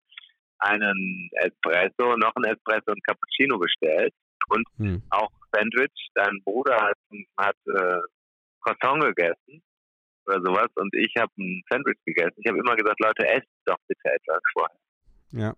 einen 0.58 1.30
Espresso, 1.32 2.16
noch 2.16 2.34
einen 2.36 2.52
Espresso 2.52 2.92
und 2.92 3.04
Cappuccino 3.04 3.58
bestellt 3.58 4.12
und 4.48 4.66
hm. 4.76 5.02
auch 5.10 5.30
Sandwich. 5.52 6.10
Dein 6.14 6.42
Bruder 6.44 6.76
hat, 6.76 6.98
hat 7.38 7.56
äh, 7.66 8.00
Croissant 8.62 9.02
gegessen 9.02 9.62
oder 10.28 10.40
sowas 10.42 10.68
und 10.76 10.94
ich 10.94 11.14
habe 11.18 11.32
ein 11.38 11.62
Sandwich 11.70 11.98
gegessen. 12.04 12.34
Ich 12.36 12.48
habe 12.48 12.58
immer 12.58 12.76
gesagt, 12.76 13.00
Leute, 13.00 13.26
esst 13.26 13.48
doch 13.64 13.78
bitte 13.88 14.12
etwas 14.12 14.40
vorher. 14.52 14.78
Ja. 15.32 15.54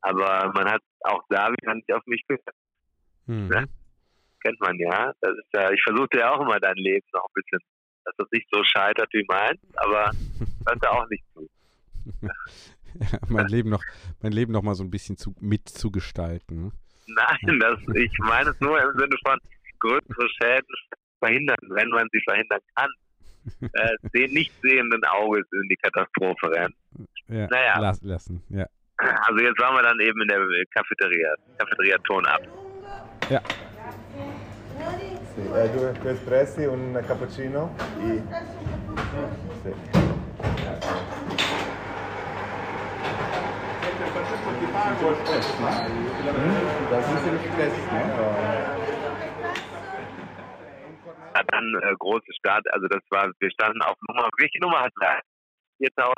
Aber 0.00 0.52
man 0.54 0.70
hat 0.70 0.82
auch 1.00 1.22
da 1.28 1.50
wieder 1.50 1.74
nicht 1.74 1.92
auf 1.92 2.04
mich 2.06 2.22
gehört. 2.26 2.56
Mhm. 3.26 3.48
Ne? 3.48 3.68
Kennt 4.42 4.60
man 4.60 4.78
ja. 4.78 5.12
Das 5.20 5.32
ist 5.32 5.48
ja, 5.54 5.70
ich 5.70 5.82
versuchte 5.82 6.18
ja 6.18 6.32
auch 6.32 6.40
immer 6.40 6.58
dein 6.60 6.76
Leben 6.76 7.06
noch 7.12 7.24
ein 7.24 7.34
bisschen, 7.34 7.60
dass 8.04 8.14
das 8.16 8.28
nicht 8.32 8.46
so 8.52 8.62
scheitert 8.64 9.08
wie 9.12 9.24
meins, 9.28 9.60
aber 9.76 10.10
ja 10.82 10.90
auch 10.90 11.08
nicht 11.08 11.24
zu. 11.34 11.48
ja, 12.20 12.30
mein 13.28 13.48
Leben 13.48 13.70
noch, 13.70 13.82
mein 14.20 14.32
Leben 14.32 14.52
noch 14.52 14.62
mal 14.62 14.74
so 14.74 14.84
ein 14.84 14.90
bisschen 14.90 15.16
zu, 15.16 15.34
mitzugestalten. 15.40 16.64
Ne? 16.64 16.72
Nein, 17.06 17.60
das, 17.60 17.78
ich 17.96 18.12
meine 18.20 18.50
es 18.50 18.60
nur 18.60 18.80
im 18.80 18.98
Sinne 18.98 19.16
von 19.24 19.38
größere 19.80 20.28
Schäden 20.40 20.74
verhindern, 21.18 21.56
wenn 21.68 21.88
man 21.88 22.08
sie 22.12 22.20
verhindern 22.24 22.60
kann 22.76 22.90
äh, 24.14 24.26
nicht 24.28 24.52
sehenden 24.62 25.04
Auges 25.04 25.44
in 25.52 25.68
die 25.68 25.76
Katastrophe 25.76 26.50
rennen. 26.50 26.74
Ja, 27.28 27.46
naja. 27.48 27.78
Las 27.78 28.02
lassen, 28.02 28.42
ja. 28.48 28.66
Also 28.98 29.40
jetzt 29.40 29.58
waren 29.58 29.74
wir 29.74 29.82
dann 29.82 29.98
eben 30.00 30.20
in 30.22 30.28
der 30.28 30.38
Cafeteria, 30.70 31.34
Cafeteria 31.58 31.96
Ton 32.04 32.26
ab. 32.26 32.42
Ja. 33.30 33.40
Sì, 35.34 35.40
eh, 35.40 35.70
due, 35.70 35.92
due 35.92 36.10
espressi, 36.10 36.66
un 36.66 37.02
cappuccino. 37.06 37.74
E... 38.00 38.22
Sì. 39.62 39.72
Das 46.90 47.04
ist 47.06 47.26
ein 47.26 47.38
Stress, 47.52 47.72
ne? 47.90 48.81
Dann 51.32 51.74
äh, 51.82 51.94
große 51.98 52.32
Start, 52.38 52.66
also 52.72 52.86
das 52.88 53.02
war, 53.10 53.30
wir 53.38 53.50
standen 53.50 53.82
auf 53.82 53.96
Nummer, 54.08 54.28
welche 54.38 54.58
Nummer 54.60 54.80
hat 54.82 54.92
er? 55.00 55.20
4000, 55.78 56.14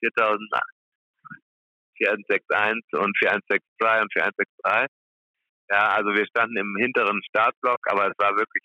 4000, 0.00 0.50
4161 1.96 3.00
und 3.00 3.16
4162 3.18 4.02
und 4.02 4.12
4163. 4.12 4.96
Ja, 5.68 5.88
also 5.98 6.10
wir 6.14 6.26
standen 6.26 6.56
im 6.56 6.76
hinteren 6.78 7.20
Startblock, 7.28 7.80
aber 7.90 8.08
es 8.08 8.14
war 8.18 8.36
wirklich 8.36 8.62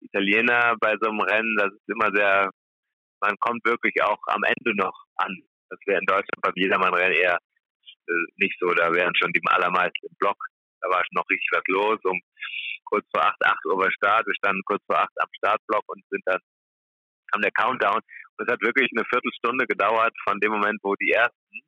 Italiener 0.00 0.76
bei 0.80 0.94
so 1.00 1.10
einem 1.10 1.20
Rennen, 1.20 1.56
das 1.56 1.72
ist 1.72 1.88
immer 1.88 2.10
sehr, 2.14 2.50
man 3.20 3.36
kommt 3.40 3.64
wirklich 3.64 4.00
auch 4.02 4.18
amEnde 4.26 4.74
noch 4.76 5.04
an. 5.16 5.36
Das 5.68 5.78
wäre 5.86 6.00
in 6.00 6.06
Deutschland 6.06 6.40
beim 6.42 6.54
Jedermann-Rennen 6.56 7.16
eher 7.16 7.36
äh, 7.36 8.12
nicht 8.36 8.56
so, 8.60 8.72
da 8.74 8.92
wären 8.92 9.14
schon 9.16 9.32
die 9.32 9.42
allermeisten 9.44 10.06
im 10.06 10.16
Block. 10.18 10.38
Da 10.80 10.88
war 10.88 11.04
noch 11.12 11.28
richtig 11.28 11.48
was 11.52 11.62
los. 11.66 11.98
Um 12.04 12.20
kurz 12.84 13.06
vor 13.12 13.24
acht, 13.24 13.38
acht 13.44 13.64
Uhr 13.66 13.78
war 13.78 13.90
Start. 13.92 14.26
Wir 14.26 14.34
standen 14.34 14.62
kurz 14.64 14.82
vor 14.86 14.98
acht 14.98 15.12
am 15.16 15.28
Startblock 15.36 15.84
und 15.86 16.02
sind 16.10 16.22
dann, 16.26 16.40
kam 17.32 17.42
der 17.42 17.52
Countdown. 17.52 18.00
Und 18.36 18.46
es 18.46 18.52
hat 18.52 18.60
wirklich 18.60 18.90
eine 18.94 19.04
Viertelstunde 19.06 19.66
gedauert 19.66 20.14
von 20.24 20.38
dem 20.40 20.52
Moment, 20.52 20.78
wo 20.82 20.94
die 20.96 21.12
ersten 21.12 21.60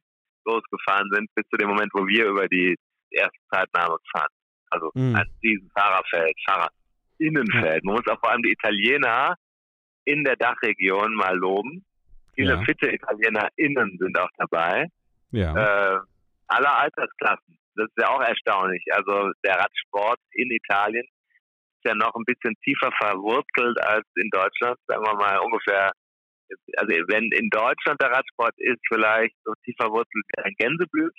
losgefahren 0.45 1.09
sind, 1.13 1.31
bis 1.35 1.47
zu 1.49 1.57
dem 1.57 1.69
Moment, 1.69 1.91
wo 1.95 2.07
wir 2.07 2.27
über 2.27 2.49
die 2.49 2.77
erste 3.11 3.39
Zeitnahme 3.53 3.97
gefahren 4.05 4.33
Also 4.71 4.91
mhm. 4.95 5.15
an 5.15 5.29
diesem 5.43 5.71
Fahrerfeld, 5.71 6.37
Fahrerinnenfeld. 6.45 7.85
Man 7.85 7.95
muss 7.97 8.07
auch 8.09 8.19
vor 8.19 8.31
allem 8.31 8.43
die 8.43 8.53
Italiener 8.53 9.37
in 10.05 10.25
der 10.25 10.37
Dachregion 10.37 11.15
mal 11.15 11.37
loben. 11.37 11.85
Viele 12.35 12.55
ja. 12.55 12.63
fitte 12.65 12.91
ItalienerInnen 12.93 13.99
sind 13.99 14.19
auch 14.19 14.31
dabei. 14.39 14.87
Ja. 15.31 15.55
Äh, 15.55 16.01
aller 16.49 16.77
Altersklassen 16.79 17.59
das 17.77 17.89
ist 17.89 17.99
ja 17.99 18.09
auch 18.09 18.21
erstaunlich. 18.21 18.83
Also 18.91 19.33
der 19.45 19.59
Radsport 19.59 20.19
in 20.33 20.51
Italien 20.51 21.05
ist 21.05 21.85
ja 21.85 21.95
noch 21.95 22.15
ein 22.15 22.25
bisschen 22.25 22.55
tiefer 22.65 22.91
verwurzelt 23.01 23.79
als 23.85 24.07
in 24.17 24.29
Deutschland, 24.31 24.79
sagen 24.87 25.05
wir 25.05 25.15
mal 25.15 25.39
ungefähr. 25.39 25.93
Also 26.77 26.93
wenn 27.09 27.31
in 27.33 27.49
Deutschland 27.49 28.01
der 28.01 28.11
Radsport 28.11 28.55
ist 28.59 28.81
vielleicht 28.89 29.35
so 29.45 29.55
tief 29.65 29.75
verwurzelt 29.81 30.25
wie 30.37 30.43
ein 30.43 30.55
Gänseblüt 30.59 31.15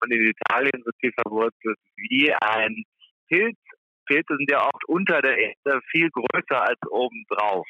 und 0.00 0.12
in 0.12 0.26
Italien 0.26 0.82
so 0.84 0.90
tief 1.00 1.14
verwurzelt 1.22 1.78
wie 1.96 2.32
ein 2.32 2.84
Pilz. 3.28 3.58
Pilze 4.06 4.36
sind 4.36 4.50
ja 4.50 4.64
oft 4.64 4.84
unter 4.88 5.20
der 5.20 5.36
Erde 5.36 5.80
viel 5.90 6.08
größer 6.10 6.62
als 6.62 6.78
obendrauf. 6.90 7.66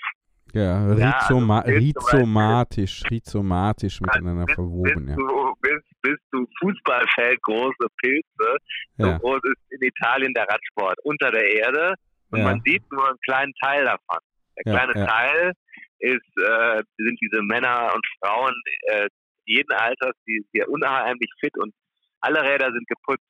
Ja, 0.55 0.87
rhizoma 0.87 1.57
ja, 1.57 1.63
also 1.63 1.79
rhizomatisch, 1.79 3.03
rhizomatisch 3.11 4.01
miteinander 4.01 4.47
bis, 4.47 4.55
verwoben. 4.55 5.07
Bis, 5.07 5.09
ja. 5.09 5.17
du, 5.17 5.55
bis, 5.61 5.83
bis 6.03 6.19
du 6.33 6.47
Fußballfeld 6.61 7.43
große 7.43 7.87
Pilze, 7.99 8.57
so 8.97 9.07
ja. 9.07 9.19
groß 9.19 9.41
ist 9.45 9.73
in 9.73 9.89
Italien 9.89 10.33
der 10.33 10.45
Radsport 10.45 10.99
unter 11.05 11.31
der 11.31 11.53
Erde 11.53 11.95
und 12.31 12.41
ja. 12.41 12.45
man 12.45 12.63
sieht 12.65 12.83
nur 12.91 13.09
einen 13.09 13.19
kleinen 13.25 13.53
Teil 13.63 13.85
davon. 13.85 14.19
Der 14.57 14.73
kleine 14.73 15.07
Teil 15.07 15.53
ist, 15.99 16.43
äh, 16.43 16.83
sind 16.97 17.19
diese 17.21 17.43
Männer 17.43 17.93
und 17.95 18.07
Frauen 18.21 18.55
äh, 18.89 19.09
jeden 19.45 19.73
Alters, 19.73 20.15
die 20.27 20.45
sind 20.53 20.69
unheimlich 20.69 21.31
fit 21.41 21.57
und 21.59 21.73
alle 22.21 22.43
Räder 22.43 22.71
sind 22.73 22.87
geputzt. 22.89 23.25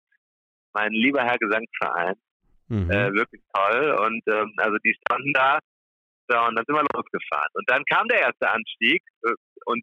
Mein 0.72 0.92
lieber 0.92 1.22
Herr 1.22 1.38
Gesangsverein, 1.38 2.14
mhm. 2.68 2.90
äh, 2.90 3.12
wirklich 3.12 3.42
toll 3.54 3.96
und 4.07 4.22
ähm, 4.28 4.52
also 4.57 4.76
die 4.85 4.94
standen 4.94 5.33
da 5.33 5.59
so, 6.28 6.36
und 6.44 6.56
dann 6.56 6.64
sind 6.66 6.76
wir 6.76 6.86
losgefahren. 6.94 7.52
Und 7.54 7.70
dann 7.70 7.84
kam 7.86 8.06
der 8.08 8.20
erste 8.20 8.50
Anstieg 8.50 9.02
äh, 9.24 9.34
und 9.66 9.82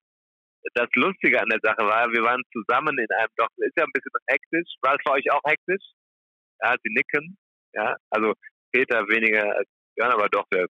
das 0.74 0.90
Lustige 0.96 1.42
an 1.42 1.50
der 1.50 1.60
Sache 1.62 1.86
war, 1.86 2.12
wir 2.12 2.24
waren 2.24 2.42
zusammen 2.52 2.98
in 2.98 3.08
einem, 3.18 3.30
doch, 3.38 3.48
ist 3.58 3.78
ja 3.78 3.84
ein 3.84 3.94
bisschen 3.94 4.12
hektisch. 4.28 4.70
War 4.82 4.96
es 4.96 5.02
für 5.06 5.14
euch 5.14 5.32
auch 5.32 5.44
hektisch? 5.46 5.84
Ja, 6.62 6.76
sie 6.82 6.90
nicken. 6.90 7.38
Ja, 7.74 7.96
also 8.10 8.34
Peter 8.72 9.08
weniger 9.08 9.44
als 9.56 9.70
Björn, 9.96 10.12
aber 10.12 10.30
doch 10.30 10.46
der 10.52 10.68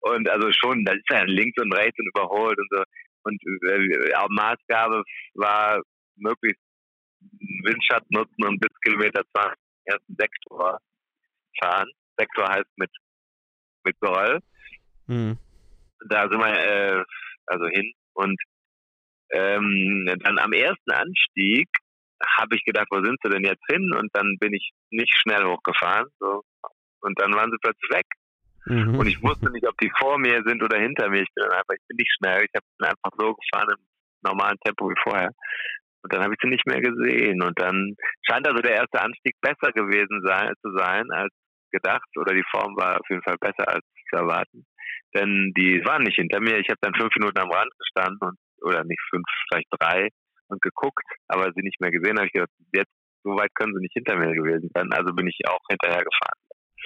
Und 0.00 0.28
also 0.28 0.50
schon, 0.52 0.84
da 0.84 0.92
ist 0.92 1.08
ja 1.10 1.22
links 1.24 1.60
und 1.60 1.72
rechts 1.72 1.98
und 1.98 2.08
überholt 2.08 2.58
und 2.58 2.68
so. 2.70 2.82
Und 3.24 3.40
äh, 3.68 4.14
auch 4.14 4.28
Maßgabe 4.28 5.02
war 5.34 5.80
möglichst 6.16 6.60
Windschatten 7.64 8.08
nutzen 8.10 8.44
und 8.44 8.60
bis 8.60 8.70
Kilometer 8.82 9.22
20 9.32 9.58
ersten 9.86 10.16
Sektor 10.18 10.78
fahren. 11.60 11.90
Sektor 12.18 12.48
heißt 12.48 12.70
mit, 12.76 12.90
mit 13.84 13.98
Geröll. 14.00 14.40
Mhm. 15.06 15.38
Da 16.08 16.22
sind 16.28 16.38
wir 16.38 16.98
äh, 16.98 17.04
also 17.46 17.66
hin 17.66 17.92
und 18.14 18.40
ähm, 19.30 20.06
dann 20.22 20.38
am 20.38 20.52
ersten 20.52 20.90
Anstieg 20.90 21.68
habe 22.38 22.56
ich 22.56 22.64
gedacht, 22.64 22.86
wo 22.90 23.02
sind 23.02 23.18
sie 23.22 23.30
denn 23.30 23.44
jetzt 23.44 23.64
hin? 23.68 23.92
Und 23.94 24.10
dann 24.12 24.36
bin 24.38 24.52
ich 24.54 24.70
nicht 24.90 25.14
schnell 25.16 25.44
hochgefahren. 25.44 26.06
So. 26.20 26.42
Und 27.00 27.20
dann 27.20 27.34
waren 27.34 27.50
sie 27.50 27.58
plötzlich 27.60 27.90
weg. 27.90 28.06
Mhm. 28.66 28.98
Und 28.98 29.06
ich 29.06 29.22
wusste 29.22 29.50
nicht, 29.50 29.66
ob 29.66 29.76
die 29.78 29.90
vor 29.98 30.18
mir 30.18 30.42
sind 30.46 30.62
oder 30.62 30.78
hinter 30.78 31.10
mir. 31.10 31.22
Ich 31.22 31.34
bin 31.34 31.44
einfach, 31.44 31.74
ich 31.74 31.86
bin 31.88 31.96
nicht 31.96 32.12
schnell. 32.18 32.44
Ich 32.44 32.52
habe 32.54 32.90
einfach 32.90 33.10
so 33.18 33.34
gefahren 33.34 33.74
im 33.76 33.84
normalen 34.22 34.58
Tempo 34.64 34.88
wie 34.88 35.02
vorher. 35.02 35.30
Und 36.02 36.12
dann 36.12 36.22
habe 36.22 36.34
ich 36.34 36.40
sie 36.42 36.48
nicht 36.48 36.66
mehr 36.66 36.80
gesehen. 36.80 37.42
Und 37.42 37.58
dann 37.58 37.94
scheint 38.22 38.46
also 38.46 38.62
der 38.62 38.76
erste 38.76 39.00
Anstieg 39.00 39.34
besser 39.40 39.72
gewesen 39.72 40.22
sein, 40.24 40.52
zu 40.62 40.70
sein 40.76 41.10
als 41.10 41.32
gedacht. 41.74 42.08
Oder 42.16 42.34
die 42.34 42.46
Form 42.50 42.76
war 42.76 43.00
auf 43.00 43.08
jeden 43.10 43.22
Fall 43.22 43.36
besser 43.40 43.66
als 43.68 43.84
zu 44.08 44.16
erwarten. 44.16 44.64
Denn 45.14 45.52
die 45.56 45.82
waren 45.84 46.02
nicht 46.02 46.16
hinter 46.16 46.40
mir. 46.40 46.58
Ich 46.58 46.68
habe 46.68 46.78
dann 46.80 46.94
fünf 46.94 47.14
Minuten 47.16 47.38
am 47.38 47.50
Rand 47.50 47.70
gestanden 47.78 48.18
und 48.22 48.38
oder 48.64 48.82
nicht 48.84 49.00
fünf, 49.10 49.26
vielleicht 49.48 49.68
drei 49.70 50.08
und 50.48 50.60
geguckt, 50.62 51.04
aber 51.28 51.52
sie 51.54 51.62
nicht 51.62 51.80
mehr 51.80 51.90
gesehen. 51.90 52.16
habe 52.16 52.26
ich 52.26 52.32
gedacht, 52.32 52.50
jetzt 52.72 52.92
so 53.22 53.30
weit 53.36 53.54
können 53.54 53.74
sie 53.74 53.80
nicht 53.80 53.94
hinter 53.94 54.16
mir 54.16 54.32
gewesen 54.32 54.70
sein. 54.74 54.92
Also 54.92 55.12
bin 55.14 55.26
ich 55.26 55.38
auch 55.48 55.60
hinterher 55.68 56.02
gefahren. 56.02 56.40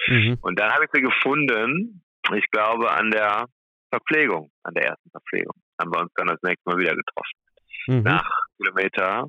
Mhm. 0.07 0.37
Und 0.41 0.59
dann 0.59 0.71
habe 0.71 0.85
ich 0.85 0.91
sie 0.93 1.01
gefunden, 1.01 2.03
ich 2.35 2.49
glaube 2.51 2.91
an 2.91 3.11
der 3.11 3.45
Verpflegung, 3.91 4.51
an 4.63 4.73
der 4.73 4.85
ersten 4.85 5.09
Verpflegung. 5.11 5.55
Haben 5.79 5.91
wir 5.93 6.01
uns 6.01 6.11
dann 6.15 6.27
das 6.27 6.41
nächste 6.43 6.69
Mal 6.69 6.77
wieder 6.77 6.95
getroffen. 6.95 7.37
Mhm. 7.87 8.03
Nach 8.03 8.29
Kilometer 8.57 9.25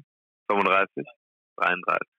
35, 0.49 1.07
33. 1.57 2.20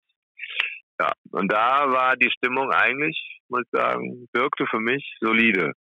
Ja, 1.01 1.13
und 1.31 1.51
da 1.51 1.89
war 1.91 2.15
die 2.15 2.29
Stimmung 2.29 2.69
eigentlich, 2.71 3.17
muss 3.49 3.63
ich 3.63 3.71
sagen, 3.71 4.27
wirkte 4.33 4.67
für 4.69 4.79
mich 4.79 5.03
solide, 5.19 5.73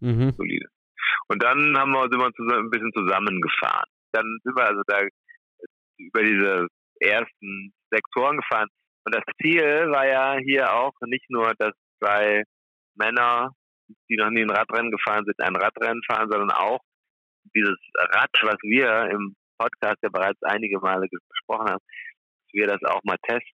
Mhm. 0.00 0.32
solide. 0.36 0.66
Und 1.28 1.40
dann 1.40 1.78
haben 1.78 1.92
wir 1.92 2.02
uns 2.02 2.12
immer 2.12 2.32
zusammen, 2.32 2.66
ein 2.66 2.70
bisschen 2.70 2.92
zusammengefahren. 2.92 3.88
Dann 4.12 4.26
sind 4.42 4.56
wir 4.56 4.64
also 4.64 4.82
da 4.88 5.02
über 5.98 6.22
diese 6.22 6.66
ersten 6.98 7.72
Sektoren 7.90 8.38
gefahren. 8.38 8.68
Und 9.04 9.14
das 9.14 9.22
Ziel 9.40 9.62
war 9.92 10.06
ja 10.06 10.36
hier 10.42 10.72
auch 10.72 10.92
nicht 11.06 11.30
nur, 11.30 11.54
dass 11.58 11.72
zwei 12.00 12.42
Männer, 12.96 13.52
die 14.10 14.16
noch 14.16 14.30
nie 14.30 14.42
ein 14.42 14.50
Radrennen 14.50 14.90
gefahren 14.90 15.24
sind, 15.26 15.40
ein 15.40 15.54
Radrennen 15.54 16.02
fahren, 16.08 16.28
sondern 16.28 16.50
auch 16.50 16.80
dieses 17.54 17.78
Rad, 17.94 18.30
was 18.42 18.56
wir 18.62 19.10
im 19.12 19.36
Podcast 19.58 19.98
ja 20.02 20.08
bereits 20.08 20.42
einige 20.42 20.80
Male 20.80 21.06
gesprochen 21.08 21.70
haben, 21.70 21.84
dass 21.84 22.52
wir 22.52 22.66
das 22.66 22.82
auch 22.82 23.00
mal 23.04 23.16
testen 23.22 23.55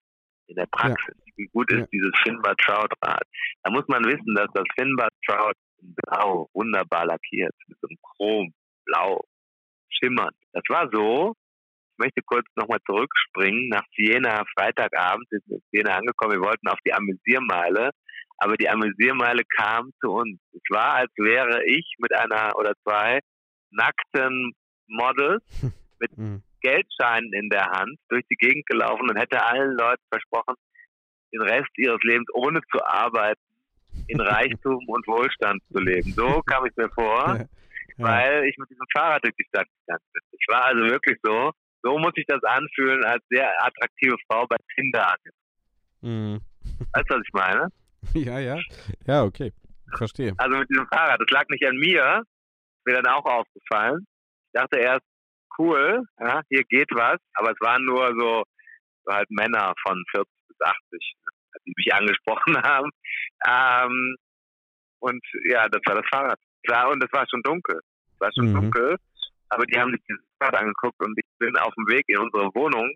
in 0.49 0.57
der 0.57 0.67
Praxis. 0.67 1.15
Wie 1.37 1.47
gut 1.53 1.71
ist 1.71 1.81
Ja. 1.81 1.87
dieses 1.93 2.13
Finbar 2.23 2.57
Trout 2.57 2.95
Rad? 3.03 3.23
Da 3.63 3.71
muss 3.71 3.87
man 3.89 4.05
wissen, 4.05 4.35
dass 4.35 4.49
das 4.55 4.65
Finbar 4.79 5.09
Trout 5.27 5.53
in 5.83 5.95
blau 5.95 6.49
wunderbar 6.55 7.07
lackiert, 7.07 7.55
mit 7.67 7.79
so 7.81 7.89
einem 7.89 7.99
Chrom, 8.03 8.55
blau, 8.87 9.25
schimmernd. 9.91 10.35
Das 10.53 10.63
war 10.69 10.89
so, 10.93 11.35
ich 11.93 11.99
möchte 11.99 12.23
kurz 12.25 12.47
nochmal 12.57 12.79
zurückspringen, 12.87 13.69
nach 13.69 13.85
Siena, 13.95 14.43
Freitagabend 14.57 15.27
sind 15.31 15.43
wir 15.47 15.57
in 15.57 15.63
Siena 15.73 15.97
angekommen, 15.97 16.41
wir 16.41 16.47
wollten 16.49 16.69
auf 16.69 16.79
die 16.87 16.93
Amüsiermeile, 16.93 17.91
aber 18.39 18.57
die 18.57 18.69
Amüsiermeile 18.69 19.43
kam 19.57 19.91
zu 20.01 20.11
uns. 20.13 20.39
Es 20.53 20.63
war, 20.71 20.95
als 20.95 21.13
wäre 21.17 21.65
ich 21.67 21.95
mit 21.99 22.13
einer 22.15 22.53
oder 22.57 22.73
zwei 22.83 23.21
nackten 23.71 24.53
Models 24.89 25.43
Mhm. 26.17 26.43
Geldscheinen 26.67 27.33
in 27.33 27.49
der 27.49 27.65
Hand 27.67 27.99
durch 28.09 28.25
die 28.31 28.37
Gegend 28.37 28.67
gelaufen 28.67 29.09
und 29.09 29.17
hätte 29.17 29.43
allen 29.43 29.77
Leuten 29.77 30.03
versprochen, 30.11 30.55
den 31.33 31.43
Rest 31.43 31.71
ihres 31.77 32.03
Lebens 32.03 32.27
ohne 32.35 32.61
zu 32.73 32.85
arbeiten, 32.85 33.41
in 34.09 34.21
Reichtum 34.33 34.83
und 34.89 35.07
Wohlstand 35.07 35.63
zu 35.73 35.79
leben. 35.79 36.13
So 36.13 36.43
kam 36.43 36.67
ich 36.67 36.77
mir 36.77 36.89
vor, 36.91 37.39
Ja. 37.99 38.05
weil 38.05 38.45
ich 38.45 38.57
mit 38.59 38.69
diesem 38.71 38.87
Fahrrad 38.95 39.23
durch 39.25 39.35
die 39.37 39.45
Stadt 39.49 39.67
gegangen 39.81 40.05
bin. 40.13 40.23
Ich 40.39 40.47
war 40.49 40.65
also 40.65 40.83
wirklich 40.87 41.19
so, 41.23 41.51
so 41.83 41.99
muss 41.99 42.13
ich 42.17 42.27
das 42.27 42.43
anfühlen, 42.45 43.05
als 43.05 43.23
sehr 43.31 43.49
attraktive 43.65 44.17
Frau 44.29 44.47
bei 44.47 44.57
Tinder. 44.75 45.15
Mhm. 46.03 46.41
Weißt 46.93 47.09
du, 47.11 47.15
was 47.15 47.23
ich 47.27 47.33
meine? 47.33 47.69
Ja, 48.15 48.39
ja. 48.39 48.59
Ja, 49.07 49.25
okay. 49.25 49.53
Verstehe. 49.99 50.33
Also 50.39 50.59
mit 50.59 50.69
diesem 50.71 50.87
Fahrrad. 50.89 51.21
Das 51.21 51.29
lag 51.31 51.45
nicht 51.49 51.65
an 51.67 51.77
mir. 51.77 52.23
Ist 52.23 52.87
mir 52.87 53.03
dann 53.03 53.07
auch 53.13 53.25
aufgefallen. 53.25 54.07
Ich 54.47 54.53
dachte 54.61 54.79
erst, 54.79 55.05
cool, 55.59 56.03
ja, 56.21 56.43
hier 56.51 56.65
geht 56.65 56.89
was. 56.93 57.19
Aber 57.35 57.51
es 57.53 57.61
waren 57.61 57.85
nur 57.85 58.09
so, 58.19 58.43
halt 59.09 59.31
Männer 59.31 59.73
von 59.87 60.03
40 60.13 60.29
bis 60.49 60.57
80, 60.61 61.15
die 61.67 61.73
mich 61.77 61.95
angesprochen 61.95 62.57
haben. 62.63 62.91
Ähm, 63.47 64.17
und 65.01 65.25
ja, 65.49 65.69
das 65.69 65.81
war 65.87 65.95
das 65.97 66.07
Fahrrad. 66.11 66.39
Klar, 66.67 66.91
und 66.91 67.03
es 67.05 67.13
war 67.13 67.25
schon 67.31 67.43
dunkel. 67.43 67.81
Es 68.15 68.21
war 68.21 68.31
schon 68.35 68.51
Mhm. 68.51 68.55
dunkel. 68.55 68.97
Aber 69.51 69.65
die 69.67 69.79
haben 69.79 69.93
sich 69.93 70.01
dieses 70.09 70.25
Fahrrad 70.41 70.57
angeguckt 70.61 71.01
und 71.05 71.17
ich 71.19 71.25
bin 71.39 71.57
auf 71.59 71.73
dem 71.75 71.87
Weg 71.89 72.05
in 72.09 72.19
unsere 72.19 72.53
Wohnung, 72.55 72.93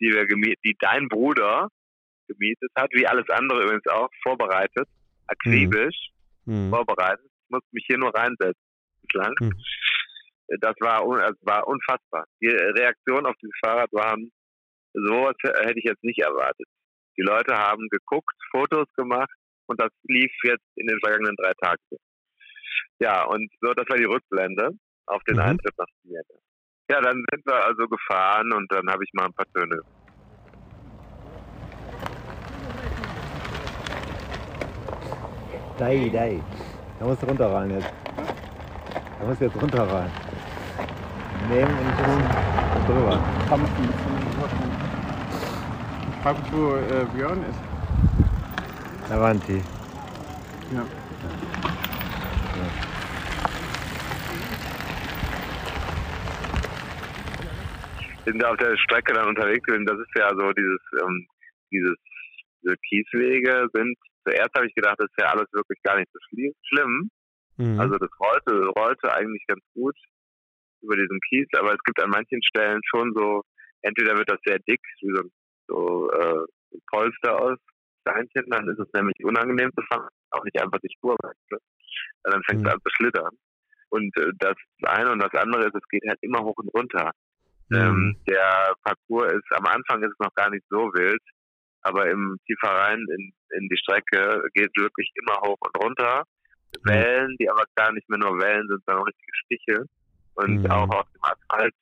die 0.00 0.10
wir 0.12 0.26
gemietet, 0.26 0.60
die 0.64 0.76
dein 0.78 1.08
Bruder 1.08 1.68
gemietet 2.28 2.70
hat, 2.76 2.88
wie 2.92 3.06
alles 3.06 3.28
andere 3.30 3.62
übrigens 3.64 3.86
auch, 3.88 4.08
vorbereitet, 4.22 4.86
akribisch 5.26 6.10
Mhm. 6.44 6.70
vorbereitet. 6.70 7.24
Ich 7.24 7.50
musste 7.50 7.68
mich 7.72 7.84
hier 7.88 7.98
nur 7.98 8.14
reinsetzen 8.14 8.62
bislang. 9.02 9.34
Mhm. 9.40 9.54
Das 10.60 10.74
war, 10.80 11.06
un 11.06 11.20
also 11.20 11.38
war 11.42 11.66
unfassbar. 11.68 12.24
Die 12.40 12.48
Reaktionen 12.48 13.26
auf 13.26 13.36
dieses 13.42 13.54
Fahrrad 13.64 13.92
waren, 13.92 14.32
sowas 14.94 15.34
hätte 15.42 15.78
ich 15.78 15.84
jetzt 15.84 16.02
nicht 16.02 16.20
erwartet. 16.20 16.66
Die 17.18 17.22
Leute 17.22 17.54
haben 17.54 17.86
geguckt, 17.90 18.34
Fotos 18.50 18.86
gemacht 18.96 19.30
und 19.66 19.80
das 19.80 19.90
lief 20.04 20.32
jetzt 20.44 20.64
in 20.76 20.86
den 20.86 20.98
vergangenen 21.00 21.36
drei 21.36 21.52
Tagen. 21.60 21.82
Ja, 23.00 23.24
und 23.24 23.50
so, 23.60 23.72
das 23.74 23.86
war 23.88 23.96
die 23.96 24.04
Rückblende 24.04 24.70
auf 25.06 25.22
den 25.24 25.36
Mhm. 25.36 25.42
Eintritt 25.42 25.76
nach 25.76 25.86
Siena. 26.02 26.20
Ja, 26.90 27.00
dann 27.02 27.22
sind 27.30 27.44
wir 27.46 27.64
also 27.66 27.86
gefahren 27.86 28.50
und 28.52 28.72
dann 28.72 28.88
habe 28.90 29.04
ich 29.04 29.10
mal 29.12 29.26
ein 29.26 29.34
paar 29.34 29.46
Töne. 29.54 29.80
Dai, 35.78 36.08
dai. 36.12 36.42
Da 36.98 37.04
musst 37.04 37.22
du 37.22 37.26
runter 37.26 37.52
rein 37.52 37.70
jetzt. 37.70 37.92
Da 39.20 39.26
musst 39.26 39.40
du 39.40 39.44
jetzt 39.44 39.62
runter 39.62 39.82
rein. 39.82 40.10
Nehmen 41.46 41.78
und 41.78 41.86
ein 41.86 41.96
bisschen 41.96 42.22
drüber. 42.86 43.20
Frag 46.22 46.38
mich, 46.38 46.52
wo 46.52 46.76
äh, 46.76 47.06
Björn 47.14 47.42
ist. 47.44 49.12
Avanti. 49.12 49.62
Ja. 50.74 50.84
sind 58.24 58.44
auf 58.44 58.56
der 58.58 58.76
Strecke 58.76 59.14
dann 59.14 59.28
unterwegs 59.28 59.64
gewesen. 59.64 59.86
Das 59.86 59.98
ist 59.98 60.12
ja 60.16 60.28
so 60.30 60.52
dieses, 60.52 60.80
ähm, 61.02 61.26
dieses, 61.70 61.96
diese 62.62 62.76
Kieswege 62.88 63.68
sind, 63.72 63.96
zuerst 64.26 64.50
habe 64.54 64.66
ich 64.66 64.74
gedacht, 64.74 64.96
das 64.98 65.08
ist 65.08 65.20
ja 65.20 65.30
alles 65.32 65.46
wirklich 65.52 65.78
gar 65.82 65.96
nicht 65.96 66.10
so 66.12 66.18
schli 66.28 66.52
schlimm. 66.68 67.10
Mhm. 67.56 67.80
Also 67.80 67.96
das 67.96 68.10
rollte, 68.20 68.66
rollte 68.78 69.12
eigentlich 69.14 69.44
ganz 69.46 69.62
gut 69.74 69.96
über 70.82 70.96
diesen 70.96 71.20
Kies, 71.28 71.46
aber 71.56 71.72
es 71.72 71.82
gibt 71.84 72.02
an 72.02 72.10
manchen 72.10 72.42
Stellen 72.42 72.80
schon 72.84 73.12
so, 73.14 73.42
entweder 73.82 74.16
wird 74.16 74.30
das 74.30 74.40
sehr 74.44 74.58
dick, 74.60 74.80
wie 75.00 75.12
so, 75.14 75.22
so 75.68 76.10
äh, 76.10 76.44
Polster 76.90 77.40
aus 77.40 77.58
Steinchen, 78.02 78.48
dann 78.50 78.68
ist 78.68 78.78
es 78.78 78.88
nämlich 78.92 79.16
unangenehm 79.22 79.70
zu 79.74 79.82
fahren, 79.86 80.08
auch 80.30 80.44
nicht 80.44 80.60
einfach 80.60 80.78
die 80.80 80.92
Spur 80.96 81.16
wechseln. 81.22 81.60
Weil 82.22 82.32
Dann 82.32 82.42
fängt 82.44 82.60
es 82.60 82.66
Mhm. 82.66 82.72
an 82.72 82.80
zu 82.80 82.90
schlittern. 82.96 83.36
Und 83.90 84.16
äh, 84.18 84.32
das 84.38 84.56
eine 84.82 85.12
und 85.12 85.22
das 85.22 85.34
andere 85.34 85.66
ist, 85.66 85.74
es 85.74 85.88
geht 85.90 86.02
halt 86.06 86.18
immer 86.22 86.40
hoch 86.40 86.56
und 86.56 86.68
runter. 86.74 87.10
Mhm. 87.70 87.76
Ähm, 87.76 88.16
der 88.28 88.74
Parcours 88.82 89.32
ist, 89.32 89.52
am 89.56 89.66
Anfang 89.66 90.02
ist 90.02 90.12
es 90.12 90.18
noch 90.18 90.34
gar 90.34 90.50
nicht 90.50 90.64
so 90.70 90.90
wild, 90.94 91.22
aber 91.82 92.08
im 92.10 92.36
tiefer 92.46 92.70
rein 92.70 92.98
in, 92.98 93.32
in 93.56 93.68
die 93.68 93.78
Strecke 93.78 94.42
geht 94.54 94.70
es 94.74 94.82
wirklich 94.82 95.10
immer 95.14 95.36
hoch 95.42 95.58
und 95.60 95.82
runter. 95.82 96.24
Wellen, 96.84 97.34
die 97.40 97.48
aber 97.48 97.64
gar 97.76 97.92
nicht 97.92 98.08
mehr 98.10 98.18
nur 98.18 98.38
Wellen 98.40 98.68
sind, 98.68 98.82
sondern 98.84 99.04
richtige 99.04 99.32
Stiche. 99.44 99.84
Und 100.38 100.62
Mhm. 100.62 100.70
auch 100.70 100.88
auf 100.90 101.06
dem 101.12 101.22
Asphalt. 101.22 101.74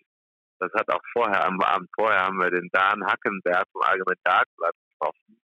Das 0.58 0.72
hat 0.72 0.88
auch 0.90 1.02
vorher, 1.12 1.44
am 1.44 1.60
Abend 1.60 1.90
vorher 1.94 2.24
haben 2.24 2.38
wir 2.38 2.50
den 2.50 2.68
Dan 2.72 3.04
Hackenberg 3.04 3.66
vom 3.72 3.82
Allgemeinen 3.82 4.22
Tagblatt 4.24 4.74
getroffen. 4.90 5.40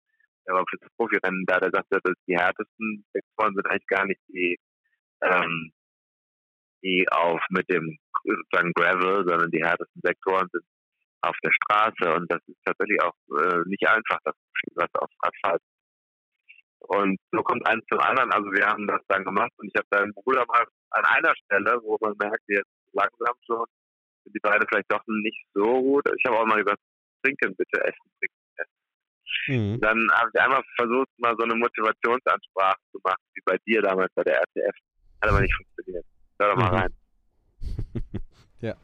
Der 0.46 0.54
war 0.54 0.64
für 0.70 0.78
das 0.78 0.90
Profirennen 0.96 1.44
da, 1.48 1.60
der 1.60 1.72
sagte, 1.72 2.00
dass 2.04 2.14
die 2.28 2.38
härtesten 2.38 3.04
Sektoren 3.14 3.56
sind 3.56 3.68
eigentlich 3.68 3.88
gar 3.88 4.06
nicht 4.06 4.22
die, 4.28 4.60
ähm, 5.22 5.72
die 6.84 7.08
auf 7.10 7.42
mit 7.50 7.68
dem 7.72 7.98
sozusagen 8.24 8.74
Gravel, 8.74 9.26
sondern 9.28 9.50
die 9.50 9.64
härtesten 9.64 10.02
Sektoren 10.04 10.48
sind 10.52 10.64
auf 11.22 11.36
der 11.44 11.52
Straße 11.52 12.14
und 12.14 12.32
das 12.32 12.42
ist 12.48 12.60
tatsächlich 12.64 13.02
auch 13.02 13.16
äh, 13.42 13.62
nicht 13.66 13.88
einfach, 13.88 14.20
das 14.24 14.36
was 14.76 14.94
auf 14.94 15.10
Asphalt. 15.22 15.62
Und 16.80 17.20
so 17.32 17.42
kommt 17.44 17.68
eins 17.68 17.84
zum 17.92 18.00
anderen. 18.00 18.32
Also 18.32 18.52
wir 18.52 18.66
haben 18.66 18.88
das 18.88 19.02
dann 19.08 19.24
gemacht 19.24 19.52
und 19.58 19.68
ich 19.68 19.76
habe 19.76 19.88
deinen 19.90 20.14
Bruder 20.14 20.46
mal 20.48 20.66
an 20.92 21.06
einer 21.06 21.34
Stelle, 21.36 21.80
wo 21.84 21.98
man 22.02 22.16
merkt, 22.20 22.44
jetzt 22.48 22.70
langsam 22.94 23.36
schon, 23.46 23.66
sind 24.24 24.36
die 24.36 24.40
Beine 24.40 24.66
vielleicht 24.68 24.92
doch 24.92 25.04
nicht 25.08 25.46
so 25.54 25.64
gut. 25.82 26.04
Ich 26.18 26.24
habe 26.26 26.38
auch 26.40 26.46
mal 26.46 26.62
gesagt, 26.62 26.80
trinken 27.24 27.56
bitte, 27.56 27.82
essen, 27.84 28.12
trinken, 28.20 28.38
essen. 28.58 28.76
Mhm. 29.48 29.80
Dann 29.82 30.08
habe 30.14 30.30
ich 30.34 30.42
einmal 30.42 30.62
versucht, 30.76 31.10
mal 31.18 31.36
so 31.38 31.44
eine 31.44 31.56
Motivationsansprache 31.56 32.78
zu 32.92 33.00
machen, 33.04 33.24
wie 33.34 33.42
bei 33.46 33.58
dir 33.68 33.82
damals 33.82 34.12
bei 34.16 34.24
der 34.24 34.36
RTF. 34.42 34.76
Hat 35.22 35.30
aber 35.30 35.42
nicht 35.42 35.54
funktioniert. 35.56 36.06
Hör 36.40 36.50
doch 36.50 36.58
mal 36.58 36.70
Mhm. 36.72 36.76
rein. 36.78 36.94
ja. 38.62 38.76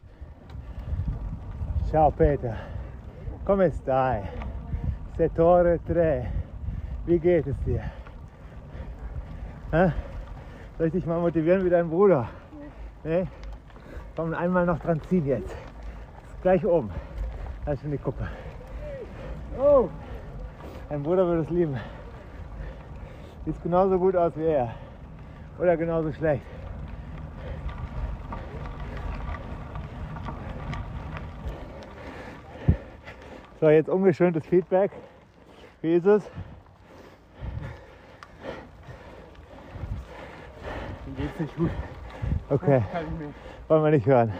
Ciao 1.90 2.12
Peter, 2.12 2.58
come 3.46 3.72
stai? 3.72 4.28
Settore 5.18 5.80
3, 5.88 6.30
wie 7.06 7.20
geht 7.20 7.48
es 7.48 7.56
dir? 7.66 7.84
Hä? 9.72 9.92
Soll 10.78 10.88
ich 10.88 10.94
dich 10.94 11.06
mal 11.06 11.20
motivieren 11.22 11.64
wie 11.64 11.70
dein 11.70 11.90
Bruder? 11.90 12.30
Nee? 13.04 13.26
Komm, 14.16 14.34
einmal 14.34 14.66
noch 14.66 14.80
dran 14.80 15.02
ziehen 15.10 15.26
jetzt. 15.26 15.52
Ist 15.52 16.42
gleich 16.42 16.66
oben. 16.66 16.90
Da 17.66 17.74
ist 17.74 17.82
schon 17.82 17.92
die 17.92 17.98
Kuppe. 17.98 18.28
Oh! 19.60 19.90
Dein 20.90 21.04
Bruder 21.04 21.26
würde 21.26 21.42
es 21.42 21.50
lieben. 21.50 21.78
Sieht 23.46 23.62
genauso 23.62 24.00
gut 24.00 24.16
aus 24.16 24.32
wie 24.38 24.46
er. 24.46 24.74
Oder 25.60 25.76
genauso 25.76 26.12
schlecht. 26.14 26.46
So, 33.60 33.70
jetzt 33.70 33.90
ungeschöntes 33.90 34.46
Feedback. 34.46 34.92
Wie 35.82 35.96
ist 35.96 36.06
es? 36.06 36.24
Mir 41.06 41.16
geht's 41.16 41.40
nicht 41.40 41.58
gut. 41.58 41.72
Okay, 42.50 42.84
wollen 43.68 43.84
wir 43.84 43.92
nicht 43.92 44.06
hören. 44.06 44.34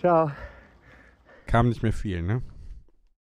Ciao. 0.00 0.30
Kam 1.46 1.68
nicht 1.68 1.82
mehr 1.82 1.92
viel, 1.92 2.22
ne? 2.22 2.42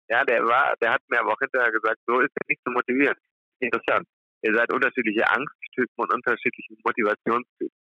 Ja, 0.10 0.24
der 0.24 0.44
war, 0.44 0.76
der 0.82 0.94
hat 0.94 1.02
mir 1.10 1.20
aber 1.20 1.34
auch 1.34 1.40
hinterher 1.40 1.72
gesagt, 1.72 2.00
so 2.06 2.20
ist 2.20 2.32
er 2.36 2.46
nicht 2.48 2.62
zu 2.64 2.72
motivieren. 2.72 3.16
Interessant. 3.60 4.08
Ihr 4.42 4.56
seid 4.56 4.72
unterschiedliche 4.72 5.28
Angsttypen 5.28 5.96
und 5.96 6.14
unterschiedliche 6.14 6.76
Motivationstypen. 6.84 7.78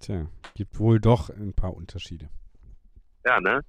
Tja, 0.00 0.26
gibt 0.54 0.78
wohl 0.78 1.00
doch 1.00 1.30
ein 1.30 1.54
paar 1.54 1.74
Unterschiede. 1.74 2.28
Ja, 3.24 3.40
ne? 3.40 3.60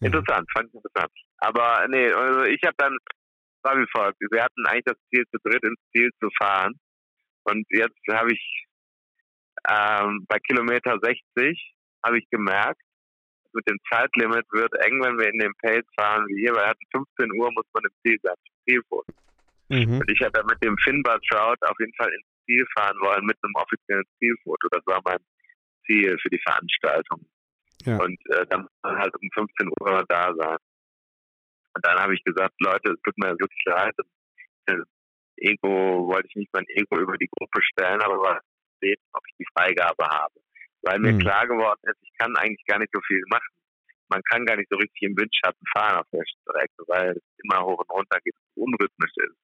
Ja. 0.00 0.06
Interessant, 0.06 0.46
fand 0.52 0.68
ich 0.68 0.74
interessant. 0.74 1.12
Aber 1.38 1.86
nee, 1.88 2.10
also 2.12 2.44
ich 2.44 2.60
habe 2.64 2.74
dann, 2.78 2.96
war 3.62 3.76
wie 3.76 3.86
folgt, 3.90 4.20
wir 4.30 4.42
hatten 4.42 4.66
eigentlich 4.66 4.84
das 4.84 4.96
Ziel, 5.10 5.24
zu 5.30 5.38
dritt 5.42 5.64
ins 5.64 5.80
Ziel 5.92 6.10
zu 6.20 6.28
fahren. 6.38 6.74
Und 7.44 7.66
jetzt 7.70 7.98
habe 8.12 8.32
ich 8.32 8.66
ähm, 9.68 10.24
bei 10.28 10.38
Kilometer 10.40 10.98
60 11.02 11.77
habe 12.04 12.18
ich 12.18 12.28
gemerkt, 12.30 12.80
mit 13.52 13.68
dem 13.68 13.78
Zeitlimit 13.90 14.46
wird 14.52 14.72
eng, 14.84 15.02
wenn 15.02 15.18
wir 15.18 15.28
in 15.28 15.38
dem 15.38 15.54
Pace 15.62 15.86
fahren 15.98 16.26
wie 16.28 16.40
hier, 16.40 16.52
weil 16.54 16.64
wir 16.64 16.68
hatten 16.68 16.86
15 16.92 17.32
Uhr 17.32 17.50
muss 17.52 17.66
man 17.72 17.84
im 17.84 17.90
Ziel 18.02 18.18
sein, 18.22 18.34
Zielfoto. 18.64 19.12
Mhm. 19.68 20.00
Und 20.00 20.10
ich 20.10 20.20
hätte 20.20 20.42
mit 20.44 20.62
dem 20.62 20.76
Finbar 20.78 21.20
Trout 21.30 21.56
auf 21.62 21.76
jeden 21.78 21.94
Fall 21.94 22.08
ins 22.12 22.26
Ziel 22.46 22.66
fahren 22.76 22.96
wollen 23.00 23.24
mit 23.24 23.36
einem 23.42 23.54
offiziellen 23.54 24.04
Zielfoto. 24.18 24.68
Das 24.70 24.86
war 24.86 25.00
mein 25.04 25.18
Ziel 25.86 26.16
für 26.20 26.30
die 26.30 26.40
Veranstaltung. 26.46 27.26
Ja. 27.84 27.96
Und 27.98 28.18
äh, 28.30 28.46
dann 28.48 28.62
muss 28.62 28.70
man 28.82 28.98
halt 28.98 29.14
um 29.20 29.28
15 29.34 29.68
Uhr 29.80 30.04
da 30.08 30.34
sein. 30.34 30.56
Und 31.74 31.84
dann 31.84 31.98
habe 31.98 32.14
ich 32.14 32.24
gesagt, 32.24 32.54
Leute, 32.60 32.92
es 32.92 33.02
tut 33.02 33.16
mir 33.18 33.30
wirklich 33.38 33.64
leid. 33.66 33.94
Das 34.66 34.78
Ego 35.36 36.08
wollte 36.08 36.28
ich 36.28 36.36
nicht 36.36 36.52
mein 36.52 36.66
Ego 36.68 36.98
über 36.98 37.16
die 37.16 37.28
Gruppe 37.30 37.62
stellen, 37.62 38.00
aber 38.02 38.40
sehen, 38.80 39.00
ob 39.12 39.22
ich 39.28 39.34
die 39.38 39.46
Freigabe 39.54 40.04
habe. 40.06 40.34
Weil 40.82 40.98
mir 41.00 41.12
Mhm. 41.12 41.18
klar 41.18 41.46
geworden 41.46 41.80
ist, 41.82 41.98
ich 42.02 42.12
kann 42.18 42.36
eigentlich 42.36 42.64
gar 42.66 42.78
nicht 42.78 42.92
so 42.92 43.00
viel 43.06 43.22
machen. 43.28 43.48
Man 44.08 44.22
kann 44.30 44.46
gar 44.46 44.56
nicht 44.56 44.70
so 44.70 44.76
richtig 44.76 45.02
im 45.02 45.16
Windschatten 45.16 45.66
fahren 45.76 45.98
auf 45.98 46.06
der 46.12 46.24
Strecke, 46.24 46.82
weil 46.86 47.10
es 47.10 47.22
immer 47.44 47.60
hoch 47.62 47.78
und 47.78 47.90
runter 47.90 48.18
geht, 48.24 48.34
unrhythmisch 48.54 49.12
ist. 49.16 49.36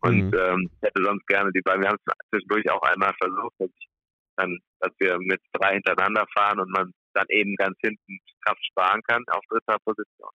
Und 0.00 0.30
Mhm. 0.30 0.38
ähm, 0.38 0.70
ich 0.72 0.82
hätte 0.82 1.04
sonst 1.04 1.26
gerne 1.26 1.52
die 1.52 1.60
beiden, 1.60 1.82
wir 1.82 1.88
haben 1.90 1.98
es 2.04 2.14
zwischendurch 2.30 2.70
auch 2.70 2.82
einmal 2.82 3.12
versucht, 3.20 3.54
dass, 3.58 3.68
ich 3.78 3.88
dann, 4.36 4.58
dass 4.80 4.92
wir 4.98 5.18
mit 5.18 5.40
drei 5.52 5.74
hintereinander 5.74 6.24
fahren 6.34 6.60
und 6.60 6.70
man 6.70 6.92
dann 7.14 7.26
eben 7.28 7.54
ganz 7.56 7.76
hinten 7.82 8.18
Kraft 8.44 8.64
sparen 8.66 9.02
kann 9.02 9.24
auf 9.28 9.44
dritter 9.50 9.78
Position. 9.84 10.30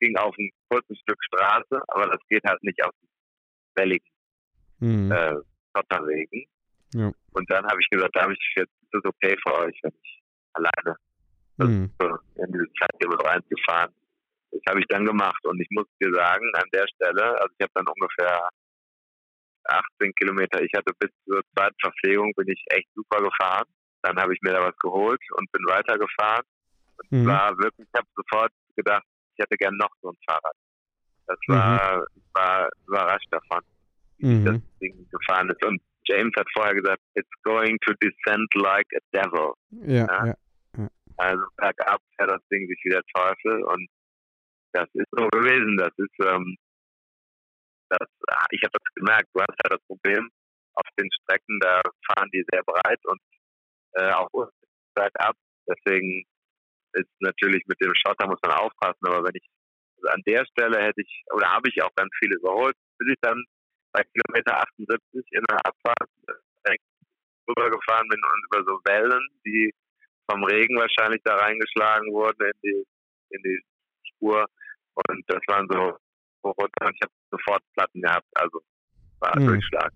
Ging 0.00 0.16
auf 0.16 0.34
ein 0.36 0.50
kurzes 0.68 0.98
Stück 0.98 1.18
Straße, 1.24 1.80
aber 1.88 2.08
das 2.08 2.20
geht 2.28 2.42
halt 2.44 2.62
nicht 2.62 2.82
auf 2.84 2.92
welligen 3.76 4.04
Mhm. 4.80 5.10
äh, 5.10 5.34
Schotterwegen. 5.74 6.46
Ja. 6.92 7.12
Und 7.32 7.50
dann 7.50 7.64
habe 7.66 7.80
ich 7.80 7.88
gesagt, 7.88 8.14
da 8.14 8.22
habe 8.22 8.34
ich 8.34 8.52
jetzt 8.56 8.72
ist 8.92 9.04
es 9.04 9.04
okay 9.04 9.36
für 9.42 9.54
euch, 9.54 9.78
wenn 9.82 9.92
ich 10.02 10.22
alleine 10.54 10.96
Mhm. 11.58 11.90
in 12.34 12.52
diese 12.52 12.66
Zeitlimit 12.80 13.24
reinzufahren. 13.24 13.94
Das 14.50 14.60
habe 14.68 14.80
ich 14.80 14.86
dann 14.88 15.04
gemacht 15.04 15.44
und 15.44 15.60
ich 15.60 15.68
muss 15.70 15.86
dir 16.00 16.12
sagen, 16.12 16.44
an 16.54 16.68
der 16.72 16.86
Stelle, 16.94 17.40
also 17.40 17.54
ich 17.58 17.62
habe 17.62 17.72
dann 17.74 17.86
ungefähr 17.88 18.48
18 19.64 20.14
Kilometer, 20.14 20.62
ich 20.62 20.72
hatte 20.76 20.92
bis 20.98 21.10
zur 21.24 21.42
zweiten 21.54 21.76
Verpflegung, 21.80 22.32
bin 22.34 22.48
ich 22.48 22.62
echt 22.70 22.88
super 22.94 23.22
gefahren. 23.22 23.64
Dann 24.02 24.16
habe 24.16 24.32
ich 24.34 24.40
mir 24.42 24.52
da 24.52 24.60
was 24.60 24.76
geholt 24.78 25.20
und 25.32 25.50
bin 25.52 25.64
weitergefahren. 25.66 26.44
Und 26.98 27.10
Mhm. 27.22 27.26
war 27.26 27.56
wirklich, 27.58 27.88
ich 27.92 27.98
habe 27.98 28.06
sofort 28.14 28.52
gedacht, 28.76 29.04
ich 29.34 29.42
hätte 29.42 29.56
gern 29.56 29.76
noch 29.76 29.90
so 30.00 30.10
ein 30.10 30.16
Fahrrad. 30.26 30.56
Das 31.26 31.38
war, 31.48 32.06
ich 32.14 32.22
war 32.34 32.68
überrascht 32.86 33.26
davon, 33.30 33.60
wie 34.18 34.44
das 34.44 34.54
Mhm. 34.54 34.62
Ding 34.80 35.08
gefahren 35.10 35.50
ist. 35.50 35.64
Und 35.64 35.82
James 36.08 36.32
hat 36.36 36.46
vorher 36.54 36.74
gesagt, 36.74 37.02
it's 37.14 37.28
going 37.42 37.78
to 37.86 37.94
descend 38.00 38.48
like 38.54 38.86
a 38.94 39.00
devil. 39.12 39.54
Ja, 39.70 40.06
Ja. 40.06 40.26
ja. 40.26 40.34
Also 41.18 41.42
bergab 41.56 42.00
fährt 42.16 42.30
das 42.30 42.42
Ding 42.52 42.68
sich 42.68 42.78
wie 42.84 42.90
der 42.90 43.02
Teufel 43.14 43.62
und 43.64 43.88
das 44.72 44.88
ist 44.92 45.08
so 45.12 45.26
gewesen. 45.28 45.76
Das 45.78 45.92
ist, 45.96 46.14
ähm, 46.20 46.56
das, 47.88 48.08
ich 48.50 48.62
habe 48.62 48.72
das 48.72 48.94
gemerkt. 48.94 49.28
Du 49.32 49.40
hast 49.40 49.56
ja 49.64 49.70
das 49.70 49.82
Problem 49.86 50.28
auf 50.74 50.86
den 50.98 51.08
Strecken, 51.22 51.58
da 51.60 51.80
fahren 52.06 52.28
die 52.34 52.44
sehr 52.52 52.62
breit 52.64 53.00
und 53.06 53.20
äh, 53.94 54.12
auch 54.12 54.28
bergab. 54.94 55.34
Deswegen 55.66 56.24
ist 56.92 57.10
natürlich 57.20 57.64
mit 57.66 57.80
dem 57.80 57.92
Schotter 57.94 58.26
muss 58.26 58.40
man 58.42 58.52
aufpassen. 58.52 59.06
Aber 59.06 59.24
wenn 59.24 59.34
ich 59.34 59.46
also 59.96 60.08
an 60.08 60.22
der 60.26 60.44
Stelle 60.46 60.82
hätte 60.82 61.00
ich 61.00 61.22
oder 61.32 61.48
habe 61.48 61.68
ich 61.68 61.82
auch 61.82 61.94
ganz 61.96 62.10
viele 62.18 62.36
überholt, 62.36 62.76
bis 62.98 63.08
ich 63.12 63.18
dann 63.22 63.42
bei 63.96 64.04
Kilometer 64.12 64.60
78 64.60 65.24
in 65.32 65.42
der 65.48 65.56
Abfahrt 65.64 66.08
direkt 66.66 66.84
rübergefahren 67.48 68.08
bin 68.08 68.20
und 68.20 68.40
über 68.52 68.64
so 68.70 68.80
Wellen, 68.84 69.26
die 69.44 69.72
vom 70.30 70.44
Regen 70.44 70.76
wahrscheinlich 70.76 71.22
da 71.24 71.36
reingeschlagen 71.36 72.12
wurden 72.12 72.44
in 72.44 72.60
die, 72.62 72.84
in 73.30 73.42
die 73.42 73.60
Spur. 74.12 74.44
Und 74.94 75.24
das 75.28 75.40
waren 75.48 75.66
so 75.70 75.96
runter 76.44 76.86
und 76.86 76.94
ich 76.94 77.00
habe 77.02 77.12
sofort 77.30 77.62
Platten 77.74 78.02
gehabt. 78.02 78.26
Also 78.34 78.60
war 79.20 79.38
Mhm. 79.38 79.46
Durchschlag. 79.46 79.90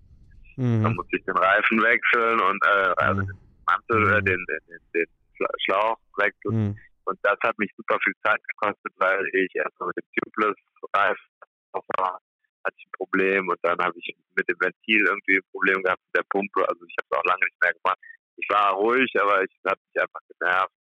Dann 0.57 0.81
Mhm. 0.83 0.95
musste 0.95 1.17
ich 1.17 1.23
den 1.25 1.37
Reifen 1.37 1.81
wechseln 1.83 2.39
und 2.41 2.59
äh, 2.65 2.93
also 2.97 3.21
den 3.21 3.37
Mantel, 3.67 4.13
äh, 4.13 4.21
Mhm. 4.21 4.25
den, 4.25 4.45
den, 4.47 4.59
den, 4.67 4.79
den 4.93 5.05
Schla- 5.37 5.55
Schlauch 5.65 5.99
wechseln. 6.17 6.55
Mhm. 6.69 6.79
Und 7.05 7.19
das 7.23 7.37
hat 7.43 7.57
mich 7.59 7.71
super 7.77 7.97
viel 8.03 8.13
Zeit 8.23 8.39
gekostet, 8.47 8.93
weil 8.97 9.25
ich 9.33 9.53
erstmal 9.55 9.87
mit 9.87 9.97
dem 9.97 10.09
Tubeless-Reifen 10.23 11.29
drauf 11.73 11.85
war, 11.97 12.19
hatte 12.63 12.75
ich 12.77 12.85
ein 12.85 12.97
Problem 12.97 13.49
und 13.49 13.59
dann 13.63 13.77
habe 13.79 13.97
ich 13.97 14.15
mit 14.35 14.47
dem 14.47 14.57
Ventil 14.59 15.05
irgendwie 15.05 15.37
ein 15.37 15.51
Problem 15.51 15.83
gehabt 15.83 16.01
mit 16.05 16.15
der 16.15 16.27
Pumpe. 16.29 16.67
Also 16.67 16.85
ich 16.85 16.95
habe 16.99 17.07
es 17.09 17.17
auch 17.17 17.25
lange 17.25 17.45
nicht 17.45 17.61
mehr 17.61 17.73
gemacht. 17.73 17.99
Ich 18.37 18.47
war 18.49 18.73
ruhig, 18.73 19.11
aber 19.19 19.43
ich 19.43 19.51
habe 19.65 19.79
mich 19.81 20.01
einfach 20.01 20.21
genervt. 20.27 20.73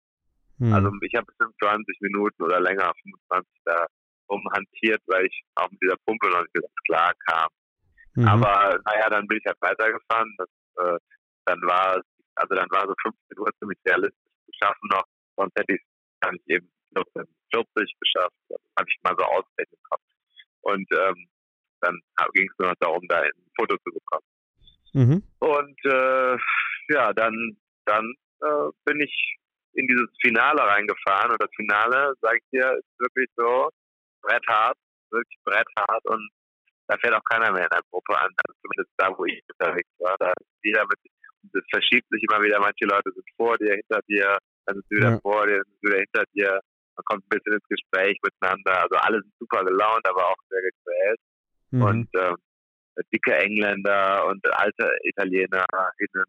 Mhm. 0.58 0.72
Also 0.72 0.90
ich 1.02 1.14
habe 1.14 1.26
bestimmt 1.26 1.54
20 1.62 2.00
Minuten 2.00 2.42
oder 2.42 2.60
länger, 2.60 2.92
25 3.02 3.62
da 3.64 3.86
rumhantiert, 4.28 5.02
weil 5.06 5.26
ich 5.26 5.42
auch 5.54 5.70
mit 5.70 5.80
dieser 5.82 5.96
Pumpe 6.04 6.28
noch 6.28 6.42
nicht 6.42 6.54
ganz 6.54 6.74
klar 6.86 7.12
kam. 7.26 7.48
Mhm. 8.14 8.28
Aber 8.28 8.78
naja, 8.84 9.08
dann 9.10 9.26
bin 9.26 9.38
ich 9.38 9.46
halt 9.46 9.60
weitergefahren. 9.60 10.34
Das, 10.38 10.48
äh, 10.84 10.98
dann 11.46 11.60
war 11.62 11.96
es, 11.96 12.04
also 12.34 12.54
dann 12.54 12.70
war 12.70 12.86
so 12.86 12.94
15 13.02 13.38
Uhr 13.38 13.50
ziemlich 13.58 13.78
realistisch 13.86 14.32
zu 14.44 14.52
schaffen 14.58 14.88
noch. 14.90 15.04
Sonst 15.36 15.54
hätte 15.56 15.74
ich 15.74 15.80
es 15.80 16.20
gar 16.20 16.32
nicht 16.32 16.48
eben 16.50 16.68
14, 16.94 17.24
40 17.54 17.96
geschafft. 18.00 18.34
Das 18.48 18.60
habe 18.78 18.90
ich 18.90 18.98
mal 19.02 19.14
so 19.16 19.24
können. 19.24 20.08
Und 20.62 20.88
ähm, 20.92 21.28
dann 21.80 22.00
ging 22.34 22.48
es 22.50 22.58
nur 22.58 22.68
noch 22.68 22.76
darum, 22.80 23.02
da 23.08 23.20
ein 23.20 23.30
Foto 23.58 23.76
zu 23.76 23.92
bekommen. 23.92 24.26
Mhm. 24.94 25.22
Und 25.38 25.78
äh, 25.84 26.36
ja, 26.88 27.12
dann, 27.12 27.56
dann 27.84 28.14
äh, 28.42 28.70
bin 28.84 29.00
ich 29.00 29.36
in 29.74 29.86
dieses 29.86 30.08
Finale 30.20 30.60
reingefahren. 30.60 31.30
Und 31.32 31.42
das 31.42 31.50
Finale, 31.56 32.14
sag 32.20 32.36
ich 32.36 32.44
dir, 32.52 32.72
ist 32.72 33.00
wirklich 33.00 33.28
so 33.36 33.70
bretthart, 34.22 34.76
wirklich 35.10 35.38
bretthart. 35.44 36.04
Und 36.06 36.28
da 36.88 36.96
fährt 36.98 37.14
auch 37.14 37.24
keiner 37.30 37.52
mehr 37.52 37.64
in 37.64 37.70
der 37.70 37.82
Gruppe 37.90 38.18
an, 38.18 38.30
also 38.46 38.58
zumindest 38.62 38.92
da, 38.96 39.16
wo 39.16 39.24
ich 39.26 39.42
unterwegs 39.52 39.90
war. 39.98 40.16
Da 40.18 40.32
jeder 40.62 40.84
mit, 40.86 40.98
das 41.52 41.64
verschiebt 41.70 42.08
sich 42.10 42.22
immer 42.28 42.42
wieder. 42.42 42.58
Manche 42.60 42.86
Leute 42.86 43.12
sind 43.12 43.26
vor 43.36 43.56
dir, 43.58 43.74
hinter 43.74 44.00
dir, 44.08 44.38
dann 44.66 44.76
sind 44.76 44.86
sie 44.88 44.96
wieder 44.96 45.10
Ja. 45.12 45.20
vor 45.20 45.46
dir, 45.46 45.56
dann 45.58 45.64
sind 45.66 45.78
sie 45.82 45.88
wieder 45.88 45.98
hinter 45.98 46.24
dir. 46.34 46.60
Man 46.96 47.04
kommt 47.04 47.24
ein 47.24 47.28
bisschen 47.28 47.52
ins 47.52 47.68
Gespräch 47.68 48.18
miteinander. 48.22 48.82
Also 48.82 48.96
alle 48.96 49.20
sind 49.20 49.32
super 49.38 49.64
gelaunt, 49.64 50.08
aber 50.08 50.26
auch 50.26 50.36
sehr 50.48 50.62
gequält 50.62 51.20
Mhm. 51.70 51.82
und 51.82 52.08
ähm, 52.14 52.36
dicke 53.12 53.36
Engländer 53.36 54.26
und 54.26 54.44
alte 54.54 54.90
Italiener 55.02 55.64
in 55.98 56.06
der 56.14 56.26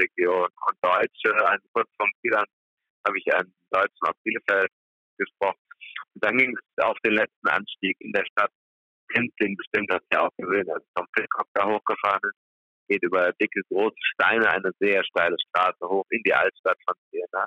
Region 0.00 0.48
und 0.66 0.76
Deutsche. 0.82 1.34
Also 1.46 1.66
kurz 1.72 1.88
vom 2.00 2.10
Ziel 2.20 2.34
an 2.34 2.46
habe 3.06 3.18
ich 3.18 3.34
einen 3.34 3.52
Deutschen 3.70 4.02
aus 4.02 4.14
Bielefeld 4.24 4.70
gesprochen. 5.18 5.60
Und 6.14 6.24
dann 6.24 6.36
ging 6.36 6.56
es 6.56 6.84
auf 6.84 6.96
den 7.04 7.14
letzten 7.14 7.48
Anstieg 7.48 7.96
in 8.00 8.12
der 8.12 8.24
Stadt. 8.32 8.50
Kenzling 9.12 9.56
bestimmt 9.56 9.90
das 9.90 10.02
ja 10.12 10.26
auch 10.26 10.36
gesehen, 10.36 10.68
als 10.70 10.84
vom 10.96 11.06
da 11.54 11.66
hochgefahren 11.66 12.20
ist. 12.24 12.38
Geht 12.88 13.02
über 13.02 13.32
dicke, 13.40 13.60
große 13.68 13.96
Steine 14.14 14.48
eine 14.50 14.70
sehr 14.80 15.04
steile 15.04 15.36
Straße 15.48 15.88
hoch 15.88 16.04
in 16.10 16.22
die 16.24 16.34
Altstadt 16.34 16.78
von 16.84 16.94
Siena. 17.10 17.46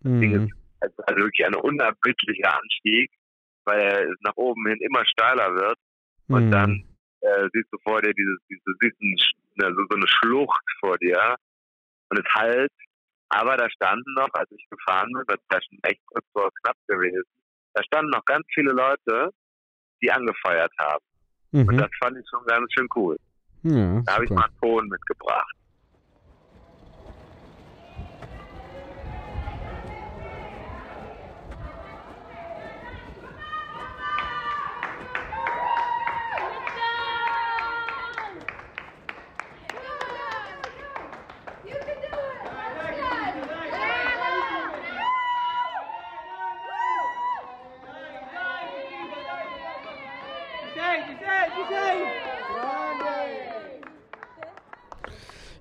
Mhm. 0.00 0.44
ist 0.44 1.08
also 1.08 1.16
wirklich 1.16 1.46
ein 1.46 1.54
unerbittlicher 1.54 2.58
Anstieg, 2.58 3.10
weil 3.64 3.80
er 3.80 4.14
nach 4.22 4.36
oben 4.36 4.66
hin 4.66 4.78
immer 4.80 5.04
steiler 5.06 5.54
wird. 5.54 5.78
Und 6.32 6.46
Mhm. 6.46 6.50
dann 6.50 6.70
äh, 7.20 7.48
siehst 7.52 7.68
du 7.72 7.78
vor 7.84 8.00
dir 8.02 8.12
dieses, 8.14 8.38
diese, 8.48 8.64
diesen, 8.82 9.16
Sch- 9.16 9.36
ne, 9.56 9.74
so, 9.74 9.96
eine 9.96 10.08
Schlucht 10.08 10.64
vor 10.80 10.96
dir 10.98 11.36
und 12.10 12.18
es 12.18 12.34
halt. 12.34 12.72
Aber 13.28 13.56
da 13.56 13.68
standen 13.70 14.12
noch, 14.14 14.28
als 14.34 14.50
ich 14.50 14.66
gefahren 14.68 15.10
bin, 15.12 15.22
das 15.26 15.38
war 15.48 15.60
schon 15.62 15.78
echt 15.84 16.00
kurz 16.06 16.24
vor 16.32 16.50
knapp 16.62 16.76
gewesen, 16.86 17.24
da 17.74 17.82
standen 17.84 18.10
noch 18.10 18.24
ganz 18.26 18.44
viele 18.54 18.72
Leute, 18.72 19.30
die 20.02 20.10
angefeuert 20.10 20.72
haben. 20.78 21.04
Und 21.52 21.74
Mhm. 21.74 21.78
das 21.78 21.90
fand 22.02 22.18
ich 22.18 22.26
schon 22.28 22.44
ganz 22.46 22.70
schön 22.74 22.88
cool. 22.96 23.16
Ja, 23.62 24.02
Da 24.04 24.14
habe 24.14 24.24
ich 24.24 24.30
mal 24.30 24.44
einen 24.44 24.58
Ton 24.60 24.88
mitgebracht. 24.88 25.54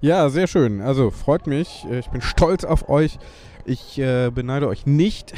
Ja, 0.02 0.30
sehr 0.30 0.48
schön. 0.48 0.82
Also 0.82 1.12
freut 1.12 1.48
mich. 1.48 1.86
Äh, 1.86 2.00
Ich 2.00 2.10
bin 2.10 2.22
stolz 2.22 2.64
auf 2.64 2.90
euch. 2.90 3.18
Ich 3.66 4.00
äh, 4.00 4.32
beneide 4.34 4.68
euch 4.68 4.88
nicht. 4.88 5.34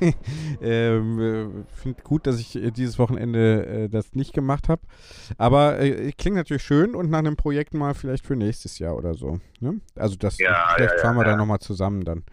ähm, 0.60 1.20
äh, 1.20 1.74
Finde 1.76 2.02
gut, 2.02 2.26
dass 2.26 2.40
ich 2.40 2.56
äh, 2.56 2.72
dieses 2.72 2.98
Wochenende 2.98 3.64
äh, 3.66 3.88
das 3.88 4.14
nicht 4.14 4.32
gemacht 4.34 4.68
habe. 4.68 4.82
Aber 5.38 5.78
äh, 5.78 6.10
klingt 6.18 6.36
natürlich 6.36 6.64
schön 6.64 6.96
und 6.96 7.08
nach 7.10 7.20
einem 7.20 7.36
Projekt 7.36 7.74
mal 7.74 7.94
vielleicht 7.94 8.26
für 8.26 8.34
nächstes 8.34 8.80
Jahr 8.80 8.96
oder 8.96 9.14
so. 9.14 9.38
Ne? 9.60 9.80
Also 9.94 10.16
das 10.16 10.38
Ja, 10.38 10.72
vielleicht 10.74 10.94
ja, 10.96 10.98
fahren 11.00 11.16
wir 11.16 11.24
ja, 11.24 11.30
da 11.32 11.36
nochmal 11.36 11.60
zusammen 11.60 12.04
dann. 12.04 12.24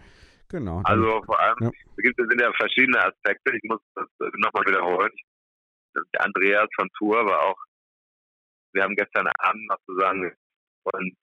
Genau. 0.50 0.82
Also 0.84 1.22
vor 1.26 1.40
allem, 1.40 1.58
Ja. 1.62 1.68
es 1.70 2.04
gibt 2.04 2.20
es 2.20 2.28
sind 2.28 2.42
ja 2.42 2.52
verschiedene 2.58 3.00
Aspekte. 3.06 3.56
Ich 3.56 3.70
muss 3.70 3.80
das 3.94 4.08
nochmal 4.38 4.64
wiederholen. 4.66 5.12
Der 5.96 6.26
Andreas 6.26 6.68
von 6.76 6.90
Tour 6.98 7.24
war 7.26 7.40
auch, 7.42 7.58
wir 8.74 8.82
haben 8.84 8.96
gestern 8.96 9.28
Abend 9.40 9.68
noch 9.70 9.78
zusammen 9.86 10.32
und 10.94 11.16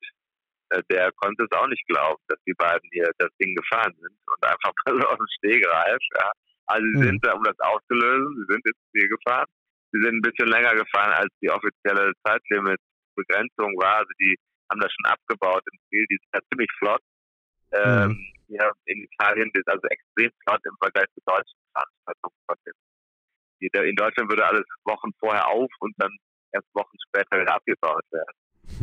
der 0.90 1.10
konnte 1.12 1.44
es 1.44 1.52
auch 1.58 1.66
nicht 1.68 1.86
glauben, 1.86 2.22
dass 2.28 2.38
die 2.46 2.54
beiden 2.54 2.88
hier 2.92 3.10
das 3.18 3.30
Ding 3.40 3.54
gefahren 3.54 3.94
sind 4.00 4.16
und 4.26 4.44
einfach 4.46 4.72
mal 4.86 5.00
so 5.00 5.08
aus 5.08 5.18
dem 5.18 5.26
Stegreif. 5.38 6.00
Ja. 6.20 6.32
Also 6.66 6.86
sie 6.86 6.98
Mhm. 6.98 7.04
sind 7.04 7.26
da, 7.26 7.32
um 7.34 7.42
das 7.44 7.58
auszulösen, 7.60 8.36
sie 8.36 8.52
sind 8.52 8.66
ins 8.66 8.78
Ziel 8.92 9.08
gefahren. 9.08 9.48
Sie 9.92 10.00
sind 10.00 10.14
ein 10.16 10.22
bisschen 10.22 10.48
länger 10.48 10.74
gefahren, 10.74 11.12
als 11.12 11.28
die 11.42 11.50
offizielle 11.50 12.12
Zeitlimit-Begrenzung 12.26 13.76
war. 13.78 13.96
Also 13.98 14.10
die 14.20 14.36
haben 14.70 14.80
das 14.80 14.92
schon 14.92 15.12
abgebaut 15.12 15.62
im 15.70 15.78
Ziel. 15.90 16.06
Die 16.08 16.16
sind 16.16 16.30
ja 16.34 16.40
ziemlich 16.50 16.70
flott. 16.78 17.02
Ähm, 17.72 18.18
hier 18.48 18.72
in 18.86 19.02
Italien 19.04 19.50
ist 19.52 19.68
also 19.68 19.82
extrem 19.88 20.30
flott 20.44 20.60
im 20.64 20.76
Vergleich 20.80 21.06
zu 21.14 21.20
deutschen 21.26 21.58
Veranstaltungen. 21.74 22.36
In 23.60 23.96
Deutschland 23.96 24.30
würde 24.30 24.44
alles 24.46 24.64
Wochen 24.84 25.10
vorher 25.20 25.46
auf 25.48 25.70
und 25.80 25.94
dann 25.98 26.10
erst 26.52 26.68
Wochen 26.74 26.96
später 27.08 27.40
wieder 27.40 27.54
abgebaut 27.54 28.04
werden. 28.10 28.36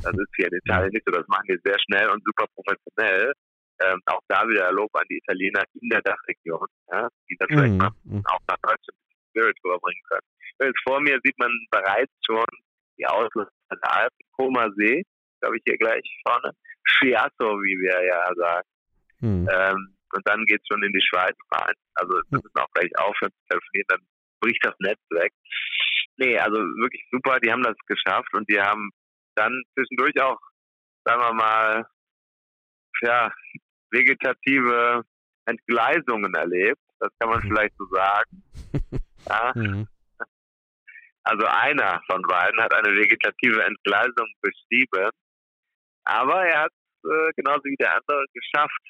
Das 0.03 0.13
ist 0.13 0.35
hier 0.35 0.47
in 0.47 0.57
Italien 0.57 0.91
nicht 0.91 1.05
so. 1.05 1.11
Das 1.11 1.27
machen 1.27 1.45
die 1.47 1.59
sehr 1.63 1.77
schnell 1.79 2.09
und 2.09 2.23
super 2.25 2.45
professionell. 2.55 3.33
Ähm, 3.81 4.01
auch 4.07 4.19
da 4.27 4.47
wieder 4.47 4.71
Lob 4.73 4.93
an 4.93 5.05
die 5.09 5.17
Italiener 5.17 5.63
in 5.81 5.89
der 5.89 6.01
Dachregion, 6.01 6.67
ja, 6.91 7.07
die 7.29 7.37
das 7.39 7.47
vielleicht 7.47 7.71
Mhm, 7.71 7.77
mal 7.77 7.91
mhm. 8.03 8.25
auch 8.25 8.39
nach 8.47 8.57
Deutschland 8.61 8.97
Spirit 9.29 9.57
rüberbringen 9.63 10.03
können. 10.09 10.27
Jetzt 10.59 10.81
vor 10.83 10.99
mir 10.99 11.17
sieht 11.23 11.37
man 11.39 11.51
bereits 11.71 12.11
schon 12.25 12.45
die 12.97 13.07
Aussicht 13.07 13.47
der 13.71 13.93
Alpen, 13.95 14.17
Koma 14.35 14.67
See, 14.75 15.03
glaube 15.39 15.57
ich 15.57 15.63
hier 15.65 15.77
gleich 15.77 16.03
vorne. 16.27 16.51
Chiasso, 16.85 17.55
wie 17.63 17.79
wir 17.79 18.03
ja 18.03 18.29
sagen. 18.35 18.67
Mhm. 19.21 19.47
Ähm, 19.49 19.95
und 20.11 20.27
dann 20.27 20.45
geht's 20.45 20.67
schon 20.67 20.83
in 20.83 20.91
die 20.91 21.05
Schweiz 21.07 21.37
rein. 21.51 21.73
Also 21.93 22.13
wir 22.29 22.39
müssen 22.43 22.59
auch 22.59 22.71
gleich 22.73 22.91
aufhören 22.97 23.31
zu 23.31 23.47
telefonieren, 23.47 23.87
dann 23.89 24.01
bricht 24.41 24.65
das 24.65 24.75
Netz 24.79 24.99
weg. 25.11 25.31
Nee, 26.17 26.37
also 26.37 26.57
wirklich 26.57 27.05
super, 27.11 27.39
die 27.39 27.51
haben 27.51 27.63
das 27.63 27.77
geschafft 27.87 28.33
und 28.33 28.49
die 28.49 28.59
haben 28.59 28.89
dann 29.39 29.63
zwischendurch 29.73 30.19
auch, 30.21 30.39
sagen 31.05 31.21
wir 31.21 31.33
mal, 31.33 31.85
ja, 33.01 33.31
vegetative 33.91 35.03
Entgleisungen 35.45 36.33
erlebt. 36.35 36.81
Das 36.99 37.09
kann 37.19 37.29
man 37.29 37.41
vielleicht 37.41 37.75
so 37.77 37.85
sagen. 37.87 38.43
Ja, 39.27 39.51
Mhm. 39.53 39.85
also 41.23 41.45
einer 41.45 42.01
von 42.09 42.21
beiden 42.23 42.59
hat 42.61 42.73
eine 42.73 42.95
vegetative 42.95 43.63
Entgleisung 43.63 44.27
beschrieben, 44.41 45.09
aber 46.05 46.45
er 46.47 46.61
hat 46.61 46.71
äh, 47.03 47.31
genauso 47.35 47.63
wie 47.65 47.75
der 47.75 47.95
andere 47.95 48.25
geschafft. 48.33 48.81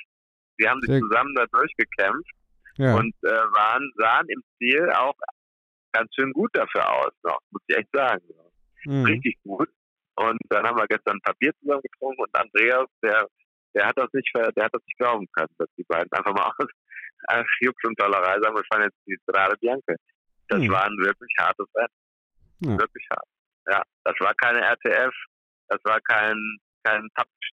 Sie 0.58 0.70
haben 0.70 0.80
sich 0.82 0.92
Sehr- 0.92 1.00
zusammen 1.02 1.34
da 1.36 1.46
durchgekämpft 1.48 2.32
Ja. 2.78 2.96
und 2.96 3.14
äh, 3.24 3.28
waren, 3.30 3.92
sahen 3.98 4.28
im 4.30 4.44
Ziel 4.60 4.90
auch 4.92 5.16
ganz 5.94 6.14
schön 6.16 6.32
gut 6.32 6.52
dafür 6.54 6.88
aus 6.90 7.12
noch, 7.24 7.40
muss 7.52 7.64
ich 7.68 7.76
echt 7.78 7.90
sagen. 7.92 8.24
Mhm. 8.86 9.06
Richtig 9.06 9.36
gut. 9.44 9.70
Und 10.20 10.38
dann 10.50 10.66
haben 10.68 10.78
wir 10.78 10.88
gestern 10.88 11.16
ein 11.18 11.22
Papier 11.22 11.52
zusammen 11.62 11.82
getrunken 11.82 12.22
und 12.22 12.36
Andreas, 12.36 12.88
der, 13.02 13.26
der 13.74 13.86
hat 13.88 13.98
das 13.98 14.12
nicht, 14.12 14.30
der 14.36 14.66
hat 14.66 14.74
das 14.74 14.84
nicht 14.86 14.98
glauben 14.98 15.26
können, 15.32 15.54
dass 15.58 15.70
die 15.78 15.86
beiden 15.88 16.12
einfach 16.12 16.34
mal 16.34 16.52
aus 16.58 16.68
äh, 17.30 17.44
Jux 17.62 17.76
und 17.86 18.00
Dollerei 18.00 18.38
sagen, 18.42 18.56
wir 18.56 18.64
fahren 18.72 18.84
jetzt 18.84 18.98
die 19.08 19.18
Strade 19.24 19.56
Bianca. 19.62 19.94
Das 20.50 20.60
Hm. 20.62 20.72
war 20.72 20.84
ein 20.84 20.98
wirklich 20.98 21.32
hartes 21.40 21.68
Rennen. 21.76 21.94
Ja. 22.62 22.78
Wirklich 22.80 23.06
hart. 23.12 23.28
Ja, 23.72 23.82
das 24.04 24.16
war 24.20 24.34
keine 24.36 24.60
RTF, 24.62 25.14
das 25.70 25.80
war 25.86 26.02
kein, 26.02 26.36
kein 26.84 27.08
Touch. 27.16 27.50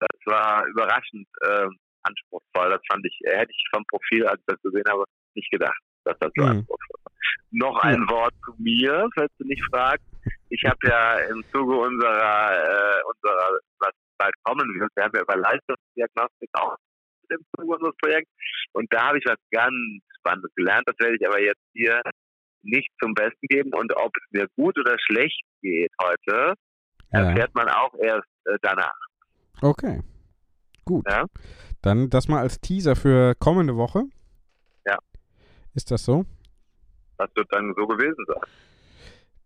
Das 0.00 0.08
war 0.26 0.64
überraschend 0.68 1.26
ähm, 1.46 1.76
anspruchsvoll. 2.04 2.70
Das 2.70 2.80
fand 2.90 3.04
ich, 3.04 3.18
äh, 3.24 3.36
hätte 3.36 3.50
ich 3.52 3.64
vom 3.74 3.84
Profil, 3.90 4.26
als 4.26 4.38
ich 4.40 4.46
das 4.46 4.62
gesehen 4.62 4.84
habe, 4.88 5.04
nicht 5.34 5.50
gedacht, 5.50 5.78
dass 6.04 6.16
das 6.20 6.30
so 6.36 6.44
Mhm. 6.44 6.50
anspruchsvoll 6.50 7.00
war. 7.04 7.12
Noch 7.50 7.78
ein 7.82 8.08
Wort 8.08 8.32
zu 8.44 8.54
mir, 8.58 9.08
falls 9.14 9.32
du 9.38 9.44
mich 9.46 9.60
fragst. 9.70 10.06
Ich 10.50 10.62
habe 10.64 10.78
ja 10.84 11.18
im 11.30 11.42
Zuge 11.52 11.76
unserer, 11.76 12.52
äh, 12.52 13.02
unserer, 13.04 13.58
was 13.80 13.92
bald 14.18 14.34
kommen 14.44 14.68
wird, 14.80 14.90
wir 14.96 15.04
haben 15.04 15.12
ja 15.14 15.22
über 15.22 15.36
Leistungsdiagnostik 15.36 16.50
auch 16.54 16.76
im 17.30 17.44
Zuge 17.56 17.74
unseres 17.76 17.94
Projekts. 18.02 18.30
Und 18.72 18.92
da 18.92 19.08
habe 19.08 19.18
ich 19.18 19.24
was 19.26 19.36
ganz 19.50 19.74
Spannendes 20.18 20.50
gelernt. 20.56 20.84
Das 20.86 20.96
werde 20.98 21.16
ich 21.20 21.26
aber 21.26 21.40
jetzt 21.40 21.60
hier 21.74 22.00
nicht 22.62 22.88
zum 23.02 23.14
Besten 23.14 23.46
geben. 23.48 23.70
Und 23.74 23.94
ob 23.96 24.10
es 24.16 24.22
mir 24.30 24.46
gut 24.56 24.78
oder 24.78 24.96
schlecht 24.98 25.42
geht 25.60 25.92
heute, 26.02 26.54
Ja. 27.12 27.20
erfährt 27.20 27.54
man 27.54 27.68
auch 27.68 27.94
erst 28.00 28.28
äh, 28.46 28.56
danach. 28.62 28.96
Okay. 29.60 30.02
Gut. 30.84 31.04
Ja. 31.08 31.26
Dann 31.82 32.08
das 32.10 32.28
mal 32.28 32.40
als 32.40 32.60
Teaser 32.60 32.96
für 32.96 33.34
kommende 33.34 33.76
Woche. 33.76 34.04
Ja. 34.86 34.96
Ist 35.74 35.90
das 35.90 36.04
so? 36.04 36.24
Das 37.18 37.28
wird 37.34 37.46
dann 37.52 37.74
so 37.76 37.86
gewesen 37.86 38.24
sein. 38.26 38.40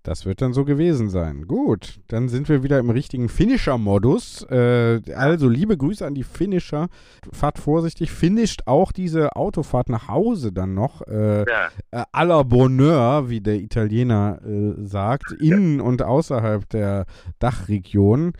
Das 0.05 0.27
wird 0.27 0.43
dann 0.43 0.53
so 0.53 0.65
gewesen 0.65 1.11
sein. 1.11 1.47
Gut, 1.47 2.01
dann 2.09 2.29
sind 2.29 2.49
wir 2.49 2.65
wieder 2.65 2.81
im 2.81 2.91
richtigen 2.91 3.29
Finisher-Modus. 3.29 4.43
Äh, 4.51 5.01
also 5.15 5.49
liebe 5.49 5.77
Grüße 5.77 6.05
an 6.05 6.15
die 6.15 6.25
Finisher. 6.25 6.89
Fahrt 7.33 7.59
vorsichtig. 7.59 8.11
Finisht 8.11 8.63
auch 8.67 8.91
diese 8.91 9.37
Autofahrt 9.37 9.89
nach 9.89 10.09
Hause 10.09 10.53
dann 10.53 10.75
noch. 10.75 11.03
Äh, 11.07 11.45
Ja. 11.49 11.69
äh, 11.93 12.05
à 12.13 12.25
la 12.25 12.43
Bonheur, 12.43 13.29
wie 13.29 13.41
der 13.41 13.61
Italiener 13.61 14.41
äh, 14.45 14.75
sagt, 14.85 15.33
innen 15.41 15.81
und 15.81 16.03
außerhalb 16.03 16.69
der 16.69 17.07
Dachregion. 17.39 18.33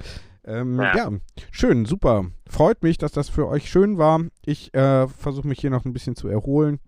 Ähm, 0.45 0.81
ja. 0.81 0.97
Ja. 0.97 1.11
schön, 1.53 1.85
super. 1.85 2.25
Freut 2.49 2.83
mich, 2.83 2.99
dass 2.99 3.13
das 3.13 3.29
für 3.29 3.47
euch 3.47 3.71
schön 3.71 3.99
war. 3.99 4.21
Ich 4.45 4.75
äh, 4.75 5.07
versuche 5.07 5.47
mich 5.47 5.61
hier 5.61 5.71
noch 5.71 5.85
ein 5.85 5.93
bisschen 5.93 6.17
zu 6.17 6.27
erholen. 6.27 6.81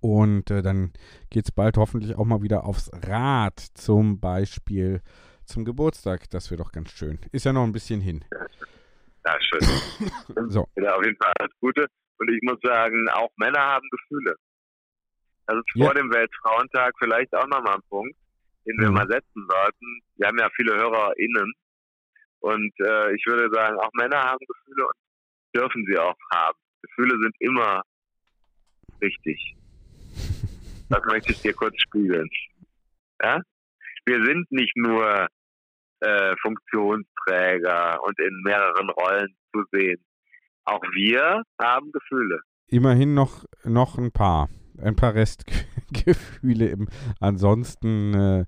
Und 0.00 0.50
äh, 0.50 0.62
dann 0.62 0.92
geht 1.30 1.44
es 1.44 1.52
bald 1.52 1.76
hoffentlich 1.76 2.16
auch 2.16 2.24
mal 2.24 2.42
wieder 2.42 2.64
aufs 2.64 2.90
Rad, 3.06 3.58
zum 3.74 4.18
Beispiel 4.20 5.02
zum 5.44 5.64
Geburtstag. 5.64 6.30
Das 6.30 6.50
wäre 6.50 6.62
doch 6.62 6.72
ganz 6.72 6.90
schön. 6.92 7.18
Ist 7.32 7.44
ja 7.44 7.52
noch 7.52 7.64
ein 7.64 7.72
bisschen 7.72 8.00
hin. 8.00 8.24
Ja, 9.26 9.36
schön. 9.40 9.60
So. 10.50 10.66
Ja, 10.76 10.94
auf 10.96 11.04
jeden 11.04 11.16
Fall 11.22 11.32
alles 11.38 11.52
Gute. 11.60 11.86
Und 12.18 12.30
ich 12.30 12.40
muss 12.42 12.58
sagen, 12.62 13.08
auch 13.10 13.30
Männer 13.36 13.60
haben 13.60 13.86
Gefühle. 13.90 14.34
Das 15.46 15.56
ist 15.58 15.64
Ja. 15.74 15.86
vor 15.86 15.94
dem 15.94 16.10
Weltfrauentag 16.12 16.92
vielleicht 16.98 17.34
auch 17.34 17.46
nochmal 17.48 17.74
ein 17.76 17.82
Punkt, 17.88 18.16
den 18.66 18.78
wir 18.78 18.88
Mhm. 18.88 18.94
mal 18.94 19.06
setzen 19.08 19.46
sollten. 19.50 20.00
Wir 20.16 20.28
haben 20.28 20.38
ja 20.38 20.48
viele 20.56 20.74
HörerInnen. 20.76 21.52
Und 22.40 22.72
äh, 22.80 23.14
ich 23.14 23.24
würde 23.26 23.50
sagen, 23.52 23.76
auch 23.80 23.90
Männer 23.94 24.22
haben 24.22 24.38
Gefühle 24.46 24.86
und 24.86 24.94
dürfen 25.54 25.84
sie 25.86 25.98
auch 25.98 26.16
haben. 26.32 26.56
Gefühle 26.82 27.18
sind 27.22 27.34
immer 27.40 27.82
wichtig. 29.00 29.56
Das 30.90 31.00
möchte 31.06 31.32
ich 31.32 31.40
dir 31.40 31.54
kurz 31.54 31.74
spiegeln. 31.80 32.28
Ja? 33.22 33.40
Wir 34.04 34.24
sind 34.24 34.50
nicht 34.50 34.76
nur 34.76 35.28
äh, 36.00 36.34
Funktionsträger 36.42 37.98
und 38.02 38.18
in 38.18 38.42
mehreren 38.44 38.90
Rollen 38.90 39.28
zu 39.54 39.64
sehen. 39.72 40.04
Auch 40.64 40.82
wir 40.94 41.42
haben 41.60 41.90
Gefühle. 41.92 42.40
Immerhin 42.66 43.14
noch, 43.14 43.44
noch 43.64 43.98
ein 43.98 44.12
paar. 44.12 44.48
Ein 44.82 44.96
paar 44.96 45.14
Restgefühle 45.14 46.68
im 46.68 46.88
ansonsten 47.20 48.14
äh, 48.14 48.44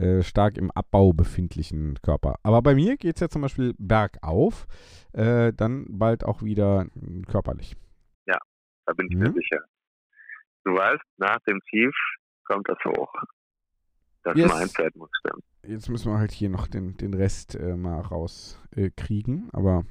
äh, 0.00 0.22
stark 0.22 0.56
im 0.56 0.70
Abbau 0.70 1.12
befindlichen 1.12 1.98
Körper. 2.02 2.36
Aber 2.42 2.62
bei 2.62 2.74
mir 2.74 2.96
geht 2.96 3.16
es 3.16 3.20
ja 3.20 3.28
zum 3.28 3.42
Beispiel 3.42 3.74
bergauf, 3.78 4.66
äh, 5.12 5.52
dann 5.52 5.86
bald 5.90 6.24
auch 6.24 6.42
wieder 6.42 6.86
körperlich. 7.30 7.76
Da 8.86 8.92
bin 8.92 9.06
ich 9.10 9.16
mir 9.16 9.30
Mhm. 9.30 9.34
sicher. 9.34 9.64
Du 10.64 10.72
weißt, 10.74 11.02
nach 11.18 11.38
dem 11.46 11.60
Tief 11.70 11.94
kommt 12.44 12.68
das 12.68 12.78
hoch. 12.86 13.12
Das 14.22 14.36
Yes. 14.36 14.52
Mindset 14.52 14.96
muss 14.96 15.10
stimmen. 15.20 15.42
Jetzt 15.62 15.88
müssen 15.88 16.12
wir 16.12 16.18
halt 16.18 16.32
hier 16.32 16.48
noch 16.48 16.66
den, 16.66 16.96
den 16.96 17.14
Rest 17.14 17.54
äh, 17.54 17.76
mal 17.76 18.00
rauskriegen. 18.00 19.48
Äh. 19.48 19.56
Aber 19.56 19.84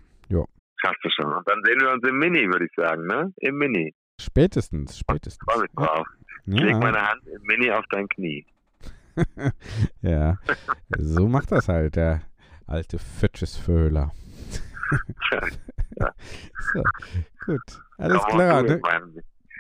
Schaffst 0.84 1.04
du 1.04 1.10
schon. 1.10 1.32
Und 1.32 1.50
dann 1.50 1.62
sehen 1.64 1.80
wir 1.80 1.92
uns 1.92 2.04
im 2.08 2.18
Mini, 2.18 2.46
würde 2.48 2.66
ich 2.66 2.72
sagen, 2.76 3.08
ne? 3.08 3.34
Im 3.38 3.58
Mini. 3.58 3.94
spätestens, 4.20 5.00
spätestens. 5.00 5.46
Freue 5.50 5.62
mich 5.62 5.72
drauf. 5.72 6.08
Ich 6.46 6.60
leg 6.60 6.72
Ja, 6.72 6.78
meine 6.80 7.02
Hand 7.02 7.26
im 7.26 7.42
Mini 7.44 7.72
auf 7.72 7.86
dein 7.90 8.08
Knie. 8.10 8.46
ja. 10.02 10.38
so 10.98 11.28
macht 11.28 11.52
das 11.52 11.70
halt 11.70 11.96
der 11.96 12.22
alte 12.68 13.00
Fötschesvöhler. 13.00 14.12
so, 16.74 16.84
gut. 17.46 17.82
Alles 17.98 18.26
klar, 18.26 18.64
ne? 18.64 18.82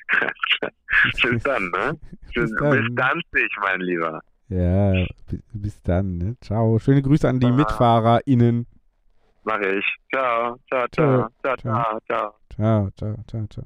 Bis 1.21 1.43
dann, 1.43 1.69
ne? 1.71 1.97
Bis 2.33 2.33
Bis, 2.33 2.55
dann. 2.59 2.71
bis 2.71 2.95
dann, 2.95 3.21
sich, 3.31 3.49
mein 3.61 3.81
Lieber. 3.81 4.21
Ja, 4.49 5.05
bi- 5.29 5.41
bis 5.53 5.81
dann. 5.81 6.17
Ne? 6.17 6.35
Ciao. 6.41 6.77
Schöne 6.79 7.01
Grüße 7.01 7.27
an 7.27 7.39
die 7.39 7.47
Ciao. 7.47 7.55
MitfahrerInnen. 7.55 8.67
Mache 9.43 9.77
ich. 9.77 9.85
Ciao, 10.13 10.57
ciao, 10.69 10.87
ciao, 10.89 11.29
ciao, 11.41 11.55
ciao, 11.61 11.99
ciao. 12.07 12.35
Ciao, 12.55 12.89
ciao, 12.95 13.15
ciao, 13.27 13.47
ciao. 13.47 13.65